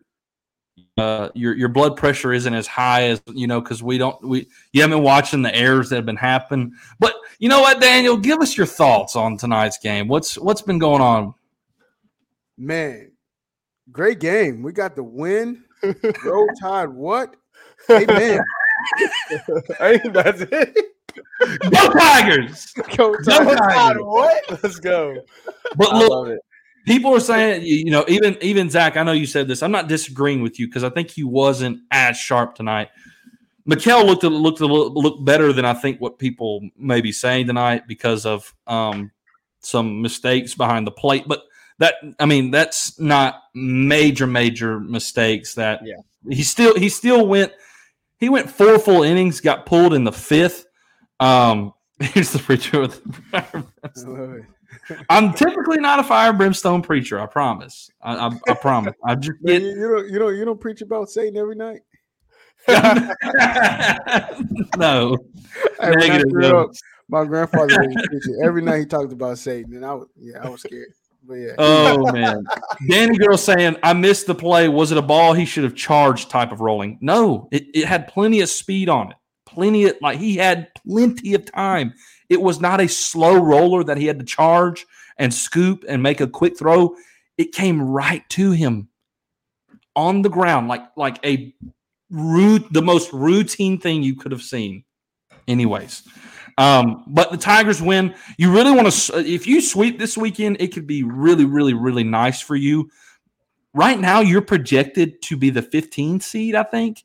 uh 0.99 1.29
your 1.35 1.55
your 1.55 1.68
blood 1.68 1.96
pressure 1.96 2.33
isn't 2.33 2.55
as 2.55 2.66
high 2.66 3.05
as 3.05 3.22
you 3.33 3.46
know 3.46 3.61
because 3.61 3.83
we 3.83 3.99
don't 3.99 4.20
we 4.27 4.46
you 4.72 4.81
haven't 4.81 4.96
been 4.96 5.05
watching 5.05 5.42
the 5.42 5.55
errors 5.55 5.90
that 5.90 5.96
have 5.96 6.07
been 6.07 6.16
happening 6.16 6.72
but 6.99 7.14
you 7.38 7.51
know 7.51 7.61
what 7.61 7.83
daniel 7.83 8.16
give 8.16 8.40
us 8.40 8.57
your 8.57 8.64
thoughts 8.66 9.14
on 9.14 9.37
tonight's 9.37 9.77
game 9.77 10.09
what's 10.09 10.38
what's 10.38 10.62
been 10.62 10.79
going 10.79 11.03
on 11.03 11.35
Man, 12.59 13.12
great 13.92 14.18
game. 14.20 14.62
We 14.62 14.72
got 14.72 14.96
the 14.96 15.03
win. 15.03 15.62
Roll 16.25 16.49
Tide. 16.59 16.88
What? 16.88 17.37
Amen. 17.90 18.40
Hey, 19.79 19.99
that's 20.12 20.42
it. 20.42 20.77
go 21.70 21.90
tigers 21.92 22.72
Go 22.96 23.12
Go 23.14 23.22
Tide. 23.22 23.57
Tigers. 23.59 24.03
what? 24.05 24.62
Let's 24.62 24.79
go. 24.79 25.16
but 25.77 25.88
I 25.92 25.99
look 25.99 26.11
love 26.11 26.29
it. 26.29 26.40
people 26.87 27.12
are 27.14 27.20
saying 27.20 27.62
you 27.62 27.77
you 27.77 27.90
know 27.90 28.05
even 28.07 28.37
even 28.42 28.70
zach 28.70 28.96
i 28.96 29.03
know 29.03 29.12
you 29.12 29.27
said 29.27 29.49
this 29.49 29.62
i'm 29.62 29.72
not 29.72 29.88
disagreeing 29.88 30.40
with 30.42 30.61
you 30.61 30.68
because 30.68 30.85
i 30.85 30.90
think 30.90 31.11
he 31.11 31.25
wasn't 31.25 31.81
as 31.90 32.16
sharp 32.16 32.55
tonight 32.55 32.88
Ma'Khail 33.68 34.05
looked 34.07 34.22
a, 34.22 34.29
looked 34.29 34.61
a 34.61 34.66
little, 34.66 34.92
looked 34.92 35.25
better 35.25 35.53
than 35.53 35.64
I 35.64 35.75
think 35.75 36.01
what 36.01 36.20
people 36.20 36.61
may 36.77 37.01
be 37.01 37.11
saying 37.11 37.49
tonight 37.49 37.88
because 37.88 38.25
of 38.25 38.55
um, 38.68 39.11
some 39.59 40.01
mistakes 40.01 40.55
behind 40.55 40.87
the 40.87 40.92
plate. 40.92 41.25
But 41.27 41.42
that 41.79 41.94
I 42.20 42.27
mean 42.27 42.53
that's 42.53 43.01
not 43.01 43.42
major 43.57 44.29
major 44.29 44.79
mistakes. 44.79 45.55
That 45.55 45.81
Yeah. 45.85 45.96
he 46.31 46.44
still 46.44 46.77
he 46.79 46.88
still 46.88 47.27
went 47.27 47.51
he 48.19 48.29
went 48.29 48.51
four 48.51 48.79
full 48.79 49.03
innings, 49.03 49.41
got 49.41 49.67
pulled 49.67 49.95
in 49.95 50.05
the 50.05 50.13
fifth. 50.13 50.67
Um, 51.21 51.73
here's 52.01 52.33
the 52.33 52.39
preacher 52.39 52.81
with. 52.81 53.01
Love 53.33 54.33
it. 54.35 54.45
I'm 55.09 55.33
typically 55.33 55.79
not 55.79 55.99
a 55.99 56.05
fire 56.05 56.33
brimstone 56.33 56.83
preacher. 56.83 57.19
I 57.21 57.27
promise. 57.27 57.91
I, 58.03 58.29
I, 58.29 58.31
I 58.49 58.55
promise. 58.55 58.95
I 59.05 59.15
just 59.15 59.39
get 59.45 59.62
you, 59.62 59.69
you 59.69 59.89
don't 59.89 60.11
you 60.11 60.19
don't 60.19 60.37
you 60.37 60.45
don't 60.45 60.61
preach 60.61 60.83
about 60.83 61.11
Satan 61.11 61.37
every 61.37 61.57
night. 61.57 61.81
no. 64.77 65.17
Negative, 65.81 66.33
no. 66.33 66.73
my 67.09 67.25
grandfather 67.25 67.67
was 67.67 67.97
a 67.97 68.09
preacher. 68.09 68.45
Every 68.45 68.62
night 68.62 68.79
he 68.79 68.87
talked 68.87 69.12
about 69.12 69.39
Satan, 69.39 69.75
and 69.75 69.85
I 69.85 69.95
was 69.95 70.09
yeah, 70.17 70.45
I 70.45 70.49
was 70.49 70.62
scared. 70.62 70.93
But 71.27 71.35
yeah, 71.35 71.53
Oh 71.59 72.12
man, 72.12 72.45
Danny 72.89 73.18
girl 73.18 73.37
saying 73.37 73.77
I 73.83 73.93
missed 73.93 74.27
the 74.27 74.35
play. 74.35 74.68
Was 74.68 74.93
it 74.93 74.99
a 74.99 75.03
ball 75.03 75.33
he 75.33 75.45
should 75.45 75.64
have 75.64 75.74
charged? 75.74 76.31
Type 76.31 76.53
of 76.53 76.61
rolling? 76.61 76.99
No, 77.01 77.49
it, 77.51 77.66
it 77.74 77.85
had 77.87 78.09
plenty 78.09 78.41
of 78.41 78.49
speed 78.49 78.89
on 78.89 79.11
it. 79.11 79.16
Plenty 79.45 79.87
of 79.87 79.97
like 80.01 80.18
he 80.18 80.37
had 80.37 80.68
plenty 80.87 81.35
of 81.35 81.51
time. 81.51 81.95
It 82.29 82.41
was 82.41 82.61
not 82.61 82.81
a 82.81 82.89
slow 82.89 83.37
roller 83.37 83.83
that 83.85 83.97
he 83.97 84.07
had 84.07 84.18
to 84.18 84.24
charge 84.24 84.87
and 85.18 85.33
scoop 85.33 85.85
and 85.89 86.03
make 86.03 86.20
a 86.20 86.27
quick 86.27 86.59
throw. 86.59 86.95
It 87.39 87.53
came 87.53 87.83
right 87.83 88.29
to 88.31 88.53
him 88.53 88.89
on 89.95 90.22
the 90.22 90.29
ground, 90.29 90.68
like 90.68 90.85
like 90.97 91.18
a 91.24 91.55
root, 92.11 92.66
the 92.70 92.83
most 92.83 93.12
routine 93.12 93.79
thing 93.79 94.03
you 94.03 94.14
could 94.14 94.33
have 94.33 94.43
seen. 94.43 94.85
Anyways, 95.49 96.03
um, 96.59 97.05
but 97.07 97.31
the 97.31 97.37
Tigers 97.37 97.83
win. 97.83 98.15
You 98.39 98.53
really 98.53 98.71
want 98.71 98.91
to, 98.91 99.19
if 99.19 99.47
you 99.47 99.61
sweep 99.61 99.99
this 99.99 100.17
weekend, 100.17 100.57
it 100.61 100.73
could 100.73 100.87
be 100.87 101.03
really, 101.03 101.45
really, 101.45 101.75
really 101.75 102.05
nice 102.05 102.41
for 102.41 102.57
you. 102.57 102.91
Right 103.75 103.99
now, 103.99 104.21
you're 104.21 104.43
projected 104.43 105.21
to 105.23 105.37
be 105.37 105.51
the 105.51 105.63
15 105.63 106.21
seed, 106.21 106.55
I 106.55 106.63
think. 106.63 107.03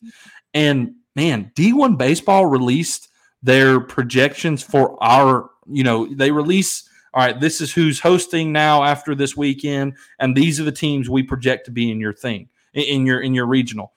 And 0.54 0.96
man, 1.16 1.52
D1 1.56 1.98
Baseball 1.98 2.46
released 2.46 3.10
their 3.44 3.80
projections 3.80 4.64
for 4.64 5.02
our, 5.04 5.50
you 5.68 5.84
know, 5.84 6.08
they 6.14 6.32
release, 6.32 6.88
all 7.14 7.26
right, 7.26 7.40
this 7.40 7.60
is 7.60 7.74
who's 7.74 8.00
hosting 8.00 8.54
now 8.54 8.84
after 8.84 9.16
this 9.16 9.36
weekend, 9.36 9.96
and 10.20 10.36
these 10.36 10.60
are 10.60 10.64
the 10.64 10.72
teams 10.72 11.10
we 11.10 11.24
project 11.24 11.66
to 11.66 11.72
be 11.72 11.92
in 11.92 12.00
your 12.00 12.14
thing, 12.14 12.48
in- 12.74 13.06
your 13.06 13.20
in 13.20 13.34
your 13.34 13.48
regional 13.48 13.92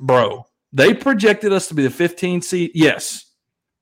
bro. 0.00 0.46
They 0.72 0.94
projected 0.94 1.52
us 1.52 1.68
to 1.68 1.74
be 1.74 1.82
the 1.82 1.90
15 1.90 2.42
seed. 2.42 2.72
Yes, 2.74 3.23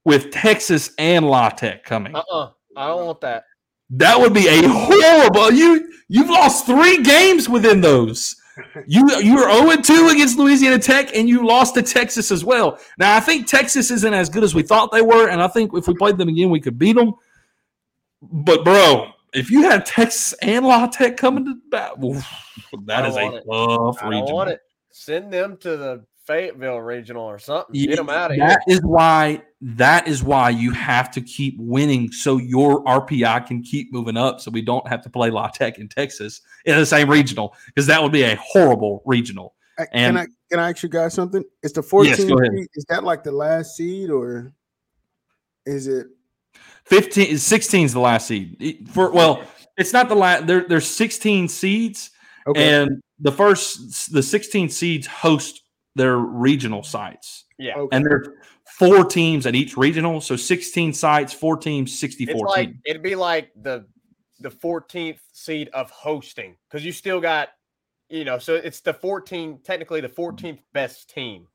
with 0.05 0.31
Texas 0.31 0.91
and 0.99 1.27
La 1.27 1.49
Tech 1.51 1.85
coming. 1.85 2.15
Uh-uh. 2.15 2.51
I 2.77 2.89
don't 2.89 3.07
want 3.07 3.21
that. 3.21 3.45
That 3.91 4.19
would 4.19 4.33
be 4.33 4.49
a 4.49 4.67
horrible. 4.67 5.53
You 5.53 5.93
you've 6.09 6.31
lost 6.31 6.67
three 6.67 7.03
games 7.03 7.49
within 7.49 7.81
those. 7.81 8.37
You 8.87 9.09
you 9.19 9.37
were 9.37 9.51
0 9.51 9.77
2 9.81 10.09
against 10.13 10.39
Louisiana 10.39 10.79
Tech 10.79 11.17
and 11.17 11.27
you 11.27 11.47
lost 11.47 11.75
to 11.75 11.81
Texas 11.83 12.31
as 12.31 12.45
well. 12.45 12.79
Now 12.99 13.17
I 13.17 13.21
think 13.21 13.47
Texas 13.47 13.91
isn't 13.91 14.13
as 14.13 14.29
good 14.29 14.45
as 14.45 14.55
we 14.55 14.63
thought 14.63 14.93
they 14.93 15.01
were, 15.01 15.31
and 15.31 15.43
I 15.43 15.49
think 15.49 15.71
if 15.75 15.89
we 15.89 15.95
played 15.95 16.19
them 16.19 16.29
again, 16.29 16.51
we 16.51 16.61
could 16.61 16.79
beat 16.79 16.97
them. 16.97 17.15
But 18.21 18.63
bro, 18.63 19.11
if 19.33 19.51
you 19.51 19.63
had 19.63 19.87
Texas 19.87 20.35
and 20.43 20.67
La 20.67 20.87
Tech 20.87 21.17
coming 21.17 21.47
to 21.47 21.55
bat, 21.71 21.93
that 22.85 23.07
I 23.07 23.09
don't 23.09 23.33
a 23.33 23.37
it. 23.39 23.45
tough 23.51 24.03
I 24.03 24.11
don't 24.11 24.21
region. 24.21 24.35
want 24.35 24.51
it. 24.51 24.61
Send 24.91 25.33
them 25.33 25.57
to 25.57 25.77
the 25.79 26.05
Fayetteville 26.27 26.81
regional 26.81 27.25
or 27.25 27.39
something. 27.39 27.75
Yeah, 27.75 27.89
Get 27.89 27.97
them 27.97 28.11
out 28.11 28.31
of 28.31 28.37
here. 28.37 28.47
That 28.47 28.63
is 28.69 28.81
why 28.83 29.43
that 29.61 30.07
is 30.07 30.23
why 30.23 30.51
you 30.51 30.71
have 30.73 31.11
to 31.13 31.21
keep 31.21 31.57
winning 31.59 32.11
so 32.13 32.37
your 32.37 32.85
RPI 32.85 33.47
can 33.47 33.63
keep 33.63 33.93
moving 33.93 34.17
up 34.17 34.41
so 34.41 34.51
we 34.51 34.63
don't 34.63 34.87
have 34.89 35.03
to 35.03 35.11
play 35.11 35.31
La 35.31 35.49
Tech 35.49 35.79
in 35.79 35.89
Texas 35.89 36.41
in 36.65 36.77
the 36.77 36.87
same 36.87 37.11
regional 37.11 37.55
because 37.67 37.87
that 37.87 38.03
would 38.03 38.13
be 38.13 38.23
a 38.23 38.37
horrible 38.37 39.03
regional. 39.05 39.55
Uh, 39.79 39.87
And- 39.93 40.17
can 40.17 40.27
I 40.27 40.27
can 40.51 40.59
I 40.61 40.71
ask 40.71 40.83
you 40.83 40.89
guys 40.89 41.15
something? 41.15 41.43
Is 41.63 41.73
the 41.73 41.83
14 41.83 42.29
go 42.29 42.39
ahead. 42.39 42.53
seed, 42.53 42.67
is 42.75 42.85
that 42.89 43.05
like 43.05 43.25
the 43.25 43.33
last 43.33 43.77
seed 43.77 44.11
or 44.11 44.53
is 45.67 45.87
it 45.87 46.07
15 46.85 47.39
16 47.39 47.85
is 47.87 47.93
the 47.93 48.01
last 48.01 48.27
seed. 48.27 48.89
For 48.93 49.11
well, 49.11 49.43
it's 49.77 49.93
not 49.93 50.09
the 50.09 50.15
last 50.15 50.47
there 50.47 50.67
there's 50.69 50.87
16 50.87 51.49
seeds 51.49 52.11
okay? 52.47 52.83
and 52.83 53.03
the 53.19 53.33
first 53.33 54.13
the 54.13 54.23
16 54.23 54.69
seeds 54.69 55.07
host 55.07 55.62
their 55.95 56.17
regional 56.19 56.83
sites. 56.83 57.45
yeah. 57.59 57.77
okay. 57.77 57.97
And 57.97 58.05
there's 58.05 58.29
four 58.79 59.05
teams 59.05 59.47
at 59.47 59.55
each 59.55 59.77
regional, 59.77 60.21
so 60.21 60.37
16 60.37 60.93
sites, 60.95 61.33
four 61.33 61.57
teams, 61.57 61.99
64 61.99 62.35
It's 62.35 62.43
like 62.57 62.69
teams. 62.69 62.79
it'd 62.87 63.03
be 63.03 63.15
like 63.15 63.51
the 63.61 63.87
the 64.41 64.51
14th 64.51 65.19
seed 65.33 65.69
of 65.73 65.91
hosting 65.91 66.57
because 66.69 66.85
you 66.85 66.91
still 66.91 67.21
got 67.21 67.51
you 68.09 68.25
know 68.25 68.39
so 68.39 68.55
it's 68.57 68.81
the 68.81 68.93
14 68.93 69.61
technically 69.63 70.01
the 70.01 70.09
14th 70.09 70.59
best 70.73 71.09
team 71.15 71.47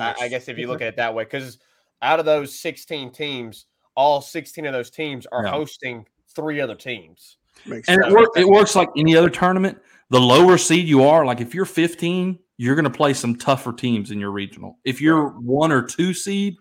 I, 0.00 0.14
I 0.22 0.28
guess 0.28 0.48
if 0.48 0.56
you 0.56 0.66
look 0.66 0.80
at 0.80 0.88
it 0.88 0.96
that 0.96 1.14
way 1.14 1.24
because 1.24 1.58
out 2.00 2.18
of 2.18 2.24
those 2.24 2.58
16 2.58 3.12
teams 3.12 3.66
all 3.94 4.22
16 4.22 4.64
of 4.64 4.72
those 4.72 4.88
teams 4.90 5.26
are 5.26 5.44
Yeah. 5.44 5.50
hosting 5.50 6.06
three 6.34 6.60
other 6.62 6.74
teams 6.76 7.36
Makes 7.66 7.88
And 7.90 8.02
sense. 8.02 8.10
it, 8.14 8.16
work, 8.16 8.28
it 8.36 8.46
works 8.48 8.74
like 8.74 8.88
any 8.96 9.14
other 9.16 9.28
tournament. 9.28 9.76
The 10.08 10.20
lower 10.20 10.56
seed 10.56 10.88
you 10.88 11.02
are, 11.04 11.26
like 11.26 11.42
if 11.42 11.54
you're 11.54 11.66
15, 11.66 12.38
you're 12.62 12.74
going 12.74 12.84
to 12.84 12.90
play 12.90 13.14
some 13.14 13.34
tougher 13.34 13.72
teams 13.72 14.10
in 14.10 14.20
your 14.20 14.32
regional. 14.32 14.76
If 14.84 15.00
you're 15.00 15.30
one 15.40 15.72
or 15.72 15.80
two 15.80 16.12
seed, 16.12 16.56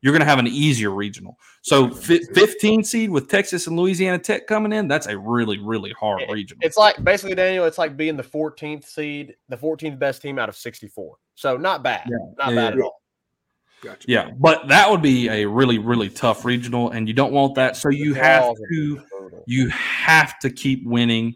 you're 0.00 0.12
going 0.12 0.18
to 0.18 0.26
have 0.26 0.40
an 0.40 0.48
easier 0.48 0.90
regional. 0.90 1.36
So 1.62 1.90
fi- 1.90 2.24
15 2.34 2.82
seed 2.82 3.08
with 3.08 3.28
Texas 3.28 3.68
and 3.68 3.76
Louisiana 3.78 4.18
Tech 4.18 4.48
coming 4.48 4.72
in, 4.72 4.88
that's 4.88 5.06
a 5.06 5.16
really, 5.16 5.58
really 5.60 5.92
hard 5.92 6.22
It- 6.22 6.30
regional. 6.32 6.58
it's 6.66 6.76
like 6.76 7.02
basically 7.04 7.36
daniel 7.36 7.66
it's 7.66 7.78
like 7.78 7.96
being 7.96 8.16
the 8.16 8.24
14th 8.24 8.84
seed 8.84 9.36
the 9.48 9.56
14th 9.56 9.96
best 9.96 10.22
team 10.22 10.40
out 10.40 10.48
of 10.48 10.56
64 10.56 11.16
so 11.36 11.56
not 11.56 11.84
bad 11.84 12.02
Yeah. 12.10 12.16
not 12.36 12.48
Yeah, 12.48 12.54
bad 12.56 12.72
at 12.74 12.80
all 12.80 13.00
Gotcha. 13.80 14.04
Yeah, 14.08 14.30
but 14.40 14.66
that 14.68 14.90
would 14.90 15.02
be 15.02 15.28
a 15.28 15.44
really, 15.46 15.78
really 15.78 16.08
tough 16.08 16.44
regional, 16.46 16.90
and 16.90 17.06
you 17.06 17.12
don't 17.12 17.32
want 17.32 17.54
that. 17.56 17.76
So 17.76 17.90
you 17.90 18.14
have 18.14 18.54
to 18.72 19.02
you 19.46 19.68
have 19.68 20.38
to 20.38 20.48
keep 20.50 20.86
winning 20.86 21.34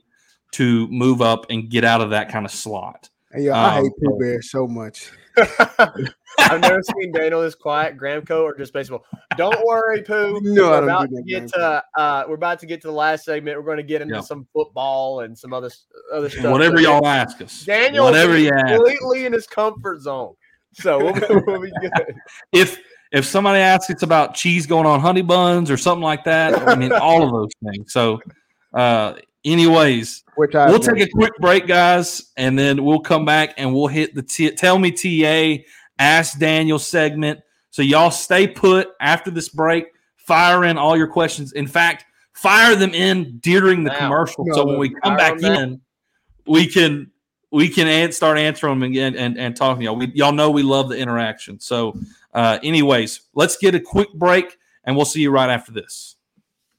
to 0.53 0.89
move 0.89 1.21
up 1.21 1.45
and 1.51 1.69
get 1.69 1.85
out 1.85 2.01
of 2.01 2.09
that 2.11 2.31
kind 2.33 2.47
of 2.47 2.51
slot. 2.53 3.11
Hey, 3.33 3.43
yo, 3.43 3.53
I 3.53 3.77
Um, 3.79 3.83
hate 3.85 3.93
Pooh 4.03 4.19
Bear 4.19 4.41
so 4.41 4.67
much. 4.67 5.11
I've 5.37 6.61
never 6.61 6.81
seen 6.83 7.13
Daniel 7.13 7.43
this 7.43 7.55
quiet, 7.55 7.99
Gramco, 7.99 8.43
or 8.43 8.57
just 8.57 8.73
baseball. 8.73 9.05
Don't 9.37 9.65
worry, 9.67 10.03
Pooh. 10.03 10.41
No, 10.43 10.69
I 10.73 10.81
we're 10.81 10.87
don't 10.87 10.89
about 10.89 11.11
to 11.11 11.23
get 11.25 11.49
to 11.49 11.83
uh, 11.97 12.25
we're 12.27 12.37
about 12.37 12.59
to 12.61 12.67
get 12.67 12.81
to 12.83 12.87
the 12.87 12.93
last 12.93 13.25
segment. 13.27 13.59
We're 13.59 13.65
going 13.65 13.77
to 13.77 13.83
get 13.83 14.01
into 14.01 14.15
Yeah. 14.15 14.21
some 14.23 14.47
football 14.55 15.21
and 15.21 15.37
some 15.39 15.53
other 15.53 15.71
other 16.13 16.31
stuff. 16.31 16.51
Whatever 16.51 16.77
So 16.77 16.83
y'all 16.85 17.07
ask 17.07 17.43
us, 17.43 17.65
Daniel, 17.65 18.05
whatever 18.07 18.35
is 18.35 18.45
you 18.45 18.51
ask. 18.53 18.67
completely 18.77 19.27
in 19.27 19.33
his 19.35 19.47
comfort 19.47 20.01
zone, 20.01 20.35
so 20.73 20.99
we'll 20.99 21.13
be, 21.15 21.21
we'll 21.47 21.61
be 21.61 21.73
good. 21.83 22.15
if 22.53 22.81
if 23.13 23.27
somebody 23.27 23.59
asks 23.61 23.91
it's 23.91 24.03
about 24.03 24.35
cheese 24.35 24.67
going 24.67 24.87
on 24.87 25.01
honey 25.01 25.23
buns 25.23 25.71
or 25.71 25.77
something 25.77 26.03
like 26.03 26.25
that, 26.25 26.55
I 26.55 26.77
mean 26.77 26.93
all 26.93 27.25
of 27.25 27.31
those 27.33 27.73
things. 27.73 27.93
So, 27.93 28.21
uh, 28.73 29.15
anyways, 29.45 30.25
Which 30.37 30.55
I 30.55 30.69
we'll 30.69 30.81
take 30.81 31.01
a 31.01 31.09
quick 31.09 31.33
break, 31.41 31.67
guys, 31.67 32.33
and 32.37 32.59
then 32.59 32.85
we'll 32.85 33.01
come 33.01 33.25
back 33.25 33.55
and 33.57 33.75
we'll 33.75 33.87
hit 33.87 34.15
the 34.15 34.23
t- 34.23 34.51
tell 34.51 34.79
me 34.79 34.91
TA 34.91 35.63
ask 35.99 36.39
Daniel 36.39 36.79
segment. 36.79 37.41
So 37.71 37.83
y'all 37.83 38.11
stay 38.11 38.47
put 38.47 38.89
after 39.01 39.31
this 39.31 39.49
break. 39.49 39.87
Fire 40.17 40.65
in 40.65 40.77
all 40.79 40.97
your 40.97 41.09
questions. 41.09 41.53
In 41.53 41.67
fact, 41.67 42.05
fire 42.33 42.75
them 42.77 42.95
in 42.95 43.39
during 43.39 43.85
the 43.85 43.91
Now. 43.91 43.99
commercial. 43.99 44.45
No, 44.47 44.55
so 44.55 44.67
when 44.67 44.79
we 44.79 44.91
come 45.03 45.17
back 45.17 45.39
them 45.39 45.53
now. 45.53 45.61
in, 45.61 45.81
we 46.47 46.67
can 46.67 47.11
we 47.51 47.69
can 47.69 47.87
an- 47.87 48.13
start 48.13 48.39
answering 48.39 48.79
them 48.79 48.83
again 48.83 49.17
and, 49.17 49.39
and 49.39 49.57
talking 49.57 49.81
to 49.81 49.85
y'all. 49.87 49.97
We, 49.97 50.13
y'all 50.15 50.33
know 50.33 50.51
we 50.51 50.63
love 50.63 50.91
the 50.91 50.99
interaction. 50.99 51.59
So, 51.61 51.99
uh, 52.35 52.59
anyways, 52.63 53.23
let's 53.35 53.57
get 53.57 53.75
a 53.75 53.81
quick 53.81 54.13
break 54.13 54.59
and 54.85 54.97
we'll 54.97 55.07
see 55.07 55.23
you 55.23 55.31
right 55.31 55.49
after 55.49 55.73
this. 55.73 56.17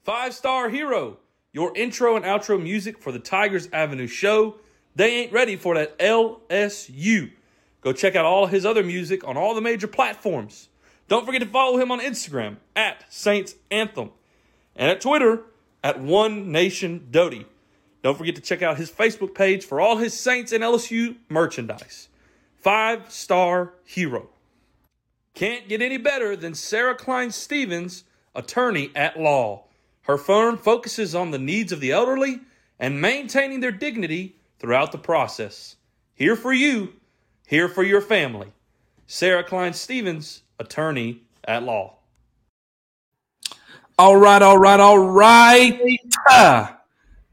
Five 0.04 0.34
Star 0.34 0.70
Hero, 0.70 1.18
your 1.52 1.76
intro 1.76 2.16
and 2.16 2.26
outro 2.26 2.62
music 2.62 2.98
for 2.98 3.12
the 3.12 3.20
Tigers 3.20 3.70
Avenue 3.74 4.08
show. 4.08 4.56
They 4.96 5.16
ain't 5.18 5.32
ready 5.32 5.56
for 5.56 5.76
that 5.76 5.98
LSU. 6.00 7.32
Go 7.82 7.94
check 7.94 8.16
out 8.16 8.26
all 8.26 8.48
his 8.48 8.66
other 8.66 8.84
music 8.84 9.26
on 9.28 9.38
all 9.38 9.56
the 9.56 9.62
major 9.62 9.88
platforms. 9.88 10.70
Don't 11.08 11.26
forget 11.26 11.42
to 11.42 11.48
follow 11.48 11.78
him 11.78 11.92
on 11.92 12.00
Instagram 12.00 12.58
at 12.76 13.04
Saints 13.12 13.56
Anthem 13.72 14.12
and 14.76 14.92
at 14.92 15.02
Twitter 15.02 15.44
at 15.84 16.00
One 16.00 16.52
Nation 16.52 17.08
Doty. 17.10 17.46
Don't 18.04 18.18
forget 18.18 18.36
to 18.36 18.42
check 18.42 18.62
out 18.62 18.78
his 18.78 18.92
Facebook 18.92 19.34
page 19.34 19.66
for 19.66 19.82
all 19.82 19.98
his 19.98 20.18
Saints 20.18 20.52
and 20.52 20.64
LSU 20.64 21.18
merchandise. 21.30 22.10
Five 22.58 23.12
Star 23.12 23.74
Hero. 23.86 24.30
Can't 25.34 25.68
get 25.70 25.82
any 25.82 25.98
better 25.98 26.36
than 26.36 26.54
Sarah 26.54 26.96
Klein 26.96 27.32
Stevens, 27.32 28.04
attorney 28.36 28.92
at 28.96 29.20
law. 29.20 29.66
Her 30.04 30.18
firm 30.18 30.58
focuses 30.58 31.14
on 31.14 31.32
the 31.32 31.40
needs 31.40 31.72
of 31.72 31.80
the 31.80 31.92
elderly 31.92 32.40
and 32.80 33.02
maintaining 33.02 33.60
their 33.60 33.72
dignity 33.72 34.36
throughout 34.60 34.92
the 34.92 34.98
process. 34.98 35.76
Here 36.16 36.36
for 36.36 36.54
you, 36.54 36.94
here 37.48 37.68
for 37.70 37.84
your 37.84 38.02
family. 38.02 38.52
Sarah 39.08 39.44
Klein 39.44 39.74
Stevens, 39.74 40.44
attorney 40.60 41.24
at 41.46 41.64
law. 41.64 41.98
All 43.98 44.16
right, 44.16 44.42
all 44.42 44.58
right, 44.58 44.80
all 44.80 45.00
right. 45.00 45.80
Ah, 46.30 46.80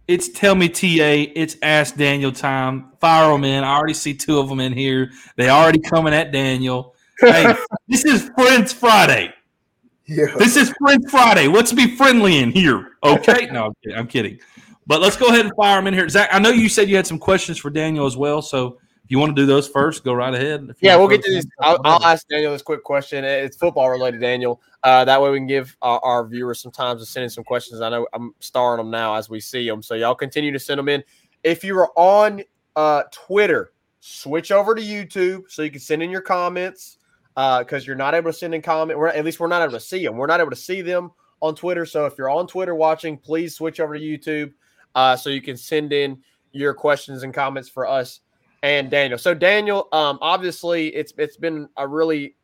It's 0.08 0.28
Tell 0.28 0.54
Me 0.54 0.68
TA. 0.68 1.30
It's 1.34 1.56
Ask 1.62 1.96
Daniel 1.96 2.32
time. 2.32 2.92
Fire 3.00 3.30
them 3.32 3.44
in. 3.44 3.62
I 3.62 3.76
already 3.76 3.94
see 3.94 4.14
two 4.14 4.38
of 4.38 4.48
them 4.48 4.58
in 4.60 4.72
here. 4.72 5.10
They 5.36 5.48
already 5.48 5.78
coming 5.78 6.12
at 6.14 6.32
Daniel. 6.32 6.94
Hey, 7.20 7.54
this 7.88 8.04
is 8.04 8.30
Friends 8.36 8.72
Friday. 8.72 9.32
Yeah. 10.07 10.26
This 10.38 10.57
is 10.57 10.72
Friends 10.78 11.11
Friday. 11.11 11.48
Let's 11.48 11.72
be 11.72 11.96
friendly 11.96 12.38
in 12.38 12.50
here. 12.52 12.96
Okay? 13.02 13.46
No, 13.46 13.66
I'm 13.66 13.72
kidding. 13.82 13.98
I'm 13.98 14.07
kidding. 14.07 14.38
But 14.86 15.00
let's 15.00 15.16
go 15.16 15.26
ahead 15.28 15.44
and 15.46 15.54
fire 15.57 15.76
them 15.78 15.88
in 15.88 15.94
here. 15.94 16.09
Zach, 16.09 16.28
I 16.32 16.38
know 16.38 16.50
you 16.50 16.68
said 16.68 16.88
you 16.88 16.94
had 16.96 17.07
some 17.07 17.18
questions 17.18 17.59
for 17.59 17.70
Daniel 17.70 18.07
as 18.07 18.16
well. 18.16 18.40
So 18.40 18.78
if 19.04 19.11
you 19.11 19.18
want 19.18 19.34
to 19.34 19.42
do 19.42 19.46
those 19.46 19.66
first, 19.66 20.04
go 20.04 20.12
right 20.14 20.32
ahead. 20.32 20.68
If 20.70 20.76
Yeah, 20.80 20.94
we'll 20.96 21.09
get 21.09 21.24
to 21.24 21.32
those- 21.32 21.44
this. 21.44 21.52
I'll, 21.61 21.80
I'll 21.84 22.04
ask 22.04 22.26
Daniel 22.28 22.52
this 22.52 22.62
quick 22.62 22.84
question. 22.84 23.24
It's 23.24 23.57
football 23.57 23.90
related, 23.90 24.20
Daniel. 24.20 24.61
Uh, 24.84 25.04
that 25.04 25.20
way 25.20 25.30
we 25.30 25.38
can 25.38 25.48
give 25.48 25.76
our, 25.82 25.98
our 26.04 26.26
viewers 26.26 26.61
some 26.61 26.70
time 26.70 26.98
to 26.98 27.04
send 27.07 27.24
in 27.24 27.30
some 27.30 27.42
questions. 27.42 27.80
I 27.80 27.88
know 27.88 28.07
I'm 28.12 28.32
starring 28.38 28.78
them 28.78 28.90
now 28.90 29.14
as 29.16 29.28
we 29.28 29.40
see 29.40 29.68
them. 29.68 29.82
So 29.82 29.94
y'all 29.94 30.14
continue 30.14 30.52
to 30.52 30.61
send 30.61 30.78
them 30.78 30.88
in. 30.88 31.02
If 31.42 31.64
you 31.64 31.76
are 31.78 31.90
on 31.96 32.42
uh, 32.76 33.02
Twitter, 33.11 33.72
switch 34.00 34.52
over 34.52 34.74
to 34.76 34.82
YouTube 34.82 35.44
so 35.50 35.62
you 35.62 35.70
can 35.72 35.80
send 35.80 36.00
in 36.04 36.11
your 36.11 36.20
comments 36.20 36.98
because 37.37 37.87
you're 37.87 37.97
not 37.97 38.14
able 38.14 38.32
to 38.32 38.37
send 38.37 38.55
in 38.55 38.62
comment. 38.62 38.99
We're, 38.99 39.09
at 39.09 39.24
least 39.24 39.39
we're 39.39 39.47
not 39.47 39.62
able 39.62 39.72
to 39.72 39.80
see 39.80 40.05
them. 40.05 40.16
We're 40.16 40.26
not 40.26 40.41
able 40.41 40.51
to 40.51 40.57
see 40.57 40.80
them 40.80 41.12
on 41.43 41.55
Twitter. 41.55 41.84
So 41.84 42.07
if 42.07 42.14
you're 42.16 42.30
on 42.30 42.47
Twitter 42.47 42.74
watching, 42.74 43.18
please 43.18 43.55
switch 43.55 43.78
over 43.78 43.99
to 43.99 44.03
YouTube 44.03 44.53
uh, 44.95 45.16
so 45.16 45.30
you 45.30 45.43
can 45.43 45.57
send 45.57 45.93
in 45.93 46.22
your 46.53 46.72
questions 46.72 47.22
and 47.22 47.34
comments 47.34 47.68
for 47.68 47.87
us 47.87 48.20
and 48.62 48.91
Daniel. 48.91 49.18
So 49.18 49.34
Daniel, 49.34 49.89
um, 49.93 50.18
obviously 50.22 50.89
it's 50.89 51.12
it's 51.18 51.37
been 51.37 51.68
a 51.76 51.87
really 51.87 52.37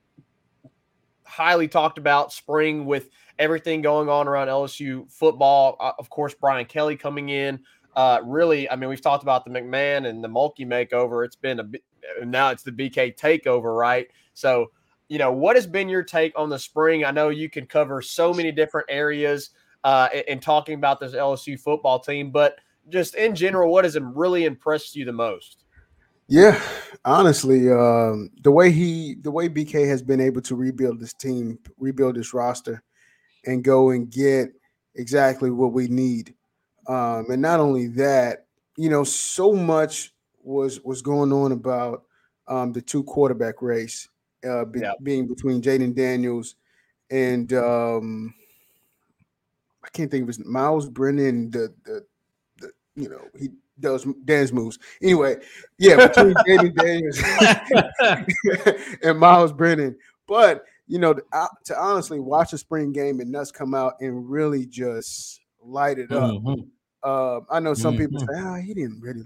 highly 1.24 1.66
talked 1.66 1.96
about 1.96 2.32
spring 2.32 2.84
with 2.84 3.08
everything 3.38 3.80
going 3.80 4.08
on 4.08 4.28
around 4.28 4.48
LSU 4.48 5.10
football. 5.10 5.76
Uh, 5.80 5.92
of 5.98 6.10
course, 6.10 6.34
Brian 6.34 6.66
Kelly 6.66 6.96
coming 6.96 7.30
in. 7.30 7.60
Uh, 7.96 8.20
really, 8.24 8.70
I 8.70 8.76
mean, 8.76 8.88
we've 8.88 9.00
talked 9.00 9.22
about 9.22 9.44
the 9.44 9.50
McMahon 9.50 10.06
and 10.08 10.22
the 10.22 10.28
Mulkey 10.28 10.66
makeover. 10.66 11.24
It's 11.24 11.36
been 11.36 11.60
a 11.60 11.64
bit, 11.64 11.82
now 12.24 12.50
it's 12.50 12.62
the 12.62 12.72
BK 12.72 13.16
takeover, 13.16 13.76
right? 13.76 14.08
So, 14.34 14.70
you 15.08 15.18
know, 15.18 15.32
what 15.32 15.56
has 15.56 15.66
been 15.66 15.88
your 15.88 16.02
take 16.02 16.32
on 16.38 16.48
the 16.48 16.58
spring? 16.58 17.04
I 17.04 17.10
know 17.10 17.28
you 17.28 17.50
can 17.50 17.66
cover 17.66 18.00
so 18.02 18.32
many 18.32 18.52
different 18.52 18.86
areas 18.90 19.50
uh, 19.84 20.08
in, 20.12 20.22
in 20.28 20.40
talking 20.40 20.74
about 20.74 21.00
this 21.00 21.12
LSU 21.12 21.58
football 21.58 21.98
team, 21.98 22.30
but 22.30 22.56
just 22.88 23.14
in 23.14 23.34
general, 23.34 23.70
what 23.70 23.84
has 23.84 23.98
really 24.00 24.44
impressed 24.44 24.96
you 24.96 25.04
the 25.04 25.12
most? 25.12 25.64
Yeah, 26.28 26.60
honestly, 27.04 27.70
um, 27.70 28.30
the 28.42 28.50
way 28.50 28.70
he, 28.70 29.16
the 29.20 29.30
way 29.30 29.48
BK 29.48 29.86
has 29.86 30.02
been 30.02 30.20
able 30.20 30.40
to 30.42 30.54
rebuild 30.56 30.98
this 30.98 31.12
team, 31.12 31.58
rebuild 31.78 32.16
this 32.16 32.32
roster, 32.32 32.82
and 33.44 33.62
go 33.62 33.90
and 33.90 34.10
get 34.10 34.48
exactly 34.94 35.50
what 35.50 35.72
we 35.72 35.88
need. 35.88 36.34
Um, 36.88 37.26
and 37.30 37.42
not 37.42 37.60
only 37.60 37.88
that, 37.88 38.46
you 38.76 38.88
know, 38.88 39.04
so 39.04 39.52
much 39.52 40.14
was 40.42 40.80
was 40.80 41.02
going 41.02 41.32
on 41.32 41.52
about 41.52 42.04
um, 42.48 42.72
the 42.72 42.82
two 42.82 43.04
quarterback 43.04 43.62
race 43.62 44.08
uh, 44.48 44.64
be, 44.64 44.80
Yeah. 44.80 44.92
being 45.02 45.26
between 45.26 45.60
Jayden 45.62 45.94
Daniels 45.94 46.56
and 47.10 47.52
um, 47.52 48.34
I 49.84 49.88
can't 49.90 50.10
think 50.10 50.22
of 50.22 50.28
his 50.28 50.44
Myles 50.44 50.88
Brennan. 50.88 51.50
The 51.50 51.72
the, 51.84 52.04
the 52.58 52.72
you 52.94 53.08
know 53.08 53.20
he 53.38 53.50
does 53.80 54.06
dance 54.24 54.52
moves. 54.52 54.78
Anyway, 55.02 55.36
yeah, 55.78 55.96
between 56.08 56.34
Jayden 56.46 56.74
Daniels 56.74 57.20
and 59.02 59.18
Myles 59.18 59.52
Brennan. 59.52 59.96
But 60.26 60.64
you 60.86 60.98
know, 60.98 61.14
to, 61.14 61.22
uh, 61.32 61.48
to 61.64 61.78
honestly 61.80 62.20
watch 62.20 62.52
a 62.52 62.58
spring 62.58 62.92
game 62.92 63.20
and 63.20 63.30
Nuts 63.30 63.50
come 63.52 63.74
out 63.74 63.94
and 64.00 64.28
really 64.28 64.66
just 64.66 65.40
light 65.60 65.98
it 65.98 66.12
up. 66.12 66.30
Mhm. 66.42 66.68
Uh, 67.02 67.40
I 67.50 67.58
know 67.60 67.74
some 67.74 67.96
people 67.96 68.20
Mhm. 68.20 68.26
say, 68.28 68.40
"Ah, 68.40 68.56
he 68.64 68.74
didn't 68.74 69.00
really." 69.00 69.24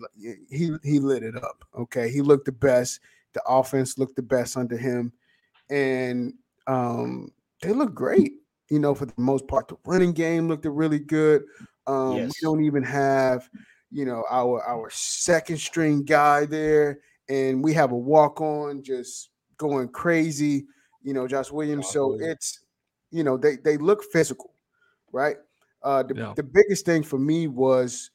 He 0.51 0.73
he 0.83 0.99
lit 0.99 1.23
it 1.23 1.37
up. 1.37 1.65
Okay, 1.79 2.11
he 2.11 2.23
looked 2.23 2.47
the 2.47 2.53
best. 2.53 3.01
The 3.37 3.43
offense 3.47 3.99
looked 3.99 4.17
the 4.17 4.23
best 4.23 4.57
under 4.57 4.79
him, 4.79 5.13
and 5.69 6.33
um, 6.67 7.31
they 7.61 7.73
look 7.73 7.95
great. 7.95 8.33
You 8.71 8.79
know, 8.79 8.95
for 8.95 9.05
the 9.05 9.13
most 9.19 9.47
part, 9.47 9.69
the 9.69 9.77
running 9.85 10.13
game 10.13 10.49
looked 10.49 10.65
really 10.65 10.99
good. 10.99 11.45
Um, 11.87 12.17
Yes. 12.17 12.29
We 12.31 12.47
don't 12.49 12.65
even 12.65 12.83
have, 12.83 13.51
you 13.93 14.07
know, 14.07 14.25
our 14.31 14.65
our 14.65 14.89
second 14.91 15.59
string 15.59 16.03
guy 16.03 16.47
there, 16.47 17.01
and 17.29 17.63
we 17.63 17.75
have 17.75 17.93
a 17.93 17.97
walk 17.97 18.41
on 18.41 18.83
just 18.83 19.29
going 19.59 19.89
crazy. 19.91 20.67
You 21.03 21.13
know, 21.13 21.29
Josh 21.29 21.51
Williams. 21.53 21.89
So 21.93 22.15
it's, 22.19 22.65
you 23.11 23.23
know, 23.23 23.37
they 23.37 23.57
they 23.57 23.77
look 23.77 24.03
physical, 24.03 24.55
right? 25.13 25.37
Uh, 25.83 26.03
the, 26.03 26.15
Yeah. 26.15 26.33
the 26.35 26.43
biggest 26.43 26.87
thing 26.87 27.03
for 27.03 27.19
me 27.19 27.49
was 27.49 28.11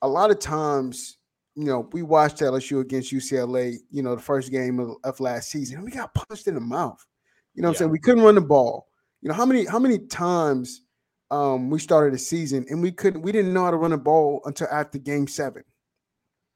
a 0.00 0.08
lot 0.08 0.30
of 0.30 0.38
times, 0.38 1.18
you 1.56 1.64
know, 1.64 1.88
we 1.92 2.02
watched 2.02 2.38
LSU 2.38 2.80
against 2.80 3.12
UCLA, 3.12 3.76
you 3.90 4.02
know, 4.02 4.14
the 4.16 4.22
first 4.22 4.50
game 4.50 4.80
of, 4.80 4.96
of 5.04 5.20
last 5.20 5.50
season, 5.50 5.76
and 5.76 5.84
we 5.84 5.90
got 5.90 6.12
punched 6.14 6.48
in 6.48 6.54
the 6.54 6.60
mouth. 6.60 7.04
You 7.54 7.62
know 7.62 7.68
what 7.68 7.74
Yeah. 7.74 7.76
I'm 7.76 7.78
saying? 7.78 7.90
We 7.92 8.00
couldn't 8.00 8.24
run 8.24 8.34
the 8.34 8.40
ball. 8.40 8.88
You 9.22 9.28
know, 9.28 9.34
how 9.34 9.46
many 9.46 9.64
how 9.64 9.78
many 9.78 9.98
times 9.98 10.82
um 11.30 11.70
we 11.70 11.78
started 11.78 12.12
the 12.12 12.18
season 12.18 12.66
and 12.68 12.82
we 12.82 12.92
couldn't 12.92 13.22
we 13.22 13.32
didn't 13.32 13.54
know 13.54 13.64
how 13.64 13.70
to 13.70 13.76
run 13.78 13.92
the 13.92 13.96
ball 13.98 14.42
until 14.44 14.66
after 14.70 14.98
game 14.98 15.26
seven. 15.26 15.64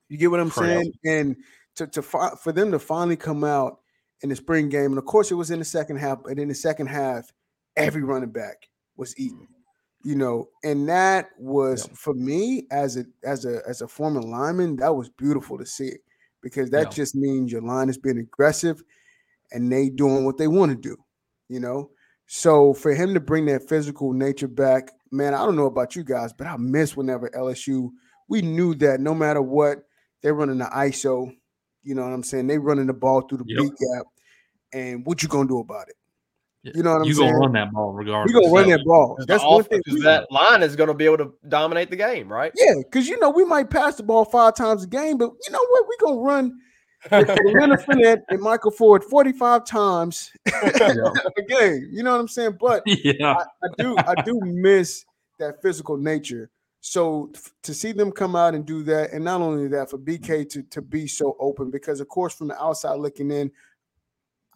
You 0.09 0.19
get 0.19 0.31
what 0.31 0.41
I'm 0.41 0.51
saying? 0.51 0.93
And 1.05 1.37
to 1.77 1.87
to 1.87 2.03
fi- 2.03 2.35
for 2.43 2.53
them 2.53 2.73
to 2.73 2.79
finally 2.79 3.17
come 3.17 3.45
out 3.45 3.79
in 4.23 4.29
the 4.31 4.37
spring 4.37 4.69
game, 4.69 4.87
and 4.87 4.99
of 4.99 5.05
course 5.05 5.31
it 5.31 5.35
was 5.37 5.51
in 5.53 5.61
the 5.61 5.65
second 5.65 5.97
half, 5.99 6.25
and 6.25 6.39
in 6.41 6.49
the 6.49 6.55
second 6.55 6.89
half, 6.89 7.33
every 7.77 8.03
running 8.03 8.31
back 8.31 8.69
was 8.97 9.17
eaten. 9.19 9.47
You 10.09 10.15
know, 10.15 10.49
and 10.65 10.89
that 10.89 11.29
was 11.39 11.87
for 11.95 12.15
me 12.15 12.67
as 12.71 12.97
a 12.97 13.05
as 13.25 13.45
a 13.45 13.61
as 13.69 13.83
a 13.83 13.89
former 13.89 14.23
lineman, 14.23 14.77
that 14.77 14.97
was 14.97 15.11
beautiful 15.11 15.59
to 15.59 15.67
see 15.67 15.93
because 16.41 16.71
that 16.71 16.85
Yeah. 16.85 16.95
just 16.95 17.15
means 17.15 17.53
your 17.53 17.61
line 17.61 17.91
is 17.91 17.99
being 17.99 18.17
aggressive 18.17 18.83
and 19.53 19.71
they 19.71 19.91
doing 19.91 20.25
what 20.25 20.39
they 20.39 20.49
want 20.49 20.73
to 20.73 20.77
do, 20.79 20.97
you 21.51 21.61
know. 21.61 21.91
So 22.27 22.73
for 22.73 22.95
him 22.95 23.13
to 23.13 23.21
bring 23.21 23.45
that 23.47 23.69
physical 23.69 24.15
nature 24.15 24.49
back, 24.49 24.93
man, 25.11 25.35
I 25.35 25.45
don't 25.45 25.57
know 25.57 25.67
about 25.67 25.95
you 25.95 26.05
guys, 26.05 26.33
but 26.33 26.47
I 26.47 26.57
miss 26.57 26.97
whenever 26.97 27.29
LSU. 27.37 27.91
We 28.29 28.41
knew 28.41 28.75
that 28.77 29.01
no 29.01 29.15
matter 29.15 29.43
what, 29.43 29.81
they're 30.23 30.33
running 30.33 30.57
the 30.57 30.71
ISO. 30.75 31.31
You 31.83 31.95
know 31.95 32.03
what 32.05 32.15
I'm 32.15 32.23
saying? 32.23 32.47
They 32.47 32.57
running 32.57 32.87
the 32.87 32.95
ball 32.95 33.21
through 33.29 33.39
the 33.39 33.45
Yep. 33.45 33.73
gap, 33.79 34.07
and 34.73 35.05
what 35.05 35.23
you 35.23 35.29
gonna 35.29 35.49
do 35.51 35.59
about 35.59 35.91
it? 35.91 35.97
Yeah. 36.65 36.73
You 36.75 36.83
know 36.83 36.91
what 36.91 36.97
I'm 36.99 37.05
saying? 37.05 37.09
you 37.09 37.15
saying? 37.15 37.31
gonna 37.33 37.39
run 37.41 37.53
that 37.53 37.73
ball 37.73 37.93
regardless. 37.93 38.35
We 38.35 38.41
gonna 38.41 38.53
run 38.55 38.69
that 38.71 38.85
ball. 38.85 39.17
That's 39.27 39.45
one 39.45 39.63
thing. 39.65 39.81
because 39.85 39.99
we- 40.01 40.05
that 40.05 40.31
line 40.31 40.63
is 40.63 40.75
going 40.77 40.89
to 40.89 40.95
be 40.95 41.05
able 41.05 41.19
to 41.19 41.33
dominate 41.49 41.91
the 41.91 41.97
game, 41.97 42.31
right? 42.31 42.53
yeah, 42.57 42.75
because 42.79 43.09
you 43.09 43.19
know 43.21 43.31
we 43.31 43.45
might 43.45 43.71
pass 43.71 43.97
the 43.97 44.03
ball 44.03 44.25
five 44.25 44.55
times 44.57 44.83
a 44.85 44.87
game, 44.89 45.19
but 45.19 45.31
you 45.47 45.53
know 45.53 45.65
what? 45.71 45.85
We 45.89 45.97
gonna 46.07 46.21
run 46.21 46.59
Leonard 47.13 47.81
Fournette 47.81 48.23
and 48.29 48.41
Michael 48.41 48.73
Ford 48.73 49.05
45 49.05 49.65
times 49.65 50.33
a 50.47 51.43
game. 51.49 51.89
You 51.93 52.03
know 52.03 52.11
what 52.11 52.21
I'm 52.21 52.27
saying? 52.29 52.57
But 52.61 52.83
yeah. 52.87 53.37
I 53.63 53.69
do 53.79 53.97
I 53.99 54.15
do 54.23 54.41
miss 54.43 55.05
that 55.39 55.63
physical 55.63 55.97
nature. 55.97 56.51
So 56.81 57.31
f- 57.37 57.53
to 57.63 57.73
see 57.75 57.93
them 57.93 58.11
come 58.11 58.35
out 58.35 58.55
and 58.55 58.67
do 58.67 58.83
that, 58.85 59.13
and 59.13 59.25
not 59.25 59.41
only 59.43 59.69
that, 59.69 59.91
for 59.91 59.99
BK 59.99 60.49
to 60.51 60.63
to 60.65 60.83
be 60.83 61.07
so 61.07 61.37
open, 61.39 61.71
because 61.71 62.01
of 62.01 62.09
course 62.09 62.35
from 62.35 62.49
the 62.49 62.61
outside 62.61 62.95
looking 62.99 63.31
in, 63.31 63.53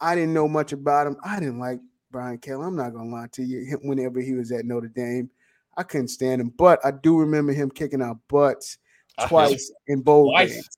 I 0.01 0.17
didn't 0.17 0.35
know 0.35 0.49
much 0.49 0.73
about 0.73 1.07
him. 1.07 1.17
I 1.25 1.39
didn't 1.39 1.61
like 1.61 1.79
Brian 2.13 2.39
Kelly. 2.39 2.67
I'm 2.67 2.77
not 2.77 2.93
gonna 2.93 3.11
lie 3.11 3.29
to 3.33 3.43
you. 3.43 3.79
Whenever 3.83 4.21
he 4.21 4.35
was 4.35 4.53
at 4.53 4.65
Notre 4.65 4.89
Dame, 4.89 5.31
I 5.77 5.83
couldn't 5.83 6.09
stand 6.09 6.41
him. 6.41 6.53
But 6.57 6.79
I 6.85 6.91
do 6.93 7.19
remember 7.19 7.53
him 7.53 7.71
kicking 7.71 8.03
our 8.03 8.19
butts 8.29 8.79
uh, 9.19 9.27
twice 9.27 9.73
in 9.89 10.03
bowl 10.03 10.31
Twice. 10.31 10.53
games. 10.53 10.69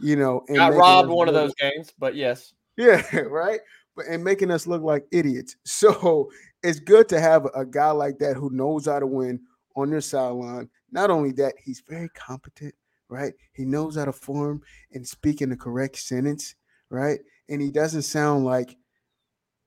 You 0.00 0.16
know, 0.16 0.42
and 0.48 0.56
Got 0.56 0.74
robbed 0.74 1.08
one 1.08 1.28
of 1.28 1.34
those 1.34 1.54
games, 1.54 1.92
but 1.98 2.14
yes. 2.14 2.52
yeah, 2.76 3.02
right. 3.30 3.60
But 3.96 4.06
and 4.06 4.22
making 4.22 4.50
us 4.50 4.66
look 4.66 4.82
like 4.82 5.06
idiots. 5.10 5.56
So 5.64 6.30
it's 6.62 6.80
good 6.80 7.08
to 7.10 7.20
have 7.20 7.46
a 7.54 7.64
guy 7.64 7.90
like 7.90 8.18
that 8.18 8.36
who 8.36 8.50
knows 8.50 8.86
how 8.86 8.98
to 8.98 9.06
win 9.06 9.40
on 9.76 9.90
your 9.90 10.00
sideline. 10.00 10.68
Not 10.90 11.10
only 11.10 11.32
that, 11.32 11.54
he's 11.62 11.82
very 11.86 12.08
competent, 12.10 12.74
right? 13.08 13.34
He 13.52 13.64
knows 13.64 13.96
how 13.96 14.06
to 14.06 14.12
form 14.12 14.62
and 14.92 15.06
speak 15.06 15.42
in 15.42 15.50
the 15.50 15.56
correct 15.56 15.96
sentence, 15.96 16.54
right? 16.90 17.20
And 17.48 17.60
he 17.60 17.70
doesn't 17.70 18.02
sound 18.02 18.44
like 18.44 18.76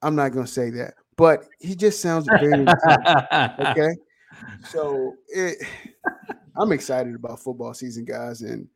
I'm 0.01 0.15
not 0.15 0.31
gonna 0.31 0.47
say 0.47 0.69
that, 0.71 0.95
but 1.17 1.45
he 1.59 1.75
just 1.75 2.01
sounds 2.01 2.25
very 2.27 2.53
intelligent, 2.53 3.59
okay. 3.59 3.89
So 4.69 5.13
it, 5.27 5.57
I'm 6.55 6.71
excited 6.71 7.15
about 7.15 7.39
football 7.39 7.73
season, 7.73 8.05
guys, 8.05 8.41
and 8.41 8.67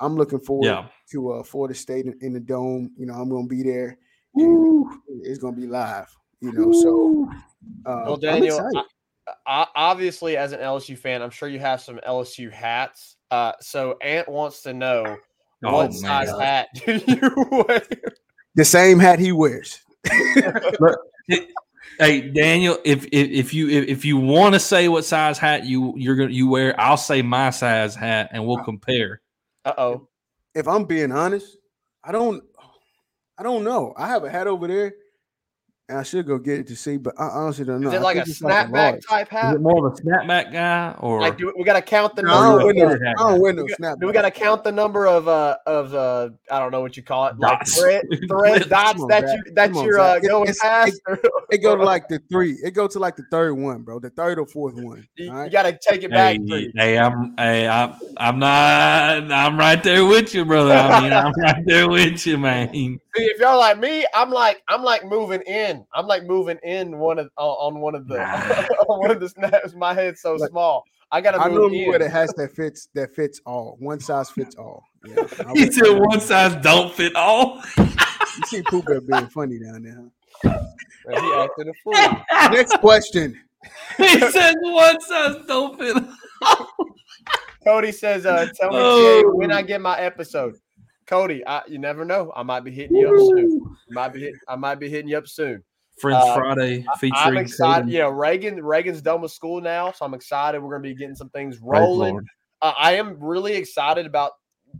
I'm 0.00 0.16
looking 0.16 0.40
forward 0.40 0.66
yeah. 0.66 0.86
to 1.12 1.32
uh, 1.32 1.42
Florida 1.42 1.74
State 1.74 2.06
in, 2.06 2.14
in 2.20 2.32
the 2.32 2.40
dome. 2.40 2.90
You 2.96 3.06
know, 3.06 3.14
I'm 3.14 3.28
going 3.28 3.48
to 3.48 3.54
be 3.54 3.62
there. 3.62 3.98
and 4.34 4.86
It's 5.22 5.38
going 5.38 5.54
to 5.54 5.60
be 5.60 5.66
live. 5.66 6.08
You 6.40 6.52
know, 6.52 6.72
so 6.72 7.28
uh, 7.86 8.02
Well, 8.04 8.14
I'm 8.14 8.20
Daniel, 8.20 8.56
excited. 8.58 8.88
I, 9.46 9.66
obviously, 9.76 10.36
as 10.36 10.52
an 10.52 10.60
LSU 10.60 10.98
fan, 10.98 11.22
I'm 11.22 11.30
sure 11.30 11.48
you 11.48 11.60
have 11.60 11.80
some 11.80 12.00
LSU 12.06 12.50
hats. 12.50 13.16
Uh, 13.30 13.52
so 13.60 13.96
Ant 14.02 14.28
wants 14.28 14.62
to 14.62 14.72
know 14.72 15.16
Oh, 15.64 15.72
what 15.74 15.90
man. 15.90 16.26
size 16.26 16.30
hat 16.40 16.68
do 16.86 17.00
you 17.06 17.64
wear? 17.68 17.82
the 18.56 18.64
same 18.64 18.98
hat 18.98 19.18
he 19.20 19.30
wears. 19.30 19.78
Hey 22.02 22.20
Daniel, 22.20 22.78
if 22.84 23.04
if, 23.12 23.30
if 23.30 23.54
you 23.54 23.68
if, 23.68 23.86
if 23.86 24.04
you 24.04 24.16
want 24.16 24.54
to 24.54 24.58
say 24.58 24.88
what 24.88 25.04
size 25.04 25.38
hat 25.38 25.64
you 25.64 25.94
you're 25.96 26.16
gonna 26.16 26.30
you 26.30 26.48
wear, 26.48 26.78
I'll 26.80 26.96
say 26.96 27.22
my 27.22 27.50
size 27.50 27.94
hat 27.94 28.30
and 28.32 28.44
we'll 28.44 28.64
compare. 28.64 29.20
Uh 29.64 29.74
oh. 29.78 30.08
If 30.52 30.66
I'm 30.66 30.84
being 30.84 31.12
honest, 31.12 31.56
I 32.02 32.10
don't, 32.10 32.42
I 33.38 33.44
don't 33.44 33.62
know. 33.62 33.94
I 33.96 34.08
have 34.08 34.24
a 34.24 34.30
hat 34.30 34.48
over 34.48 34.66
there, 34.66 34.94
and 35.88 35.98
I 35.98 36.02
should 36.04 36.26
go 36.26 36.38
get 36.38 36.60
it 36.60 36.66
to 36.68 36.76
see, 36.76 36.96
but 36.96 37.12
I 37.18 37.24
honestly 37.28 37.64
don't 37.64 37.80
know. 37.80 37.88
Is 37.88 37.94
it 37.94 38.02
like 38.02 38.16
a 38.16 38.20
think 38.20 38.28
it's 38.30 38.40
like 38.40 38.68
snapback 38.68 38.72
large. 38.72 39.04
type 39.06 39.28
Is 39.32 39.54
it 39.56 39.60
more 39.60 39.86
of 39.86 39.92
a 39.92 39.96
snapback 40.02 40.52
guy 40.52 40.94
or 41.00 41.20
Like, 41.20 41.36
do 41.36 41.46
we, 41.48 41.52
we 41.58 41.64
got 41.64 41.74
to 41.74 41.82
count 41.82 42.14
the 42.16 42.22
No, 42.22 42.32
I 42.32 42.48
number? 42.58 42.72
don't 42.72 42.92
of- 42.92 43.00
I 43.18 43.30
don't 43.30 43.40
wear 43.40 43.52
no 43.52 43.58
Do 43.62 43.64
we- 43.66 43.74
snap. 43.74 43.98
Do 44.00 44.06
we 44.06 44.12
got 44.12 44.22
to 44.22 44.30
count 44.30 44.64
the 44.64 44.72
number 44.72 45.06
of 45.06 45.26
uh 45.28 45.56
of 45.66 45.92
uh 45.94 46.30
I 46.50 46.60
don't 46.60 46.70
know 46.70 46.80
what 46.80 46.96
you 46.96 47.02
call 47.02 47.26
it 47.26 47.38
like 47.38 47.58
Dots. 47.58 47.78
thread, 47.80 48.02
thread 48.28 48.68
dots 48.68 48.92
Come 48.92 49.02
on, 49.02 49.08
that 49.08 49.28
Zach. 49.28 49.36
you 49.46 49.52
that 49.54 49.68
Come 49.68 49.76
on, 49.78 49.84
you're 49.86 50.00
uh, 50.00 50.14
It- 50.16 50.28
going 50.28 50.54
past? 50.60 51.00
It 51.50 51.58
go 51.58 51.76
to 51.76 51.82
like 51.84 52.08
the 52.08 52.18
three. 52.30 52.52
It 52.64 52.70
go 52.70 52.86
to 52.88 52.98
like 52.98 53.14
the 53.16 53.24
third 53.30 53.52
one, 53.52 53.82
bro. 53.82 53.98
The 53.98 54.08
third 54.08 54.38
or 54.38 54.46
fourth 54.46 54.74
one. 54.76 55.06
you, 55.16 55.30
all 55.30 55.36
right? 55.36 55.52
got 55.52 55.64
to 55.64 55.78
take 55.86 56.02
it 56.02 56.10
back. 56.10 56.36
Hey, 56.38 56.46
three. 56.46 56.72
hey, 56.74 56.98
I'm 56.98 57.34
hey, 57.36 57.68
I'm 57.68 57.94
I'm 58.16 58.38
not 58.38 59.30
I'm 59.30 59.58
right 59.58 59.82
there 59.82 60.06
with 60.06 60.34
you, 60.34 60.46
brother. 60.46 60.72
I 60.72 61.00
mean, 61.02 61.12
I'm 61.12 61.32
right 61.38 61.62
there 61.66 61.90
with 61.90 62.26
you, 62.26 62.38
man. 62.38 62.72
See, 62.72 62.98
if 63.16 63.38
y'all 63.38 63.58
like 63.58 63.78
me, 63.78 64.06
I'm 64.14 64.30
like 64.30 64.62
I'm 64.66 64.82
like 64.82 65.04
moving 65.04 65.42
in. 65.42 65.71
I'm 65.94 66.06
like 66.06 66.24
moving 66.24 66.58
in 66.62 66.98
one 66.98 67.18
of 67.18 67.30
on 67.36 67.74
on 67.74 67.80
one 67.80 67.94
of 67.94 68.06
the 68.08 68.20
on 68.88 68.98
one 69.00 69.10
of 69.10 69.20
the 69.20 69.28
snaps. 69.28 69.74
My 69.74 69.94
head's 69.94 70.20
so 70.20 70.34
Like, 70.34 70.50
small. 70.50 70.84
I 71.10 71.20
gotta 71.20 71.38
I 71.38 71.48
move 71.48 71.58
normally 71.58 71.82
in. 71.84 71.88
wear 71.90 71.98
the 71.98 72.08
hats 72.08 72.32
that 72.38 72.52
fits 72.52 72.88
that 72.94 73.10
fits 73.14 73.40
all. 73.44 73.76
One 73.80 74.00
size 74.00 74.30
fits 74.30 74.54
all. 74.56 74.84
Yeah, 75.04 75.24
He 75.54 75.68
said 75.72 75.98
one 75.98 76.20
size 76.20 76.54
don't 76.62 76.92
fit 76.94 77.14
all. 77.16 77.60
You 78.38 78.46
see 78.46 78.62
Pooh 78.62 78.82
Bear 78.82 79.00
being 79.02 79.26
funny 79.26 79.58
down 79.58 79.82
there. 79.82 80.04
Huh? 80.42 80.62
Man, 81.06 81.22
he 81.22 81.32
acted 81.34 81.68
a 81.68 81.72
fool. 81.84 82.52
Next 82.56 82.72
question. 82.80 83.38
he 83.98 84.20
said 84.30 84.54
one 84.62 84.98
size 85.02 85.36
don't 85.46 85.78
fit. 85.78 86.02
all. 86.40 86.68
Cody 87.64 87.92
says, 87.92 88.24
uh, 88.26 88.46
"Tell 88.58 88.70
me 88.70 88.76
Oh. 88.80 89.20
Jay, 89.20 89.26
when 89.36 89.52
I 89.52 89.60
get 89.62 89.80
my 89.82 89.98
episode." 89.98 90.54
Cody, 91.06 91.46
I, 91.46 91.62
you 91.66 91.78
never 91.78 92.04
know. 92.04 92.32
I 92.34 92.42
might 92.42 92.64
be 92.64 92.70
hitting 92.70 92.96
you 92.96 93.08
up 93.08 93.18
soon. 93.18 93.76
Might 93.90 94.12
be 94.12 94.20
hit, 94.20 94.34
I 94.48 94.56
might 94.56 94.76
be 94.76 94.88
hitting 94.88 95.08
you 95.08 95.18
up 95.18 95.28
soon. 95.28 95.62
Friends 95.98 96.24
Uh, 96.24 96.34
Friday 96.34 96.86
featuring. 96.98 97.20
I'm 97.20 97.36
excited. 97.36 97.86
Caden. 97.86 97.92
You 97.92 97.98
know, 97.98 98.10
Reagan 98.10 98.62
Reagan's 98.62 99.02
done 99.02 99.20
with 99.20 99.32
school 99.32 99.60
now, 99.60 99.92
so 99.92 100.04
I'm 100.04 100.14
excited. 100.14 100.60
We're 100.60 100.70
gonna 100.70 100.82
be 100.82 100.94
getting 100.94 101.14
some 101.14 101.28
things 101.30 101.58
rolling. 101.60 102.24
Uh, 102.62 102.72
I 102.78 102.92
am 102.92 103.16
really 103.20 103.54
excited 103.54 104.06
about 104.06 104.32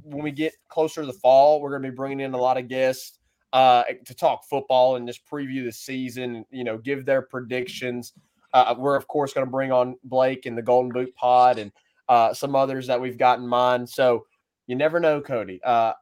when 0.03 0.23
we 0.23 0.31
get 0.31 0.55
closer 0.69 1.01
to 1.03 1.07
the 1.07 1.13
fall. 1.13 1.61
We're 1.61 1.71
going 1.71 1.83
to 1.83 1.91
be 1.91 1.95
bringing 1.95 2.21
in 2.21 2.35
a 2.35 2.39
lot 2.39 2.57
of 2.57 2.69
guests 2.69 3.19
uh, 3.53 3.85
to 4.07 4.15
talk 4.15 4.45
football 4.49 4.97
and 4.97 5.07
just 5.07 5.27
preview 5.27 5.65
the 5.65 5.73
season. 5.73 6.45
You 6.51 6.65
know, 6.65 6.79
give 6.79 7.05
their 7.05 7.23
predictions. 7.23 8.13
Uh, 8.55 8.75
we're 8.79 8.97
of 8.97 9.09
course 9.09 9.33
going 9.33 9.47
to 9.47 9.51
bring 9.51 9.73
on 9.73 9.97
Blake 10.05 10.47
and 10.47 10.57
the 10.57 10.63
Geauxlden 10.63 10.93
Boot 10.93 11.15
Pod 11.15 11.59
and 11.59 11.73
uh, 12.09 12.35
some 12.35 12.55
others 12.55 12.87
that 12.87 13.01
we've 13.01 13.19
got 13.19 13.39
in 13.39 13.47
mind. 13.47 13.89
So 13.89 14.27
you 14.67 14.77
never 14.77 15.01
know, 15.01 15.21
Cody. 15.21 15.61
Uh, 15.65 15.93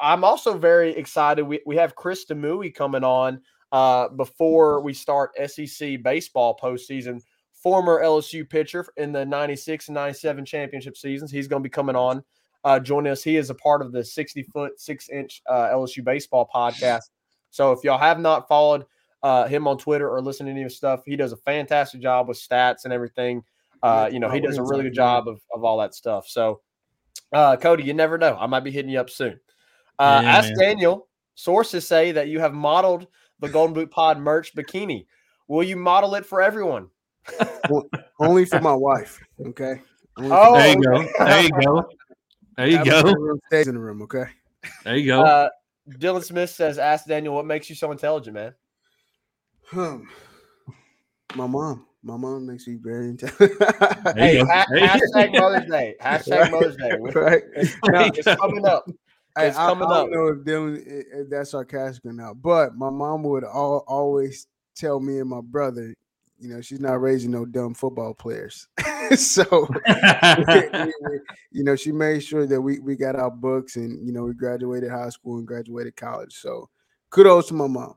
I'm 0.00 0.24
also 0.24 0.56
very 0.56 0.90
excited. 0.96 1.42
We, 1.42 1.60
we 1.66 1.76
have 1.76 1.94
Chris 1.94 2.24
Demouy 2.24 2.74
coming 2.74 3.04
on 3.04 3.40
uh, 3.72 4.08
before 4.08 4.80
we 4.80 4.94
start 4.94 5.32
SEC 5.46 6.02
baseball 6.02 6.58
postseason. 6.60 7.20
Former 7.52 8.02
LSU 8.02 8.48
pitcher 8.48 8.86
in 8.96 9.12
the 9.12 9.24
96 9.26 9.88
and 9.88 9.94
97 9.94 10.46
championship 10.46 10.96
seasons. 10.96 11.30
He's 11.30 11.46
going 11.46 11.62
to 11.62 11.66
be 11.66 11.70
coming 11.70 11.96
on, 11.96 12.24
uh, 12.64 12.80
joining 12.80 13.12
us. 13.12 13.22
He 13.22 13.36
is 13.36 13.50
a 13.50 13.54
part 13.54 13.82
of 13.82 13.92
the 13.92 14.02
60 14.02 14.42
foot, 14.44 14.80
six 14.80 15.10
inch 15.10 15.42
uh, 15.46 15.68
LSU 15.68 16.02
baseball 16.02 16.48
podcast. 16.52 17.10
So 17.50 17.72
if 17.72 17.84
y'all 17.84 17.98
have 17.98 18.18
not 18.18 18.48
followed 18.48 18.86
uh, 19.22 19.46
him 19.46 19.68
on 19.68 19.76
Twitter 19.76 20.08
or 20.08 20.22
listened 20.22 20.46
to 20.46 20.52
any 20.52 20.62
of 20.62 20.70
his 20.70 20.76
stuff, 20.78 21.02
he 21.04 21.16
does 21.16 21.32
a 21.32 21.36
fantastic 21.38 22.00
job 22.00 22.28
with 22.28 22.38
stats 22.38 22.84
and 22.84 22.92
everything. 22.94 23.42
Uh, 23.82 24.08
you 24.10 24.20
know, 24.20 24.30
he 24.30 24.40
does 24.40 24.56
a 24.56 24.62
really 24.62 24.84
good 24.84 24.94
job 24.94 25.28
of, 25.28 25.40
of 25.54 25.64
all 25.64 25.78
that 25.78 25.94
stuff. 25.94 26.26
So, 26.28 26.60
uh, 27.32 27.56
Cody, 27.56 27.84
you 27.84 27.94
never 27.94 28.16
know. 28.16 28.36
I 28.38 28.46
might 28.46 28.60
be 28.60 28.70
hitting 28.70 28.90
you 28.90 29.00
up 29.00 29.10
soon. 29.10 29.38
Uh, 30.00 30.20
Yeah, 30.22 30.30
ask 30.38 30.48
man. 30.48 30.58
Daniel. 30.58 31.08
Sources 31.34 31.86
say 31.86 32.12
that 32.12 32.28
you 32.28 32.40
have 32.40 32.52
modeled 32.52 33.06
the 33.38 33.48
Geauxlden 33.48 33.74
Boot 33.74 33.90
Pod 33.90 34.18
merch 34.18 34.54
bikini. 34.54 35.06
Will 35.48 35.62
you 35.62 35.76
model 35.76 36.14
it 36.14 36.26
for 36.26 36.42
everyone? 36.42 36.88
Only 38.18 38.44
for 38.44 38.60
my 38.60 38.74
wife. 38.74 39.18
Okay. 39.46 39.80
Only 40.18 40.30
Oh, 40.32 40.54
There 40.54 40.68
you 40.68 40.82
go. 40.82 41.08
There 41.18 41.40
you 41.42 41.50
go. 41.64 41.88
There 42.56 42.66
you 42.66 42.84
go. 42.84 43.38
Stays 43.46 43.68
in 43.68 43.74
the 43.74 43.80
room. 43.80 44.02
Okay. 44.02 44.24
There 44.84 44.96
you 44.96 45.06
go. 45.06 45.22
Uh, 45.22 45.48
Dylan 45.88 46.22
Smith 46.22 46.50
says, 46.50 46.78
"Ask 46.78 47.06
Daniel 47.06 47.34
what 47.34 47.46
makes 47.46 47.68
you 47.70 47.74
so 47.76 47.90
intelligent, 47.92 48.34
man." 48.34 48.54
Hmm. 49.66 50.02
My 51.36 51.46
mom. 51.46 51.86
My 52.02 52.16
mom 52.16 52.46
makes 52.46 52.66
me 52.66 52.76
very 52.80 53.08
intelligent. 53.10 53.52
Hey, 54.16 54.38
ha- 54.40 54.66
There 54.70 54.78
you 54.78 54.86
go. 54.86 54.92
hashtag 55.16 55.38
Mother's 55.38 55.70
Day. 55.70 55.94
Hashtag 56.02 56.40
Right. 56.40 56.50
Mother's 56.52 56.76
Day. 56.76 56.92
right. 57.14 57.42
It's, 57.54 57.76
There 57.82 58.06
it's 58.06 58.40
coming 58.40 58.66
up. 58.66 58.84
Hey, 59.36 59.48
It's 59.48 59.56
I, 59.56 59.68
coming 59.68 59.88
I 59.88 59.94
up. 60.00 60.10
don't 60.10 60.12
know 60.12 60.26
if 60.28 60.38
Dylan 60.38 60.86
if 60.86 61.06
if 61.12 61.30
that's 61.30 61.50
sarcastic 61.50 62.04
or 62.06 62.12
not, 62.12 62.40
but 62.42 62.74
my 62.76 62.90
mom 62.90 63.22
would 63.24 63.44
all, 63.44 63.84
always 63.86 64.46
tell 64.74 64.98
me 65.00 65.18
and 65.18 65.28
my 65.30 65.40
brother, 65.40 65.94
you 66.38 66.48
know, 66.48 66.60
she's 66.60 66.80
not 66.80 67.00
raising 67.00 67.30
no 67.30 67.44
dumb 67.44 67.74
football 67.74 68.14
players. 68.14 68.66
so, 69.16 69.68
we- 69.70 70.68
we- 71.10 71.20
you 71.52 71.64
know, 71.64 71.76
she 71.76 71.92
made 71.92 72.22
sure 72.22 72.46
that 72.46 72.60
we 72.60 72.78
we 72.80 72.96
got 72.96 73.14
our 73.16 73.30
books 73.30 73.76
and 73.76 74.04
you 74.06 74.12
know 74.12 74.24
we 74.24 74.34
graduated 74.34 74.90
high 74.90 75.08
school 75.10 75.38
and 75.38 75.46
graduated 75.46 75.96
college. 75.96 76.34
So, 76.34 76.68
kudos 77.10 77.48
to 77.48 77.54
my 77.54 77.66
mom. 77.66 77.94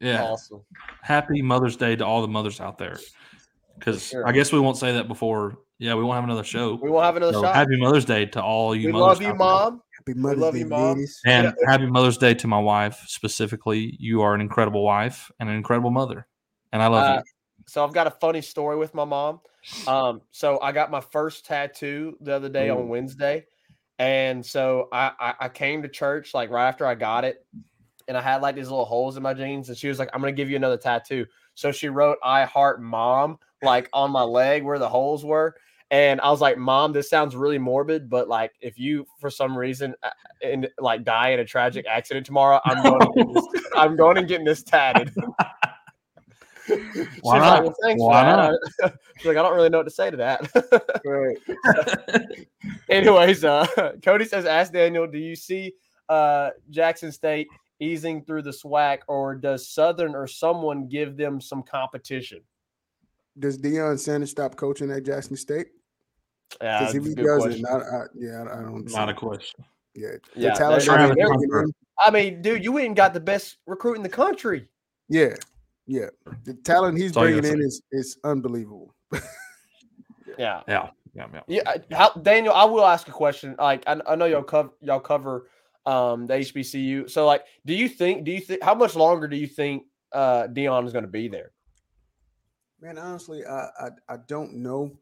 yeah. 0.00 0.22
Awesome. 0.22 0.62
Happy 1.02 1.42
Mother's 1.42 1.76
Day 1.76 1.96
to 1.96 2.04
all 2.06 2.22
the 2.22 2.28
mothers 2.28 2.60
out 2.60 2.78
there. 2.78 2.98
Because 3.78 4.06
sure. 4.08 4.26
I 4.26 4.32
guess 4.32 4.52
we 4.52 4.58
won't 4.60 4.76
say 4.76 4.92
that 4.94 5.08
before. 5.08 5.58
Yeah, 5.78 5.94
we 5.94 6.02
won't 6.04 6.16
have 6.16 6.24
another 6.24 6.44
show. 6.44 6.74
We 6.82 6.90
won't 6.90 7.04
have 7.06 7.16
another 7.16 7.32
So 7.32 7.42
shot. 7.42 7.54
happy 7.54 7.78
Mother's 7.78 8.04
Day 8.04 8.26
to 8.26 8.42
all 8.42 8.74
you 8.74 8.88
we 8.88 8.92
mothers. 8.92 9.20
love 9.20 9.22
you, 9.22 9.28
out 9.28 9.70
there. 9.72 9.80
Mom. 10.06 10.14
Happy 10.14 10.18
Mother's 10.20 10.38
love 10.38 10.54
Day, 10.54 10.60
you, 10.60 10.66
Mom. 10.66 10.94
ladies. 10.96 11.20
And 11.26 11.54
happy 11.66 11.86
Mother's 11.86 12.18
Day 12.18 12.34
to 12.34 12.46
my 12.46 12.58
wife 12.58 13.02
specifically. 13.06 13.96
You 13.98 14.22
are 14.22 14.34
an 14.34 14.40
incredible 14.40 14.84
wife 14.84 15.30
and 15.40 15.48
an 15.48 15.56
incredible 15.56 15.90
mother. 15.90 16.26
And 16.72 16.82
I 16.82 16.86
love 16.86 17.06
Uh, 17.06 17.14
you. 17.16 17.22
So 17.66 17.84
I've 17.84 17.92
got 17.92 18.06
a 18.06 18.10
funny 18.10 18.40
story 18.40 18.76
with 18.76 18.94
my 18.94 19.04
mom. 19.04 19.40
Um, 19.86 20.22
so 20.30 20.60
I 20.60 20.72
got 20.72 20.90
my 20.90 21.00
first 21.00 21.46
tattoo 21.46 22.16
the 22.20 22.34
other 22.34 22.48
day 22.48 22.68
Ooh. 22.68 22.78
on 22.78 22.88
Wednesday, 22.88 23.46
and 23.98 24.44
so 24.44 24.88
I, 24.92 25.12
I 25.20 25.34
I 25.40 25.48
came 25.48 25.82
to 25.82 25.88
church 25.88 26.34
like 26.34 26.50
right 26.50 26.66
after 26.66 26.86
I 26.86 26.94
got 26.94 27.24
it, 27.24 27.46
and 28.08 28.16
I 28.16 28.20
had 28.20 28.42
like 28.42 28.56
these 28.56 28.68
little 28.68 28.84
holes 28.84 29.16
in 29.16 29.22
my 29.22 29.34
jeans, 29.34 29.68
and 29.68 29.78
she 29.78 29.88
was 29.88 29.98
like, 29.98 30.10
"I'm 30.12 30.20
gonna 30.20 30.32
give 30.32 30.50
you 30.50 30.56
another 30.56 30.76
tattoo." 30.76 31.26
So 31.54 31.70
she 31.70 31.88
wrote 31.88 32.18
"I 32.24 32.44
heart 32.44 32.82
mom" 32.82 33.38
like 33.62 33.88
on 33.92 34.10
my 34.10 34.22
leg 34.22 34.64
where 34.64 34.78
the 34.78 34.88
holes 34.88 35.24
were, 35.24 35.54
and 35.90 36.20
I 36.20 36.30
was 36.30 36.40
like, 36.40 36.56
"Mom, 36.56 36.92
this 36.92 37.10
sounds 37.10 37.34
really 37.34 37.58
morbid, 37.58 38.08
but 38.08 38.28
like 38.28 38.52
if 38.60 38.78
you 38.78 39.06
for 39.18 39.30
some 39.30 39.56
reason 39.56 39.94
uh, 40.02 40.10
and 40.42 40.68
like 40.78 41.04
die 41.04 41.30
in 41.30 41.40
a 41.40 41.44
tragic 41.44 41.86
accident 41.88 42.26
tomorrow, 42.26 42.60
I'm 42.64 42.82
going 42.82 43.00
to 43.00 43.32
this, 43.34 43.64
I'm 43.74 43.96
going 43.96 44.18
and 44.18 44.28
getting 44.28 44.46
this 44.46 44.62
tatted." 44.62 45.12
She's 46.66 47.06
Why 47.22 47.38
like, 47.38 47.42
not? 47.42 47.62
well, 47.64 47.74
thanks 47.82 48.00
Why 48.00 48.22
for 48.22 48.56
that. 48.82 48.94
She's 49.16 49.26
like, 49.26 49.36
I 49.36 49.42
don't 49.42 49.56
really 49.56 49.70
know 49.70 49.78
what 49.78 49.84
to 49.84 49.90
say 49.90 50.08
to 50.08 50.16
that. 50.18 51.02
Right. 51.04 52.46
Anyways, 52.88 53.44
uh, 53.44 53.66
Cody 54.04 54.24
says, 54.24 54.44
ask 54.44 54.72
Daniel, 54.72 55.08
do 55.08 55.18
you 55.18 55.34
see 55.34 55.72
uh, 56.08 56.50
Jackson 56.70 57.10
State 57.10 57.48
easing 57.80 58.22
through 58.22 58.42
the 58.42 58.50
SWAC, 58.50 58.98
or 59.08 59.34
does 59.34 59.68
Southern 59.68 60.14
or 60.14 60.28
someone 60.28 60.86
give 60.86 61.16
them 61.16 61.40
some 61.40 61.62
competition? 61.62 62.40
Does 63.38 63.58
Deion 63.58 63.98
Sanders 63.98 64.30
stop 64.30 64.56
coaching 64.56 64.90
at 64.90 65.04
Jackson 65.04 65.36
State? 65.36 65.68
Yeah, 66.60 66.78
Because 66.80 66.92
that's 66.92 66.94
if 66.94 67.04
a 67.04 67.08
he 67.08 67.14
good 67.14 67.24
doesn't, 67.26 67.62
question. 67.62 67.66
I, 67.66 67.96
I, 67.96 68.04
yeah, 68.14 68.42
I 68.42 68.62
don't. 68.62 68.88
see 68.88 68.96
Not 68.96 69.08
a 69.08 69.14
question. 69.14 69.64
Yeah, 69.94 70.08
Yeah, 70.36 70.54
talent 70.54 70.84
they're- 70.84 70.96
that 70.98 71.06
they're- 71.08 71.14
they're 71.16 71.26
bringing 71.26 71.50
in- 71.68 71.74
I 72.04 72.10
mean, 72.10 72.42
dude, 72.42 72.64
you 72.64 72.78
ain't 72.78 72.96
got 72.96 73.12
the 73.14 73.20
best 73.20 73.58
recruit 73.66 73.96
in 73.96 74.02
the 74.02 74.08
country. 74.08 74.68
Yeah, 75.08 75.34
yeah. 75.86 76.06
The 76.44 76.54
talent 76.54 76.96
he's 76.98 77.12
That's 77.12 77.22
bringing 77.22 77.44
in 77.44 77.52
gotta 77.54 77.64
is 77.66 77.82
is 77.92 78.18
unbelievable. 78.24 78.94
Yeah. 80.38 80.62
Yeah. 80.68 80.90
Yeah. 81.14 81.26
yeah. 81.34 81.40
Yeah, 81.48 81.62
I- 81.66 81.94
how, 81.94 82.10
Daniel, 82.12 82.54
I 82.54 82.64
will 82.64 82.84
ask 82.86 83.08
a 83.08 83.12
question. 83.12 83.56
Like, 83.58 83.82
I, 83.86 84.00
I 84.06 84.14
know 84.16 84.26
y'all 84.26 84.42
cover 84.42 84.70
y'all 84.80 85.00
cover 85.00 85.48
um 85.86 86.26
the 86.26 86.34
HBCU. 86.34 87.10
So, 87.10 87.26
like, 87.26 87.44
do 87.66 87.74
you 87.74 87.88
think? 87.88 88.24
Do 88.24 88.30
you 88.30 88.40
think? 88.40 88.62
How 88.62 88.74
much 88.74 88.94
longer 88.94 89.26
do 89.28 89.36
you 89.36 89.46
think 89.48 89.84
uh 90.12 90.46
Deion 90.46 90.86
is 90.86 90.92
going 90.92 91.04
to 91.04 91.10
be 91.10 91.28
there? 91.28 91.50
Man, 92.80 92.96
honestly, 92.96 93.44
I, 93.44 93.68
I 93.80 93.88
I 94.08 94.16
don't 94.28 94.54
know, 94.54 94.92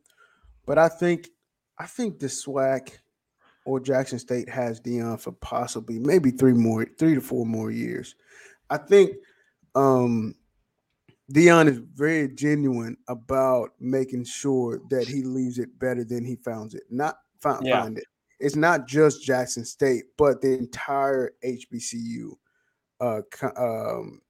but 0.67 0.79
I 0.79 0.89
think 0.89 1.29
I 1.79 1.87
think 1.87 2.19
the 2.19 2.27
SWAC 2.27 2.99
or 3.65 3.81
Jackson 3.81 4.19
State 4.19 4.49
has 4.49 4.81
Deion 4.81 5.21
for 5.21 5.33
possibly 5.33 5.99
maybe 5.99 6.31
three 6.31 6.53
more, 6.55 6.87
three 6.99 7.15
to 7.15 7.21
four 7.21 7.47
more 7.47 7.71
years. 7.71 8.15
I 8.71 8.79
think 8.79 9.17
um 9.75 10.35
Deion 11.33 11.69
is 11.69 11.79
very 11.95 12.29
genuine 12.29 12.97
about 13.09 13.73
making 13.79 14.25
sure 14.25 14.81
that 14.89 15.07
he 15.07 15.23
leaves 15.23 15.59
it 15.59 15.79
better 15.79 16.03
than 16.03 16.25
he 16.25 16.37
found 16.37 16.73
it. 16.75 16.85
Not 16.91 17.19
find, 17.41 17.67
Yeah. 17.67 17.83
find 17.83 17.99
it. 17.99 18.05
It's 18.41 18.57
not 18.57 18.87
just 18.87 19.23
Jackson 19.23 19.65
State, 19.65 20.05
but 20.17 20.41
the 20.41 20.57
entire 20.57 21.33
HBCU 21.45 22.31
uh 23.01 23.21
co- 23.31 23.53
um 24.01 24.21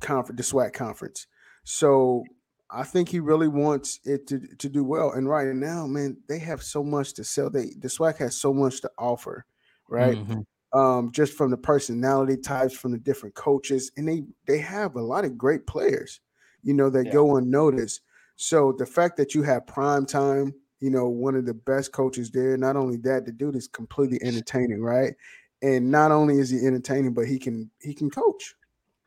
conference, 0.00 0.38
the 0.38 0.56
SWAC 0.56 0.72
conference. 0.72 1.26
So 1.64 2.24
I 2.72 2.84
think 2.84 3.08
he 3.10 3.20
really 3.20 3.48
wants 3.48 4.00
it 4.04 4.26
to, 4.28 4.40
to 4.56 4.68
do 4.68 4.84
well. 4.84 5.12
And 5.12 5.28
right 5.28 5.48
now, 5.54 5.86
man, 5.86 6.22
they 6.28 6.38
have 6.40 6.62
so 6.62 6.82
much 6.82 7.14
to 7.14 7.24
sell. 7.24 7.50
They 7.50 7.66
the 7.78 7.88
SWAC 7.88 8.16
has 8.18 8.36
so 8.40 8.54
much 8.54 8.80
to 8.82 8.90
offer, 8.98 9.46
right? 9.88 10.18
Mhm. 10.22 10.42
Um, 10.74 11.12
just 11.12 11.34
from 11.34 11.50
the 11.50 11.58
personality 11.58 12.38
types, 12.38 12.72
from 12.74 12.92
the 12.92 12.98
different 12.98 13.34
coaches, 13.34 13.92
and 13.96 14.08
they 14.08 14.24
they 14.46 14.58
have 14.58 14.96
a 14.96 15.02
lot 15.02 15.24
of 15.26 15.36
great 15.36 15.66
players, 15.66 16.20
you 16.62 16.72
know, 16.72 16.88
that 16.90 17.04
Yeah. 17.04 17.10
go 17.10 17.36
unnoticed. 17.36 18.00
So 18.36 18.72
the 18.72 18.86
fact 18.86 19.18
that 19.18 19.34
you 19.34 19.42
have 19.42 19.66
prime 19.66 20.06
time, 20.06 20.54
you 20.80 20.90
know, 20.90 21.08
one 21.10 21.36
of 21.36 21.44
the 21.44 21.52
best 21.54 21.92
coaches 21.92 22.30
there, 22.30 22.56
not 22.56 22.76
only 22.76 22.96
that, 22.98 23.26
the 23.26 23.32
dude 23.32 23.56
is 23.56 23.68
completely 23.68 24.18
entertaining, 24.22 24.80
right? 24.82 25.14
And 25.60 25.90
not 25.90 26.10
only 26.10 26.38
is 26.38 26.48
he 26.50 26.66
entertaining, 26.66 27.12
but 27.14 27.26
he 27.28 27.38
can 27.38 27.70
he 27.80 27.94
can 27.94 28.10
coach 28.10 28.54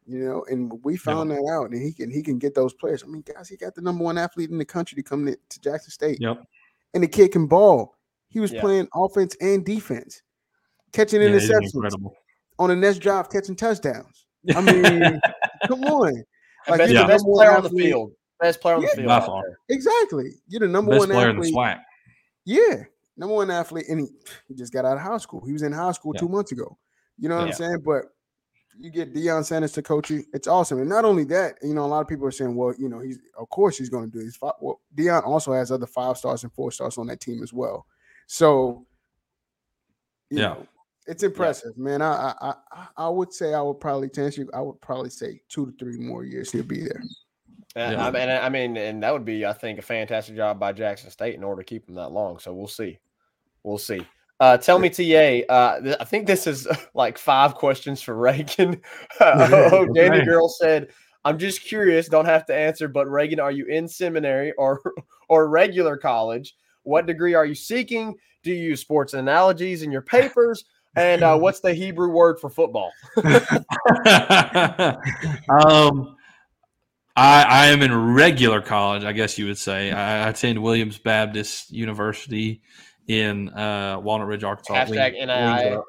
you 0.06 0.20
know, 0.20 0.46
and 0.50 0.72
we 0.84 0.98
found 0.98 1.32
that 1.32 1.44
out, 1.52 1.72
and 1.72 1.82
he 1.82 1.92
can 1.92 2.12
he 2.12 2.22
can 2.22 2.38
get 2.38 2.54
those 2.56 2.74
players. 2.74 3.04
I 3.04 3.08
mean, 3.08 3.22
guys, 3.24 3.50
he 3.50 3.58
got 3.58 3.74
the 3.76 3.82
number 3.82 4.04
one 4.04 4.18
athlete 4.18 4.50
in 4.52 4.58
the 4.58 4.66
country 4.66 4.96
to 4.96 5.04
come 5.04 5.26
to, 5.26 5.36
to 5.50 5.60
Jackson 5.62 5.92
State, 5.92 6.20
Yep. 6.22 6.44
and 6.94 7.04
the 7.04 7.08
kid 7.08 7.32
can 7.32 7.48
ball. 7.48 7.96
He 8.30 8.40
was 8.40 8.52
Yeah. 8.54 8.62
playing 8.62 8.88
offense 8.94 9.36
and 9.42 9.66
defense, 9.66 10.22
catching 10.92 11.22
Yeah, 11.22 11.30
interceptions 11.30 11.74
on 12.60 12.70
the 12.70 12.76
next 12.76 13.00
drive, 13.00 13.30
catching 13.30 13.56
touchdowns. 13.56 14.28
I 14.56 14.62
mean, 14.62 15.20
come 15.68 15.84
on, 15.86 16.24
Like, 16.68 16.78
best, 16.80 16.92
you're 16.92 17.02
the 17.02 17.08
best 17.08 17.26
player 17.26 17.52
on 17.52 17.64
the 17.64 17.70
athlete. 17.70 17.86
field. 17.88 18.12
Best 18.40 18.62
player 18.62 18.76
on 18.76 18.82
the 18.82 18.88
field. 18.90 19.08
By 19.08 19.20
far. 19.22 19.44
exactly. 19.70 20.32
You're 20.48 20.60
the 20.60 20.68
number 20.68 20.92
Best 20.92 21.00
one 21.00 21.10
player 21.10 21.30
in 21.30 21.36
the 21.38 21.42
athlete. 21.42 21.56
SWAC. 21.56 21.82
Yeah, 22.46 22.84
number 23.18 23.34
one 23.36 23.50
athlete, 23.50 23.86
and 23.90 24.02
he, 24.02 24.08
he 24.48 24.54
just 24.56 24.72
got 24.74 24.86
out 24.86 24.98
of 24.98 25.04
high 25.04 25.18
school. 25.18 25.44
He 25.46 25.54
was 25.54 25.62
in 25.64 25.72
high 25.72 25.94
school 25.94 26.12
Yeah. 26.14 26.20
two 26.20 26.30
months 26.30 26.52
ago. 26.52 26.78
You 27.18 27.30
know 27.30 27.36
what 27.38 27.44
Yeah. 27.44 27.48
I'm 27.48 27.54
saying? 27.54 27.82
But 27.86 28.04
you 28.80 28.90
get 28.90 29.14
Deion 29.14 29.46
Sanders 29.46 29.72
to 29.74 29.82
coach 29.82 30.10
you, 30.10 30.24
it's 30.34 30.48
awesome. 30.48 30.80
And 30.80 30.90
not 30.90 31.06
only 31.06 31.24
that, 31.26 31.56
you 31.62 31.74
know, 31.74 31.86
a 31.86 31.88
lot 31.88 32.02
of 32.02 32.08
people 32.08 32.26
are 32.28 32.32
saying, 32.32 32.56
well, 32.56 32.74
you 32.78 32.90
know, 32.90 33.00
he's 33.00 33.20
of 33.38 33.50
course 33.50 33.78
he's 33.78 33.90
going 33.90 34.10
to 34.12 34.18
do 34.18 34.24
this. 34.24 34.38
Well, 34.42 34.82
Deion 34.96 35.26
also 35.26 35.54
has 35.54 35.72
other 35.72 35.88
five 35.88 36.18
stars 36.18 36.44
and 36.44 36.52
four 36.54 36.72
stars 36.72 36.98
on 36.98 37.08
that 37.08 37.20
team 37.22 37.42
as 37.44 37.54
well. 37.54 37.86
So, 38.28 38.86
you 40.30 40.40
Yeah. 40.40 40.48
know, 40.50 40.68
it's 41.08 41.24
impressive, 41.24 41.78
man. 41.78 42.02
I, 42.02 42.34
I 42.42 42.54
I 42.72 42.88
I 42.98 43.10
would 43.10 43.32
say 43.32 43.54
I 43.54 43.62
would 43.62 43.80
probably 43.80 44.10
to 44.10 44.24
answer 44.24 44.42
you, 44.42 44.50
I 44.54 44.62
would 44.62 44.82
probably 44.82 45.10
say 45.12 45.42
two 45.50 45.68
to 45.68 45.72
three 45.78 45.98
more 45.98 46.24
years 46.26 46.52
he'll 46.52 46.64
be 46.64 46.82
there. 46.82 47.04
Uh, 47.76 47.80
and 47.80 47.92
Yeah. 47.94 48.08
I 48.08 48.12
mean, 48.12 48.30
I 48.30 48.50
mean, 48.50 48.78
and 48.78 49.04
that 49.04 49.14
would 49.14 49.26
be, 49.26 49.46
I 49.46 49.54
think, 49.54 49.80
a 49.80 49.82
fantastic 49.84 50.36
job 50.36 50.60
by 50.60 50.72
Jackson 50.72 51.12
State 51.12 51.36
in 51.36 51.44
order 51.44 51.62
to 51.62 51.66
keep 51.66 51.88
him 51.88 51.96
that 51.96 52.12
long. 52.12 52.40
So 52.40 52.54
we'll 52.54 52.68
see. 52.68 53.00
We'll 53.64 53.78
see. 53.78 54.06
Uh, 54.40 54.58
tell 54.58 54.80
me, 54.80 54.90
TA. 54.90 55.46
Uh, 55.52 55.80
th- 55.82 55.96
I 56.00 56.04
think 56.04 56.28
this 56.28 56.48
is 56.48 56.68
like 56.94 57.18
five 57.18 57.56
questions 57.56 58.02
for 58.02 58.16
Reagan. 58.16 58.82
oh, 59.20 59.88
Danny. 59.94 60.26
Girl 60.26 60.50
said, 60.50 60.90
"I'm 61.24 61.38
just 61.38 61.62
curious. 61.62 62.10
Don't 62.10 62.26
have 62.26 62.46
to 62.48 62.56
answer. 62.56 62.88
But 62.88 63.10
Reagan, 63.10 63.40
are 63.40 63.52
you 63.52 63.66
in 63.66 63.88
seminary 63.88 64.52
or 64.58 64.82
or 65.30 65.50
regular 65.50 65.98
college? 65.98 66.56
What 66.84 67.08
degree 67.08 67.34
are 67.34 67.46
you 67.46 67.56
seeking? 67.56 68.16
Do 68.44 68.52
you 68.52 68.62
use 68.62 68.82
sports 68.82 69.14
analogies 69.14 69.82
in 69.82 69.92
your 69.92 70.04
papers? 70.04 70.66
And 70.96 71.24
uh, 71.24 71.38
what's 71.38 71.60
the 71.60 71.74
Hebrew 71.74 72.10
word 72.10 72.40
for 72.40 72.50
football? 72.50 72.92
um, 75.50 76.16
I, 77.18 77.44
I 77.44 77.68
am 77.68 77.82
in 77.82 78.14
regular 78.14 78.62
college, 78.62 79.04
I 79.04 79.12
guess 79.12 79.38
you 79.38 79.48
would 79.48 79.58
say. 79.58 79.92
I 79.92 80.30
attend 80.30 80.62
Williams 80.62 80.98
Baptist 80.98 81.72
University 81.72 82.62
in 83.08 83.50
uh, 83.50 84.00
Walnut 84.00 84.28
Ridge, 84.28 84.44
Arkansas. 84.44 84.74
Hashtag 84.74 85.14
Wings- 85.14 85.30
NII. 85.30 85.64
Wings 85.68 85.74
up, 85.74 85.86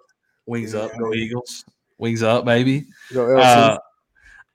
wings 0.47 0.75
up, 0.75 0.99
go 0.99 1.13
Eagles. 1.13 1.65
Wings 1.99 2.23
up, 2.23 2.45
baby. 2.45 2.87
Go 3.13 3.27
LC. 3.27 3.79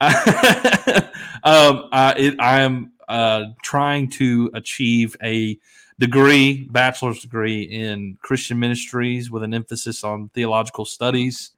um, 1.44 1.88
I, 1.92 2.14
it, 2.16 2.40
I 2.40 2.60
am 2.60 2.92
uh, 3.08 3.44
trying 3.62 4.08
to 4.10 4.50
achieve 4.54 5.16
a 5.22 5.58
degree, 5.98 6.66
bachelor's 6.70 7.20
degree 7.20 7.62
in 7.62 8.18
Christian 8.22 8.58
ministries 8.58 9.30
with 9.30 9.42
an 9.42 9.54
emphasis 9.54 10.02
on 10.02 10.30
theological 10.30 10.84
studies. 10.84 11.50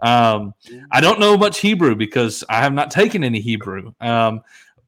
Um, 0.00 0.52
I 0.90 1.00
don't 1.00 1.18
know 1.18 1.38
much 1.38 1.60
Hebrew 1.60 1.94
because 1.94 2.44
I 2.48 2.60
have 2.60 2.74
not 2.74 2.90
taken 2.90 3.24
any 3.24 3.40
Hebrew. 3.40 3.92
Um, 4.00 4.42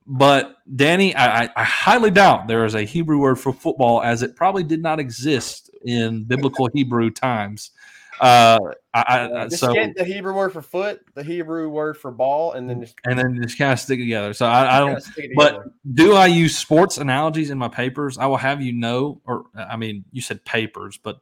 but 0.09 0.57
Danny, 0.75 1.15
I, 1.15 1.43
I, 1.43 1.49
I 1.55 1.65
highly 1.65 2.11
doubt 2.11 2.49
there 2.49 2.65
is 2.65 2.75
a 2.75 2.83
Hebrew 2.83 3.19
word 3.19 3.39
for 3.39 3.53
football, 3.53 4.03
as 4.03 4.23
it 4.23 4.35
probably 4.35 4.63
did 4.63 4.83
not 4.83 4.99
exist 4.99 5.71
in 5.85 6.25
biblical 6.25 6.69
Hebrew 6.75 7.11
times. 7.11 7.73
Uh, 8.19 8.59
I, 8.95 9.31
I, 9.33 9.49
Just 9.49 9.61
so 9.61 9.75
get 9.75 9.95
the 9.95 10.05
Hebrew 10.05 10.35
word 10.35 10.53
for 10.53 10.63
foot, 10.63 11.03
the 11.15 11.23
Hebrew 11.23 11.69
word 11.69 11.99
for 11.99 12.11
ball, 12.11 12.53
and 12.53 12.69
then 12.69 12.81
just 12.81 12.97
and 13.05 13.19
then 13.19 13.39
just 13.41 13.59
kind 13.59 13.73
of 13.73 13.79
stick 13.79 13.99
it 13.99 14.05
together. 14.05 14.33
So 14.33 14.47
I, 14.47 14.77
I 14.77 14.81
don't. 14.81 14.89
kinda 14.89 15.01
stick 15.03 15.25
it 15.27 15.37
But 15.37 15.67
do 15.95 16.15
I 16.15 16.27
use 16.27 16.57
sports 16.57 16.99
analogies 16.99 17.51
in 17.51 17.59
my 17.59 17.69
papers? 17.69 18.19
I 18.19 18.27
will 18.27 18.39
have 18.39 18.63
you 18.63 18.73
know, 18.73 19.21
or 19.25 19.45
I 19.55 19.77
mean, 19.77 20.05
you 20.11 20.23
said 20.23 20.45
papers, 20.45 20.99
but 21.01 21.21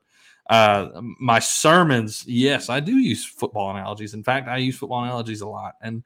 uh, 0.48 0.88
my 1.20 1.40
sermons, 1.40 2.24
yes, 2.26 2.70
I 2.70 2.80
do 2.80 2.96
use 2.96 3.24
football 3.24 3.72
analogies. 3.72 4.14
In 4.14 4.22
fact, 4.22 4.48
I 4.48 4.58
use 4.58 4.78
football 4.78 5.02
analogies 5.02 5.40
a 5.40 5.48
lot, 5.48 5.74
and 5.82 6.02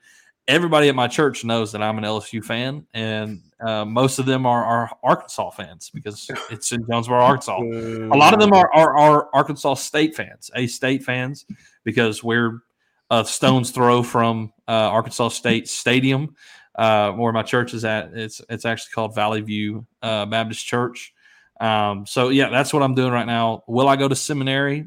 everybody 0.51 0.89
at 0.89 0.97
my 0.97 1.07
church 1.07 1.45
knows 1.45 1.73
that 1.73 1.83
I'm 1.83 1.97
an 1.97 2.05
LSU 2.05 2.45
fan, 2.45 2.85
and 2.93 3.41
uh, 3.61 3.85
most 3.85 4.19
of 4.19 4.27
them 4.27 4.45
are, 4.45 4.65
are 4.65 4.91
Arkansas 5.03 5.51
fans 5.51 5.91
because 5.95 6.29
it's 6.51 6.73
in 6.73 6.85
Jonesboro, 6.91 7.21
Arkansas. 7.21 7.61
A 7.61 8.17
lot 8.17 8.35
of 8.35 8.41
them 8.41 8.53
are, 8.53 8.71
are 8.75 8.97
are 8.99 9.29
Arkansas 9.33 9.75
State 9.75 10.15
fans, 10.15 10.51
A 10.57 10.67
State 10.67 11.05
fans, 11.05 11.47
because 11.85 12.23
we're 12.25 12.63
a 13.11 13.25
stone's 13.25 13.71
throw 13.71 14.03
from 14.03 14.53
uh, 14.69 14.73
Arkansas 14.73 15.29
State 15.29 15.69
Stadium, 15.69 16.35
uh, 16.75 17.13
where 17.13 17.33
my 17.33 17.43
church 17.43 17.73
is 17.73 17.85
at. 17.85 18.13
It's 18.13 18.43
it's 18.51 18.65
actually 18.65 18.91
called 18.93 19.15
Valley 19.15 19.41
View 19.41 19.87
uh, 20.03 20.27
Baptist 20.27 20.67
Church. 20.67 21.15
Um, 21.61 22.07
so 22.07 22.31
yeah, 22.31 22.51
that's 22.51 22.73
what 22.73 22.83
I'm 22.83 22.95
doing 22.95 23.13
right 23.13 23.27
now. 23.27 23.63
Will 23.69 23.89
I 23.89 23.97
go 23.97 24.09
to 24.09 24.17
seminary? 24.17 24.87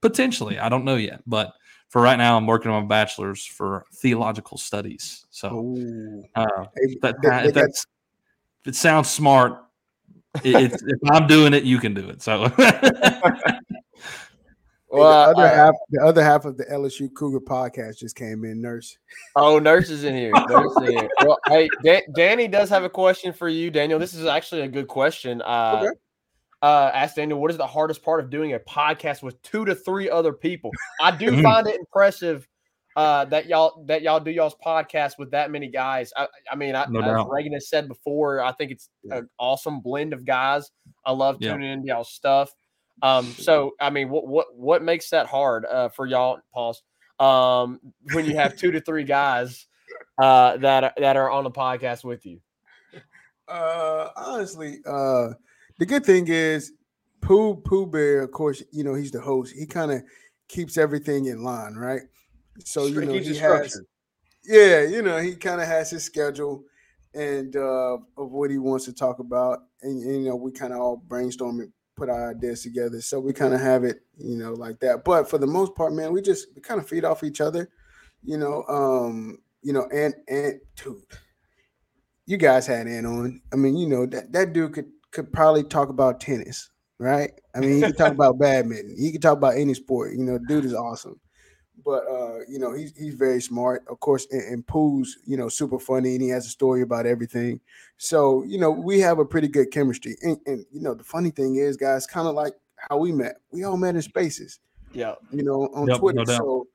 Potentially, 0.00 0.58
I 0.58 0.68
don't 0.68 0.84
know 0.84 0.96
yet, 0.96 1.22
but 1.26 1.54
for 1.92 2.00
right 2.00 2.16
now, 2.16 2.38
I'm 2.38 2.46
working 2.46 2.70
on 2.70 2.84
a 2.84 2.86
bachelor's 2.86 3.44
for 3.44 3.84
theological 3.96 4.56
studies. 4.56 5.26
So 5.28 5.54
Ooh. 5.54 6.24
uh, 6.34 6.64
Hey, 6.74 6.96
that, 7.02 7.16
they- 7.22 7.28
they 7.28 7.36
if, 7.48 7.54
got- 7.54 7.60
that's, 7.60 7.86
if 8.62 8.68
it 8.68 8.74
sounds 8.76 9.10
smart, 9.10 9.62
it, 10.42 10.72
if 10.86 11.10
I'm 11.10 11.26
doing 11.26 11.52
it, 11.52 11.64
you 11.64 11.78
can 11.78 11.92
do 11.92 12.08
it. 12.08 12.22
So 12.22 12.50
Well, 14.88 15.32
the 15.32 15.40
other 15.40 15.42
uh, 15.46 15.54
half, 15.54 15.74
the 15.90 16.02
other 16.04 16.22
half 16.22 16.44
of 16.44 16.58
the 16.58 16.64
LSU 16.64 17.12
Cougar 17.14 17.40
podcast 17.40 17.96
just 17.98 18.14
came 18.14 18.44
in. 18.44 18.60
Nurse, 18.60 18.98
Oh, 19.36 19.58
nurse 19.58 19.88
is 19.88 20.04
in 20.04 20.14
here. 20.14 20.32
Nurse 20.48 20.76
in 20.78 20.90
here. 20.92 21.08
Well, 21.24 21.38
hey, 21.48 21.68
Dan- 21.82 22.02
Danny 22.14 22.46
does 22.48 22.68
have 22.68 22.84
a 22.84 22.90
question 22.90 23.32
for 23.32 23.48
you, 23.48 23.70
Daniel. 23.70 23.98
This 23.98 24.12
is 24.12 24.26
actually 24.26 24.62
a 24.62 24.68
good 24.68 24.88
question. 24.88 25.40
Uh, 25.42 25.78
Okay. 25.86 25.98
Uh, 26.62 26.90
ask 26.94 27.16
Daniel, 27.16 27.40
what 27.40 27.50
is 27.50 27.56
the 27.56 27.66
hardest 27.66 28.02
part 28.02 28.20
of 28.20 28.30
doing 28.30 28.54
a 28.54 28.58
podcast 28.60 29.22
with 29.22 29.40
two 29.42 29.64
to 29.64 29.74
three 29.74 30.08
other 30.08 30.32
people? 30.32 30.70
I 31.00 31.10
do 31.10 31.42
find 31.42 31.66
it 31.66 31.78
impressive 31.78 32.48
uh, 32.94 33.24
that 33.26 33.46
y'all 33.46 33.84
that 33.86 34.02
y'all 34.02 34.20
do 34.20 34.30
y'all's 34.30 34.56
podcast 34.64 35.12
with 35.18 35.30
that 35.32 35.50
many 35.50 35.68
guys. 35.68 36.12
I, 36.16 36.28
I 36.50 36.56
mean, 36.56 36.76
I, 36.76 36.86
No 36.88 37.00
as. 37.00 37.26
Reagan 37.28 37.52
has 37.54 37.68
said 37.68 37.88
before, 37.88 38.40
I 38.40 38.52
think 38.52 38.70
it's 38.70 38.90
an 39.10 39.28
awesome 39.38 39.80
blend 39.80 40.12
of 40.12 40.24
guys. 40.24 40.70
I 41.04 41.12
love 41.12 41.38
Yeah. 41.40 41.52
tuning 41.52 41.72
into 41.72 41.88
y'all's 41.88 42.12
stuff. 42.12 42.52
Um, 43.02 43.26
so 43.26 43.72
I 43.80 43.90
mean, 43.90 44.10
what 44.10 44.26
what 44.28 44.54
what 44.54 44.82
makes 44.82 45.10
that 45.10 45.26
hard 45.26 45.64
uh, 45.64 45.88
for 45.88 46.06
y'all? 46.06 46.38
Pause. 46.52 46.82
Um, 47.18 47.80
when 48.12 48.24
you 48.24 48.36
have 48.36 48.56
two 48.56 48.70
to 48.72 48.80
three 48.80 49.04
guys 49.04 49.66
uh, 50.20 50.56
that 50.58 50.94
that 50.98 51.16
are 51.16 51.30
on 51.30 51.44
the 51.44 51.50
podcast 51.50 52.04
with 52.04 52.24
you. 52.26 52.40
uh, 53.48 54.08
honestly, 54.16 54.78
uh, 54.86 55.30
the 55.82 55.86
good 55.86 56.06
thing 56.06 56.28
is 56.28 56.74
Pooh 57.20 57.56
Pooh 57.56 57.88
Bear. 57.88 58.22
Of 58.22 58.30
course, 58.30 58.62
you 58.70 58.84
know 58.84 58.94
he's 58.94 59.10
the 59.10 59.20
host. 59.20 59.52
He 59.52 59.66
kind 59.66 59.90
of 59.90 60.04
keeps 60.46 60.78
everything 60.78 61.26
in 61.26 61.42
line, 61.42 61.74
right? 61.74 62.02
So 62.64 62.86
you 62.86 63.04
know 63.04 63.14
he 63.14 63.36
has, 63.38 63.80
yeah, 64.44 64.82
you 64.84 65.02
know 65.02 65.18
he 65.18 65.34
kind 65.34 65.60
of 65.60 65.66
has 65.66 65.90
his 65.90 66.04
schedule 66.04 66.62
and 67.14 67.56
uh, 67.56 67.94
of 68.16 68.30
what 68.30 68.52
he 68.52 68.58
wants 68.58 68.84
to 68.84 68.92
talk 68.92 69.18
about, 69.18 69.58
and, 69.82 70.00
and, 70.04 70.22
you 70.22 70.30
know 70.30 70.36
we 70.36 70.52
kind 70.52 70.72
of 70.72 70.78
all 70.78 71.02
brainstorm 71.08 71.58
and 71.58 71.72
put 71.96 72.08
our 72.08 72.30
ideas 72.30 72.62
together. 72.62 73.00
So 73.00 73.18
we 73.18 73.32
kind 73.32 73.52
of 73.52 73.60
have 73.60 73.82
it, 73.82 74.02
you 74.18 74.36
know, 74.36 74.52
like 74.52 74.78
that. 74.80 75.02
But 75.04 75.28
for 75.28 75.38
the 75.38 75.48
most 75.48 75.74
part, 75.74 75.92
man, 75.92 76.12
we 76.12 76.22
just 76.22 76.46
we 76.54 76.62
kind 76.62 76.80
of 76.80 76.88
feed 76.88 77.04
off 77.04 77.24
each 77.24 77.40
other, 77.40 77.68
you 78.22 78.38
know. 78.38 78.62
Um, 78.68 79.38
you 79.62 79.72
know, 79.72 79.88
and 79.92 80.14
and 80.28 80.60
dude, 80.76 81.02
you 82.24 82.36
guys 82.36 82.68
had 82.68 82.86
Ant 82.86 83.04
on. 83.04 83.42
I 83.52 83.56
mean, 83.56 83.76
you 83.76 83.88
know 83.88 84.06
that 84.06 84.30
that 84.30 84.52
dude 84.52 84.74
could 84.74 84.86
could 85.12 85.32
probably 85.32 85.62
talk 85.64 85.88
about 85.88 86.20
tennis, 86.20 86.70
right? 86.98 87.30
I 87.54 87.60
mean, 87.60 87.76
he 87.76 87.80
could 87.82 87.96
talk 87.98 88.12
about 88.12 88.38
badminton. 88.40 88.96
He 88.98 89.12
could 89.12 89.22
talk 89.22 89.36
about 89.38 89.56
any 89.56 89.74
sport. 89.74 90.12
You 90.14 90.24
know, 90.24 90.38
dude 90.48 90.64
is 90.64 90.74
awesome. 90.74 91.20
But 91.84 92.04
uh, 92.08 92.40
you 92.48 92.58
know, 92.58 92.72
he's 92.72 92.96
he's 92.96 93.14
very 93.14 93.40
smart. 93.40 93.84
Of 93.88 93.98
course, 94.00 94.26
and, 94.30 94.42
and 94.42 94.66
Pooh's, 94.66 95.18
you 95.26 95.36
know, 95.36 95.48
super 95.48 95.78
funny 95.78 96.14
and 96.14 96.22
he 96.22 96.28
has 96.28 96.46
a 96.46 96.50
story 96.50 96.82
about 96.82 97.06
everything. 97.06 97.60
So, 97.96 98.44
you 98.44 98.58
know, 98.58 98.70
we 98.70 99.00
have 99.00 99.18
a 99.18 99.24
pretty 99.24 99.48
good 99.48 99.70
chemistry. 99.72 100.16
And, 100.22 100.38
and 100.46 100.64
you 100.70 100.80
know, 100.80 100.94
the 100.94 101.02
funny 101.04 101.30
thing 101.30 101.56
is, 101.56 101.76
guys, 101.76 102.06
kind 102.06 102.28
of 102.28 102.34
like 102.34 102.54
how 102.88 102.98
we 102.98 103.10
met. 103.10 103.36
We 103.50 103.64
all 103.64 103.76
met 103.76 103.96
in 103.96 104.02
spaces 104.02 104.60
Yeah. 104.92 105.14
you 105.32 105.42
know, 105.42 105.70
on 105.74 105.88
Yep, 105.88 105.98
Twitter. 105.98 106.24
no 106.26 106.34
so, 106.36 106.66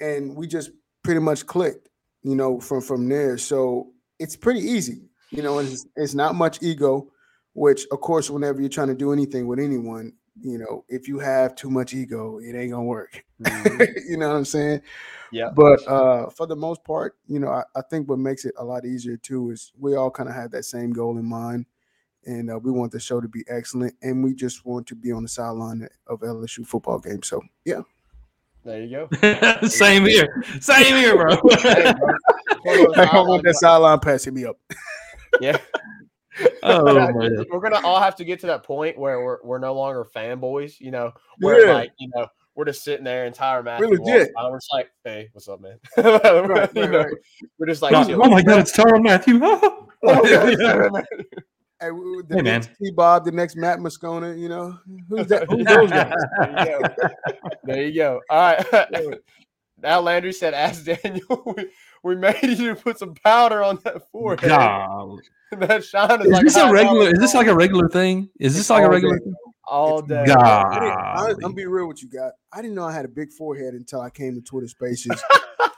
and 0.00 0.34
we 0.36 0.46
just 0.46 0.70
pretty 1.04 1.20
much 1.20 1.46
clicked, 1.46 1.88
you 2.22 2.34
know, 2.34 2.60
from 2.60 2.82
from 2.82 3.08
there. 3.08 3.38
So 3.38 3.92
it's 4.18 4.36
pretty 4.36 4.60
easy, 4.60 5.08
you 5.30 5.42
know, 5.42 5.58
it's, 5.60 5.86
it's 5.96 6.14
not 6.14 6.34
much 6.34 6.62
ego. 6.62 7.10
Which, 7.52 7.86
of 7.90 8.00
course, 8.00 8.30
whenever 8.30 8.60
you're 8.60 8.70
trying 8.70 8.88
to 8.88 8.94
do 8.94 9.12
anything 9.12 9.46
with 9.46 9.58
anyone, 9.58 10.12
you 10.42 10.58
know, 10.58 10.84
if 10.88 11.08
you 11.08 11.18
have 11.18 11.54
too 11.54 11.70
much 11.70 11.92
ego, 11.94 12.38
it 12.38 12.54
ain't 12.54 12.72
gonna 12.72 12.84
work. 12.84 13.24
you 14.08 14.16
know 14.16 14.28
what 14.28 14.36
I'm 14.36 14.44
saying? 14.44 14.82
Yeah. 15.32 15.50
But 15.54 15.86
uh, 15.86 16.30
for 16.30 16.46
the 16.46 16.56
most 16.56 16.84
part, 16.84 17.16
you 17.26 17.38
know, 17.38 17.48
I, 17.48 17.62
I 17.74 17.82
think 17.82 18.08
what 18.08 18.18
makes 18.18 18.44
it 18.44 18.54
a 18.58 18.64
lot 18.64 18.84
easier 18.84 19.16
too 19.16 19.50
is 19.50 19.72
we 19.78 19.96
all 19.96 20.10
kind 20.10 20.28
of 20.28 20.34
have 20.34 20.50
that 20.52 20.64
same 20.64 20.92
goal 20.92 21.18
in 21.18 21.24
mind, 21.24 21.66
and 22.24 22.50
uh, 22.50 22.58
we 22.58 22.70
want 22.70 22.92
the 22.92 23.00
show 23.00 23.20
to 23.20 23.28
be 23.28 23.44
excellent, 23.48 23.94
and 24.02 24.24
we 24.24 24.34
just 24.34 24.64
want 24.64 24.86
to 24.88 24.94
be 24.94 25.12
on 25.12 25.22
the 25.22 25.28
sideline 25.28 25.88
of 26.06 26.20
LSU 26.20 26.66
football 26.66 26.98
game. 26.98 27.22
So 27.22 27.42
yeah, 27.64 27.82
There 28.64 28.82
you 28.82 29.08
go. 29.10 29.68
same 29.68 30.06
here, 30.06 30.42
same 30.60 30.96
here, 30.96 31.16
bro. 31.16 31.36
Hey, 31.58 31.92
bro. 31.98 32.14
One 32.62 32.80
of 32.80 32.94
those 32.94 32.98
I 32.98 33.20
want 33.20 33.42
that 33.44 33.56
sideline 33.56 34.00
pass. 34.00 34.24
Hit 34.24 34.34
me 34.34 34.44
up. 34.44 34.58
Yeah. 35.40 35.58
oh 36.62 36.84
But, 36.84 37.14
man. 37.14 37.44
we're 37.50 37.60
gonna 37.60 37.80
all 37.86 38.00
have 38.00 38.16
to 38.16 38.24
get 38.24 38.40
to 38.40 38.46
that 38.48 38.62
point 38.64 38.98
where 38.98 39.22
we're, 39.24 39.38
we're 39.44 39.58
no 39.58 39.74
longer 39.74 40.04
fanboys, 40.14 40.80
you 40.80 40.90
know, 40.90 41.12
where 41.40 41.66
Yeah. 41.66 41.74
like, 41.74 41.92
you 41.98 42.10
know, 42.14 42.26
we're 42.54 42.64
just 42.64 42.82
sitting 42.84 43.04
there 43.04 43.24
and 43.26 43.34
Tyrann 43.34 43.64
Mathieu 43.64 43.88
We're 43.90 43.98
legit. 43.98 44.34
by, 44.34 44.48
We're 44.50 44.58
just 44.58 44.72
like, 44.72 44.90
hey, 45.04 45.28
what's 45.32 45.48
up, 45.48 45.60
man? 45.60 45.78
right, 45.96 46.74
You 46.74 46.86
know, 46.88 46.98
right. 46.98 47.06
We're 47.58 47.66
just 47.66 47.80
like, 47.82 47.94
oh, 47.94 48.28
my 48.28 48.42
god, 48.42 48.60
it's 48.60 48.76
Tyrann 48.76 49.02
Mathieu. 49.02 49.40
Oh, 50.02 50.26
yeah. 50.26 51.02
Hey, 51.78 51.90
we- 51.90 52.16
we- 52.16 52.22
the 52.22 52.36
Hey, 52.36 52.42
man. 52.42 52.44
next 52.44 52.70
T 52.82 52.90
Bob, 52.90 53.24
the 53.26 53.32
next 53.32 53.54
Matt 53.56 53.78
Moscona, 53.80 54.38
you 54.38 54.48
know, 54.48 54.78
who's 55.08 55.26
that? 55.28 55.46
Who's 55.50 55.64
those 55.66 55.90
guys? 55.90 56.14
There 56.38 56.50
you 56.50 56.64
go. 56.64 57.06
There 57.64 57.82
you 57.84 57.94
go. 57.94 58.20
All 58.30 58.54
right. 58.72 59.18
now 59.78 60.00
Landry 60.00 60.32
said, 60.32 60.52
"Ask 60.54 60.84
Daniel. 60.84 61.54
We, 62.02 62.14
we 62.14 62.20
made 62.20 62.58
you 62.58 62.74
put 62.74 62.98
some 62.98 63.14
powder 63.14 63.62
on 63.62 63.78
that 63.84 64.08
forehead. 64.10 64.48
God. 64.48 65.18
That 65.58 65.84
shine 65.84 66.20
is, 66.20 66.26
Is 66.26 66.32
like 66.32 66.44
this 66.44 66.56
a 66.56 66.70
regular? 66.70 67.06
power 67.06 67.12
Is 67.12 67.18
this 67.18 67.34
like 67.34 67.48
a 67.48 67.54
regular 67.56 67.88
thing? 67.88 68.28
Is 68.38 68.56
this 68.56 68.70
like 68.70 68.84
a 68.84 68.88
regular? 68.88 69.18
day. 69.18 69.24
thing? 69.24 69.34
all 69.70 70.02
day? 70.02 70.18
I 70.18 70.22
I, 70.22 70.26
God. 70.26 71.30
I'm 71.30 71.36
gonna 71.38 71.54
be 71.54 71.66
real 71.66 71.88
with 71.88 72.02
you 72.02 72.08
guys. 72.08 72.32
I 72.52 72.60
didn't 72.60 72.74
know 72.74 72.84
I 72.84 72.92
had 72.92 73.04
a 73.04 73.08
big 73.08 73.32
forehead 73.32 73.74
until 73.74 74.00
I 74.00 74.10
came 74.10 74.34
to 74.34 74.40
Twitter 74.42 74.68
Spaces 74.68 75.22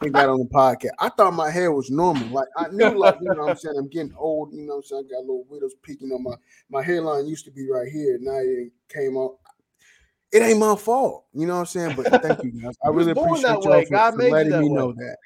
and 0.01 0.12
got 0.12 0.29
on 0.29 0.39
the 0.39 0.47
podcast. 0.47 0.91
I 0.99 1.11
thought 1.11 1.35
my 1.35 1.51
hair 1.51 1.70
was 1.73 1.91
normal. 1.91 2.27
Like 2.29 2.49
I 2.57 2.68
knew, 2.68 2.99
like 2.99 3.18
you 3.20 3.29
know, 3.35 3.43
what 3.43 3.51
I'm 3.51 3.57
saying 3.57 3.77
I'm 3.79 3.89
getting 3.89 4.14
old. 4.16 4.53
You 4.53 4.62
know, 4.62 4.77
what 4.77 4.79
I'm 4.79 4.83
saying 4.85 5.09
I 5.09 5.12
got 5.14 5.20
little 5.20 5.45
widows 5.49 5.75
peeking 5.83 6.11
on 6.11 6.23
my 6.23 6.35
my 6.70 6.83
hairline. 6.83 7.27
Used 7.27 7.45
to 7.45 7.51
be 7.51 7.68
right 7.70 7.89
here. 7.89 8.18
Now 8.20 8.39
it 8.39 8.73
came 8.89 9.16
out. 9.16 9.37
It 10.33 10.43
ain't 10.43 10.59
my 10.59 10.77
fault. 10.77 11.27
You 11.35 11.47
know 11.47 11.55
what 11.55 11.61
I'm 11.61 11.66
saying? 11.66 11.97
But 11.97 12.23
thank 12.23 12.43
you 12.43 12.53
guys. 12.62 12.75
I 12.83 12.89
really 12.89 13.12
appreciate 13.12 13.43
that 13.43 13.62
y'all 13.62 13.73
way. 13.73 13.85
for, 13.85 13.91
God 13.91 14.12
for 14.12 14.16
made 14.18 14.27
you 14.27 14.33
letting 14.33 14.53
that 14.53 14.61
me 14.62 14.68
way. 14.70 14.75
know 14.75 14.93
that. 14.93 15.16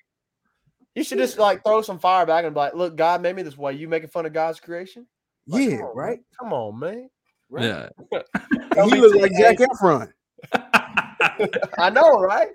You 0.97 1.05
should 1.05 1.19
just 1.19 1.39
like 1.39 1.63
throw 1.63 1.83
some 1.83 1.99
fire 1.99 2.25
back 2.25 2.45
and 2.45 2.55
be 2.55 2.59
like, 2.59 2.75
"Look, 2.75 2.97
God 2.97 3.21
made 3.21 3.37
me 3.37 3.43
this 3.43 3.57
way. 3.57 3.75
You 3.75 3.87
making 3.87 4.09
fun 4.09 4.25
of 4.25 4.33
God's 4.33 4.59
creation? 4.59 5.07
Like, 5.47 5.71
yeah, 5.71 5.77
come 5.77 5.87
on, 5.87 5.97
right. 5.97 6.19
Man. 6.19 6.25
Come 6.41 6.53
on, 6.53 6.79
man. 6.79 7.11
Right. 7.51 7.65
Yeah. 7.65 7.89
And 8.77 8.93
he 8.93 9.01
looked 9.01 9.21
like 9.21 9.33
Zac 9.33 9.59
Efron. 9.59 10.11
I 11.79 11.91
know, 11.91 12.19
right? 12.19 12.49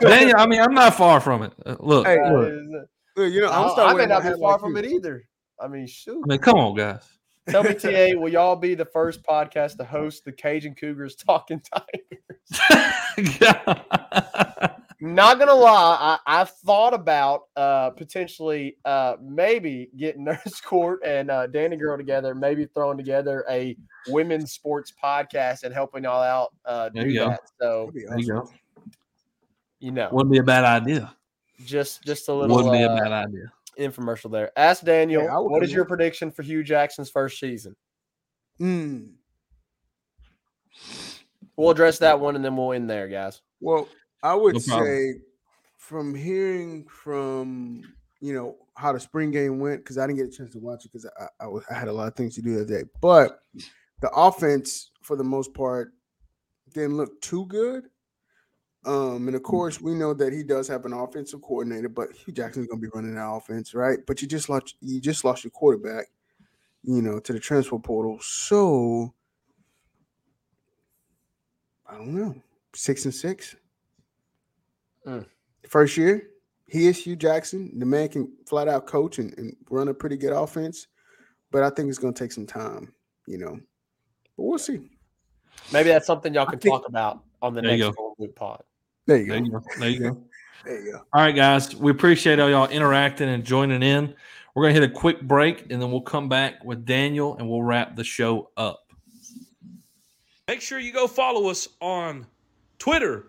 Daniel, 0.00 0.38
I 0.38 0.46
mean, 0.46 0.60
I'm 0.60 0.72
not 0.72 0.94
far 0.94 1.20
from 1.20 1.42
it. 1.42 1.52
Uh, 1.66 1.76
look, 1.80 2.06
Hey, 2.06 2.18
look. 2.30 2.86
Look, 3.16 3.32
you 3.32 3.40
know, 3.40 3.50
I'm 3.50 3.78
I, 3.78 3.90
I 3.90 3.94
may 3.94 4.06
not 4.06 4.22
be 4.22 4.30
far 4.30 4.52
like 4.52 4.60
from 4.60 4.72
you. 4.72 4.78
it 4.78 4.86
either. 4.86 5.24
I 5.60 5.68
mean, 5.68 5.86
shoot. 5.86 6.22
I 6.24 6.28
mean, 6.28 6.38
come 6.38 6.56
on, 6.58 6.74
guys. 6.74 7.06
Tell 7.48 7.62
me, 7.62 7.74
TA, 7.74 8.10
will 8.18 8.28
y'all 8.28 8.56
be 8.56 8.74
the 8.74 8.84
first 8.86 9.22
podcast 9.22 9.76
to 9.76 9.84
host 9.84 10.24
the 10.24 10.32
Cajun 10.32 10.74
Cougars 10.74 11.14
Talking 11.16 11.60
Tigers? 11.60 12.60
Not 15.00 15.38
gonna 15.38 15.54
lie, 15.54 16.18
I, 16.26 16.40
I've 16.40 16.50
thought 16.50 16.94
about 16.94 17.42
uh, 17.56 17.90
potentially 17.90 18.76
uh, 18.84 19.16
maybe 19.22 19.90
getting 19.96 20.24
Nurse 20.24 20.60
Court 20.60 21.00
and 21.04 21.30
uh, 21.30 21.46
Danny 21.48 21.76
Girl 21.76 21.96
together, 21.96 22.34
maybe 22.34 22.66
throwing 22.66 22.96
together 22.96 23.44
a 23.50 23.76
women's 24.08 24.52
sports 24.52 24.92
podcast 25.02 25.64
and 25.64 25.74
helping 25.74 26.04
y'all 26.04 26.22
out 26.22 26.54
uh, 26.64 26.90
There 26.94 27.04
do 27.04 27.10
you 27.10 27.18
go. 27.20 27.28
that. 27.30 27.40
So 27.60 27.90
there 27.94 28.18
you 28.18 28.26
go. 28.26 28.50
you 29.80 29.90
know, 29.92 30.08
Wouldn't 30.12 30.32
be 30.32 30.38
a 30.38 30.42
bad 30.42 30.64
idea. 30.64 31.14
just 31.64 32.02
just 32.04 32.28
a 32.28 32.32
little 32.34 32.54
Wouldn't 32.56 32.72
be 32.74 32.82
a 32.82 32.88
uh, 32.90 32.96
bad 32.98 33.12
idea. 33.12 33.52
infomercial 33.78 34.30
there. 34.30 34.52
Ask 34.56 34.84
Daniel, 34.84 35.22
Hey, 35.22 35.28
I 35.28 35.38
would 35.38 35.50
what 35.50 35.58
come 35.58 35.64
is 35.64 35.72
your 35.72 35.82
in. 35.82 35.88
prediction 35.88 36.30
for 36.30 36.42
Hue 36.42 36.62
Jackson's 36.62 37.10
first 37.10 37.38
season? 37.40 37.74
Mm. 38.60 39.10
We'll 41.56 41.70
address 41.70 41.98
that 42.00 42.18
one 42.18 42.36
and 42.36 42.44
then 42.44 42.56
we'll 42.56 42.72
end 42.72 42.88
there, 42.90 43.08
guys. 43.08 43.40
Well, 43.60 43.88
I 44.24 44.34
would 44.34 44.54
No 44.54 44.60
say 44.60 45.20
from 45.76 46.14
hearing 46.14 46.86
from 46.88 47.82
you 48.20 48.34
know 48.34 48.56
how 48.76 48.92
the 48.92 48.98
spring 49.00 49.30
game 49.30 49.60
went 49.60 49.80
because 49.82 49.98
I 49.98 50.06
didn't 50.06 50.18
get 50.18 50.34
a 50.34 50.36
chance 50.36 50.52
to 50.54 50.58
watch 50.58 50.84
it 50.84 50.92
because 50.92 51.06
I, 51.20 51.44
I, 51.44 51.46
was- 51.46 51.64
I 51.70 51.74
had 51.74 51.88
a 51.88 51.92
lot 51.92 52.08
of 52.08 52.16
things 52.16 52.34
to 52.36 52.42
do 52.42 52.56
that 52.58 52.66
day. 52.68 52.84
But 53.00 53.40
the 54.00 54.10
offense, 54.10 54.90
for 55.02 55.16
the 55.16 55.24
most 55.24 55.54
part, 55.54 55.92
didn't 56.72 56.96
look 56.96 57.20
too 57.20 57.46
good. 57.46 57.84
Um, 58.86 59.28
and 59.28 59.36
of 59.36 59.42
course, 59.42 59.80
we 59.80 59.94
know 59.94 60.12
that 60.14 60.32
he 60.32 60.42
does 60.42 60.68
have 60.68 60.84
an 60.84 60.92
offensive 60.92 61.40
coordinator, 61.40 61.88
but 61.88 62.12
Hue 62.12 62.34
Jackson's 62.34 62.66
going 62.66 62.80
to 62.80 62.86
be 62.86 62.90
running 62.94 63.14
that 63.14 63.26
offense, 63.30 63.74
right? 63.74 63.98
But 64.06 64.20
you 64.20 64.28
just 64.28 64.48
lost 64.48 64.74
you 64.80 65.00
just 65.00 65.24
lost 65.24 65.44
your 65.44 65.52
quarterback, 65.52 66.06
you 66.82 67.00
know, 67.02 67.20
to 67.20 67.32
the 67.32 67.40
transfer 67.40 67.78
portal. 67.78 68.18
So 68.20 69.14
I 71.86 71.96
don't 71.98 72.14
know, 72.14 72.34
six 72.74 73.04
and 73.04 73.14
six. 73.14 73.56
Mm. 75.06 75.26
First 75.68 75.96
year, 75.96 76.28
he 76.68 76.86
is 76.86 77.02
Hue 77.02 77.16
Jackson. 77.16 77.78
The 77.78 77.86
man 77.86 78.08
can 78.08 78.32
flat 78.46 78.68
out 78.68 78.86
coach 78.86 79.18
and, 79.18 79.36
and 79.38 79.56
run 79.70 79.88
a 79.88 79.94
pretty 79.94 80.16
good 80.16 80.32
offense, 80.32 80.86
but 81.50 81.62
I 81.62 81.70
think 81.70 81.88
it's 81.88 81.98
going 81.98 82.14
to 82.14 82.24
take 82.24 82.32
some 82.32 82.46
time, 82.46 82.92
you 83.26 83.38
know. 83.38 83.58
But 84.36 84.42
we'll 84.42 84.58
see. 84.58 84.90
Maybe 85.72 85.90
that's 85.90 86.06
something 86.06 86.34
y'all 86.34 86.46
can 86.46 86.58
think- 86.58 86.74
talk 86.74 86.88
about 86.88 87.22
on 87.42 87.54
the 87.54 87.62
next 87.62 87.82
go. 87.82 88.14
Geauxlden 88.18 88.34
pod. 88.34 88.62
There 89.06 89.18
you 89.18 89.26
There 89.26 89.38
you 89.38 89.50
go. 89.50 89.62
There 89.78 89.90
you 89.90 90.00
go. 90.00 90.22
There 90.64 90.82
you 90.82 90.92
go. 90.92 90.98
All 91.12 91.20
right, 91.20 91.36
guys. 91.36 91.76
We 91.76 91.90
appreciate 91.90 92.38
all 92.40 92.48
y'all 92.48 92.68
interacting 92.68 93.28
and 93.28 93.44
joining 93.44 93.82
in. 93.82 94.14
We're 94.54 94.62
going 94.62 94.74
to 94.74 94.80
hit 94.80 94.90
a 94.90 94.94
quick 94.94 95.20
break 95.20 95.70
and 95.70 95.82
then 95.82 95.90
we'll 95.90 96.00
come 96.00 96.30
back 96.30 96.64
with 96.64 96.86
Daniel 96.86 97.36
and 97.36 97.46
we'll 97.46 97.62
wrap 97.62 97.96
the 97.96 98.04
show 98.04 98.50
up. 98.56 98.90
Make 100.48 100.62
sure 100.62 100.78
you 100.78 100.90
go 100.90 101.06
follow 101.06 101.50
us 101.50 101.68
on 101.82 102.26
Twitter, 102.78 103.26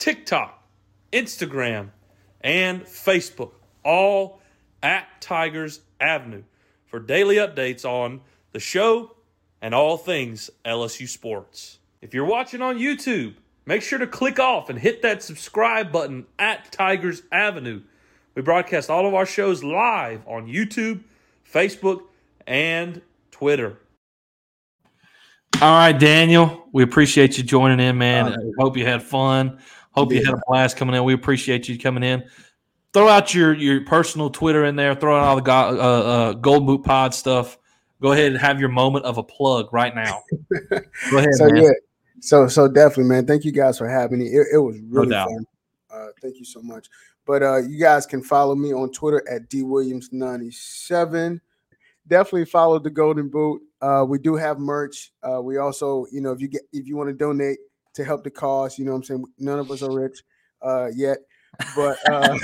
TikTok, 0.00 0.57
Instagram, 1.12 1.90
and 2.40 2.84
Facebook, 2.84 3.52
all 3.84 4.40
at 4.82 5.06
Tigers 5.20 5.80
Avenue 6.00 6.42
for 6.86 7.00
daily 7.00 7.36
updates 7.36 7.84
on 7.84 8.20
the 8.52 8.60
show 8.60 9.14
and 9.60 9.74
all 9.74 9.96
things 9.96 10.50
LSU 10.64 11.08
sports. 11.08 11.78
If 12.00 12.14
you're 12.14 12.24
watching 12.24 12.62
on 12.62 12.78
YouTube, 12.78 13.34
make 13.66 13.82
sure 13.82 13.98
to 13.98 14.06
click 14.06 14.38
off 14.38 14.70
and 14.70 14.78
hit 14.78 15.02
that 15.02 15.22
subscribe 15.22 15.90
button 15.90 16.26
at 16.38 16.70
Tigers 16.70 17.22
Avenue. 17.32 17.82
We 18.34 18.42
broadcast 18.42 18.88
all 18.88 19.06
of 19.06 19.14
our 19.14 19.26
shows 19.26 19.64
live 19.64 20.22
on 20.26 20.46
YouTube, 20.46 21.00
Facebook, 21.50 22.02
and 22.46 23.02
Twitter. 23.30 23.78
All 25.60 25.72
right, 25.72 25.92
Daniel, 25.92 26.68
we 26.72 26.84
appreciate 26.84 27.36
you 27.36 27.42
joining 27.42 27.80
in, 27.80 27.98
man. 27.98 28.32
I 28.32 28.36
hope 28.60 28.76
you 28.76 28.86
had 28.86 29.02
fun. 29.02 29.58
Hope 29.98 30.12
you 30.12 30.24
had 30.24 30.34
a 30.34 30.40
blast 30.46 30.76
coming 30.76 30.94
in. 30.94 31.04
We 31.04 31.14
appreciate 31.14 31.68
you 31.68 31.78
coming 31.78 32.02
in. 32.02 32.24
Throw 32.92 33.08
out 33.08 33.34
your 33.34 33.54
your 33.54 33.84
personal 33.84 34.30
Twitter 34.30 34.64
in 34.64 34.76
there. 34.76 34.94
Throw 34.94 35.18
out 35.18 35.24
all 35.24 35.36
the 35.36 35.42
go, 35.42 35.52
uh, 35.52 35.52
uh, 35.52 36.32
Gold 36.34 36.66
Boot 36.66 36.84
Pod 36.84 37.14
stuff. 37.14 37.58
Go 38.00 38.12
ahead 38.12 38.32
and 38.32 38.40
have 38.40 38.60
your 38.60 38.68
moment 38.68 39.04
of 39.04 39.18
a 39.18 39.22
plug 39.22 39.72
right 39.72 39.94
now. 39.94 40.22
Go 41.10 41.18
ahead, 41.18 41.34
so 41.34 41.46
man. 41.46 41.64
yeah, 41.64 41.70
so 42.20 42.46
so 42.46 42.68
definitely, 42.68 43.04
man. 43.04 43.26
Thank 43.26 43.44
you 43.44 43.52
guys 43.52 43.76
for 43.76 43.88
having 43.88 44.20
me. 44.20 44.26
It, 44.26 44.46
it 44.54 44.58
was 44.58 44.78
really 44.88 45.10
doubt. 45.10 45.28
fun. 45.28 45.44
Uh, 45.90 46.06
thank 46.22 46.38
you 46.38 46.44
so 46.44 46.62
much. 46.62 46.88
But 47.26 47.42
uh, 47.42 47.58
you 47.58 47.78
guys 47.78 48.06
can 48.06 48.22
follow 48.22 48.54
me 48.54 48.72
on 48.72 48.90
Twitter 48.92 49.22
at 49.28 49.50
dwilliams97. 49.50 51.40
Definitely 52.06 52.46
follow 52.46 52.78
the 52.78 52.90
Geauxlden 52.90 53.30
Boot. 53.30 53.60
Uh, 53.82 54.06
we 54.08 54.18
do 54.18 54.34
have 54.34 54.58
merch. 54.58 55.12
Uh, 55.22 55.42
we 55.42 55.58
also, 55.58 56.06
you 56.10 56.20
know, 56.22 56.32
if 56.32 56.40
you 56.40 56.48
get 56.48 56.62
if 56.72 56.86
you 56.86 56.96
want 56.96 57.10
to 57.10 57.14
donate 57.14 57.58
to 57.98 58.04
help 58.04 58.24
the 58.24 58.30
cause, 58.30 58.78
you 58.78 58.84
know, 58.84 58.92
what 58.92 58.98
I'm 58.98 59.04
saying 59.04 59.24
none 59.38 59.58
of 59.58 59.70
us 59.70 59.82
are 59.82 59.92
rich 59.92 60.22
uh, 60.62 60.88
yet, 60.94 61.18
but 61.76 61.98
uh, 62.10 62.38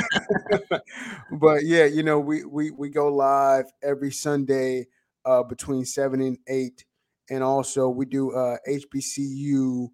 but 1.33 1.65
yeah, 1.65 1.87
you 1.87 2.03
know, 2.03 2.21
we 2.21 2.45
we 2.45 2.71
we 2.71 2.91
go 2.91 3.09
live 3.09 3.67
every 3.83 4.13
Sunday 4.13 4.87
uh, 5.25 5.43
between 5.43 5.85
seven 5.85 6.21
and 6.21 6.39
eight 6.49 6.85
and 7.31 7.43
also 7.43 7.89
we 7.89 8.05
do 8.05 8.33
uh 8.33 8.57
HBCU 8.69 9.89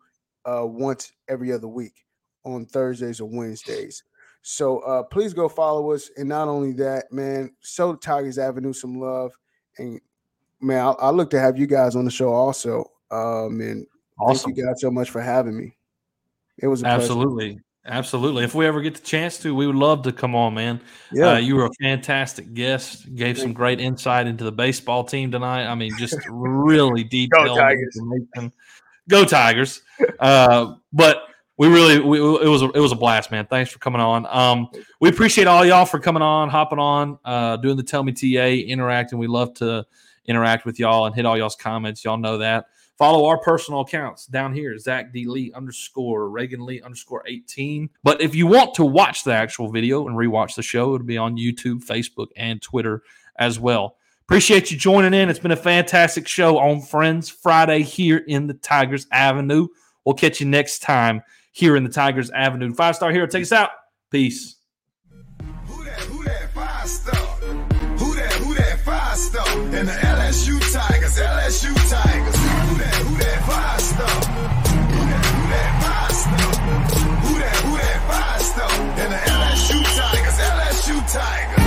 uh 0.44 0.66
once 0.66 1.12
every 1.28 1.52
other 1.52 1.68
week 1.68 2.04
on 2.44 2.66
Thursdays 2.66 3.20
or 3.20 3.28
Wednesdays. 3.28 4.02
So 4.42 4.80
uh 4.80 5.02
please 5.04 5.34
go 5.34 5.48
follow 5.48 5.92
us 5.92 6.10
and 6.16 6.28
not 6.28 6.48
only 6.48 6.72
that, 6.74 7.12
man, 7.12 7.52
show 7.62 7.94
Tigers 7.94 8.38
Avenue 8.38 8.72
some 8.72 8.98
love 8.98 9.32
and 9.78 10.00
man, 10.60 10.86
I, 10.86 10.90
I 10.90 11.10
look 11.10 11.30
to 11.30 11.40
have 11.40 11.58
you 11.58 11.66
guys 11.66 11.96
on 11.96 12.04
the 12.04 12.10
show 12.10 12.32
also. 12.32 12.90
Um 13.10 13.60
and 13.60 13.86
Awesome. 14.20 14.50
thank 14.50 14.58
you 14.58 14.66
guys 14.66 14.80
so 14.80 14.90
much 14.90 15.10
for 15.10 15.20
having 15.20 15.56
me. 15.56 15.76
It 16.58 16.66
was 16.66 16.80
a 16.80 16.84
pleasure. 16.84 17.00
Absolutely. 17.02 17.60
Absolutely. 17.86 18.44
If 18.44 18.54
we 18.54 18.66
ever 18.66 18.82
get 18.82 18.94
the 18.94 19.00
chance 19.00 19.38
to, 19.38 19.54
we 19.54 19.66
would 19.66 19.76
love 19.76 20.02
to 20.02 20.12
come 20.12 20.34
on, 20.34 20.52
man. 20.54 20.80
Yeah. 21.12 21.32
Uh, 21.32 21.38
you 21.38 21.56
were 21.56 21.64
a 21.64 21.70
fantastic 21.80 22.52
guest. 22.52 23.14
Gave 23.14 23.38
some 23.38 23.54
great 23.54 23.80
insight 23.80 24.26
into 24.26 24.44
the 24.44 24.52
baseball 24.52 25.02
team 25.02 25.30
tonight. 25.30 25.64
I 25.64 25.74
mean, 25.74 25.96
just 25.96 26.18
really 26.28 27.04
detailed 27.10 27.56
Tigers. 27.56 27.96
information. 27.96 28.52
Go 29.08 29.24
Tigers! 29.24 29.80
Uh, 30.18 30.74
but 30.92 31.22
we 31.56 31.68
really, 31.68 32.00
we, 32.00 32.18
it 32.18 32.48
was 32.48 32.62
a, 32.62 32.70
it 32.70 32.80
was 32.80 32.92
a 32.92 32.96
blast, 32.96 33.30
man. 33.30 33.46
Thanks 33.46 33.72
for 33.72 33.78
coming 33.78 34.00
on. 34.00 34.26
Um, 34.26 34.68
we 35.00 35.08
appreciate 35.08 35.46
all 35.46 35.64
y'all 35.64 35.86
for 35.86 35.98
coming 35.98 36.22
on, 36.22 36.48
hopping 36.48 36.78
on, 36.78 37.18
uh, 37.24 37.56
doing 37.56 37.76
the 37.76 37.82
Tell 37.82 38.02
Me 38.02 38.12
TA, 38.12 38.46
interacting. 38.46 39.18
We 39.18 39.26
love 39.26 39.54
to 39.54 39.86
interact 40.26 40.64
with 40.64 40.78
y'all 40.78 41.06
and 41.06 41.14
hit 41.14 41.26
all 41.26 41.36
y'all's 41.36 41.56
comments. 41.56 42.04
Y'all 42.04 42.18
know 42.18 42.38
that. 42.38 42.66
Follow 43.00 43.24
our 43.24 43.38
personal 43.38 43.80
accounts 43.80 44.26
down 44.26 44.52
here, 44.52 44.76
Zach 44.76 45.10
D. 45.10 45.24
Lee 45.24 45.50
underscore 45.54 46.28
Reagan 46.28 46.66
Lee 46.66 46.82
underscore 46.82 47.24
18. 47.26 47.88
But 48.02 48.20
if 48.20 48.34
you 48.34 48.46
want 48.46 48.74
to 48.74 48.84
watch 48.84 49.24
the 49.24 49.32
actual 49.32 49.70
video 49.70 50.06
and 50.06 50.14
rewatch 50.14 50.54
the 50.54 50.60
show, 50.60 50.94
it'll 50.94 51.06
be 51.06 51.16
on 51.16 51.38
YouTube, 51.38 51.82
Facebook, 51.82 52.26
and 52.36 52.60
Twitter 52.60 53.02
as 53.36 53.58
well. 53.58 53.96
Appreciate 54.24 54.70
you 54.70 54.76
joining 54.76 55.14
in. 55.14 55.30
It's 55.30 55.38
been 55.38 55.50
a 55.50 55.56
fantastic 55.56 56.28
show 56.28 56.58
on 56.58 56.82
Friends 56.82 57.30
Friday 57.30 57.84
here 57.84 58.18
in 58.18 58.46
the 58.48 58.52
Tigers 58.52 59.06
Avenue. 59.10 59.68
We'll 60.04 60.14
catch 60.14 60.38
you 60.38 60.46
next 60.46 60.80
time 60.80 61.22
here 61.52 61.76
in 61.76 61.84
the 61.84 61.90
Tigers 61.90 62.30
Avenue. 62.30 62.74
Five 62.74 62.96
star 62.96 63.12
hero, 63.12 63.26
take 63.26 63.44
us 63.44 63.52
out. 63.52 63.70
Peace. 64.10 64.56
Who 65.68 65.84
that, 65.84 66.00
who 66.00 66.22
that 66.24 66.52
five 66.52 66.86
star? 66.86 67.14
Who 67.16 68.14
that, 68.14 68.32
who 68.34 68.54
that 68.56 68.80
five 68.80 69.16
star? 69.16 69.48
And 69.48 69.88
the 69.88 69.92
LSU 69.92 70.60
Tigers, 70.70 71.18
LSU 71.18 71.90
Tigers. 71.90 72.49
That, 72.80 72.94
who 73.04 73.16
that 73.18 73.40
star? 73.80 74.08
Who 74.88 75.02
that, 75.12 75.72
who? 75.84 76.50
Who 77.26 77.38
that, 77.38 77.56
who 77.66 77.76
that 77.76 78.00
star? 78.40 78.72
And 79.00 79.12
the 79.12 79.20
LSU 79.36 79.78
Tigers, 79.84 80.38
LSU 80.40 80.96
Tigers. 81.12 81.59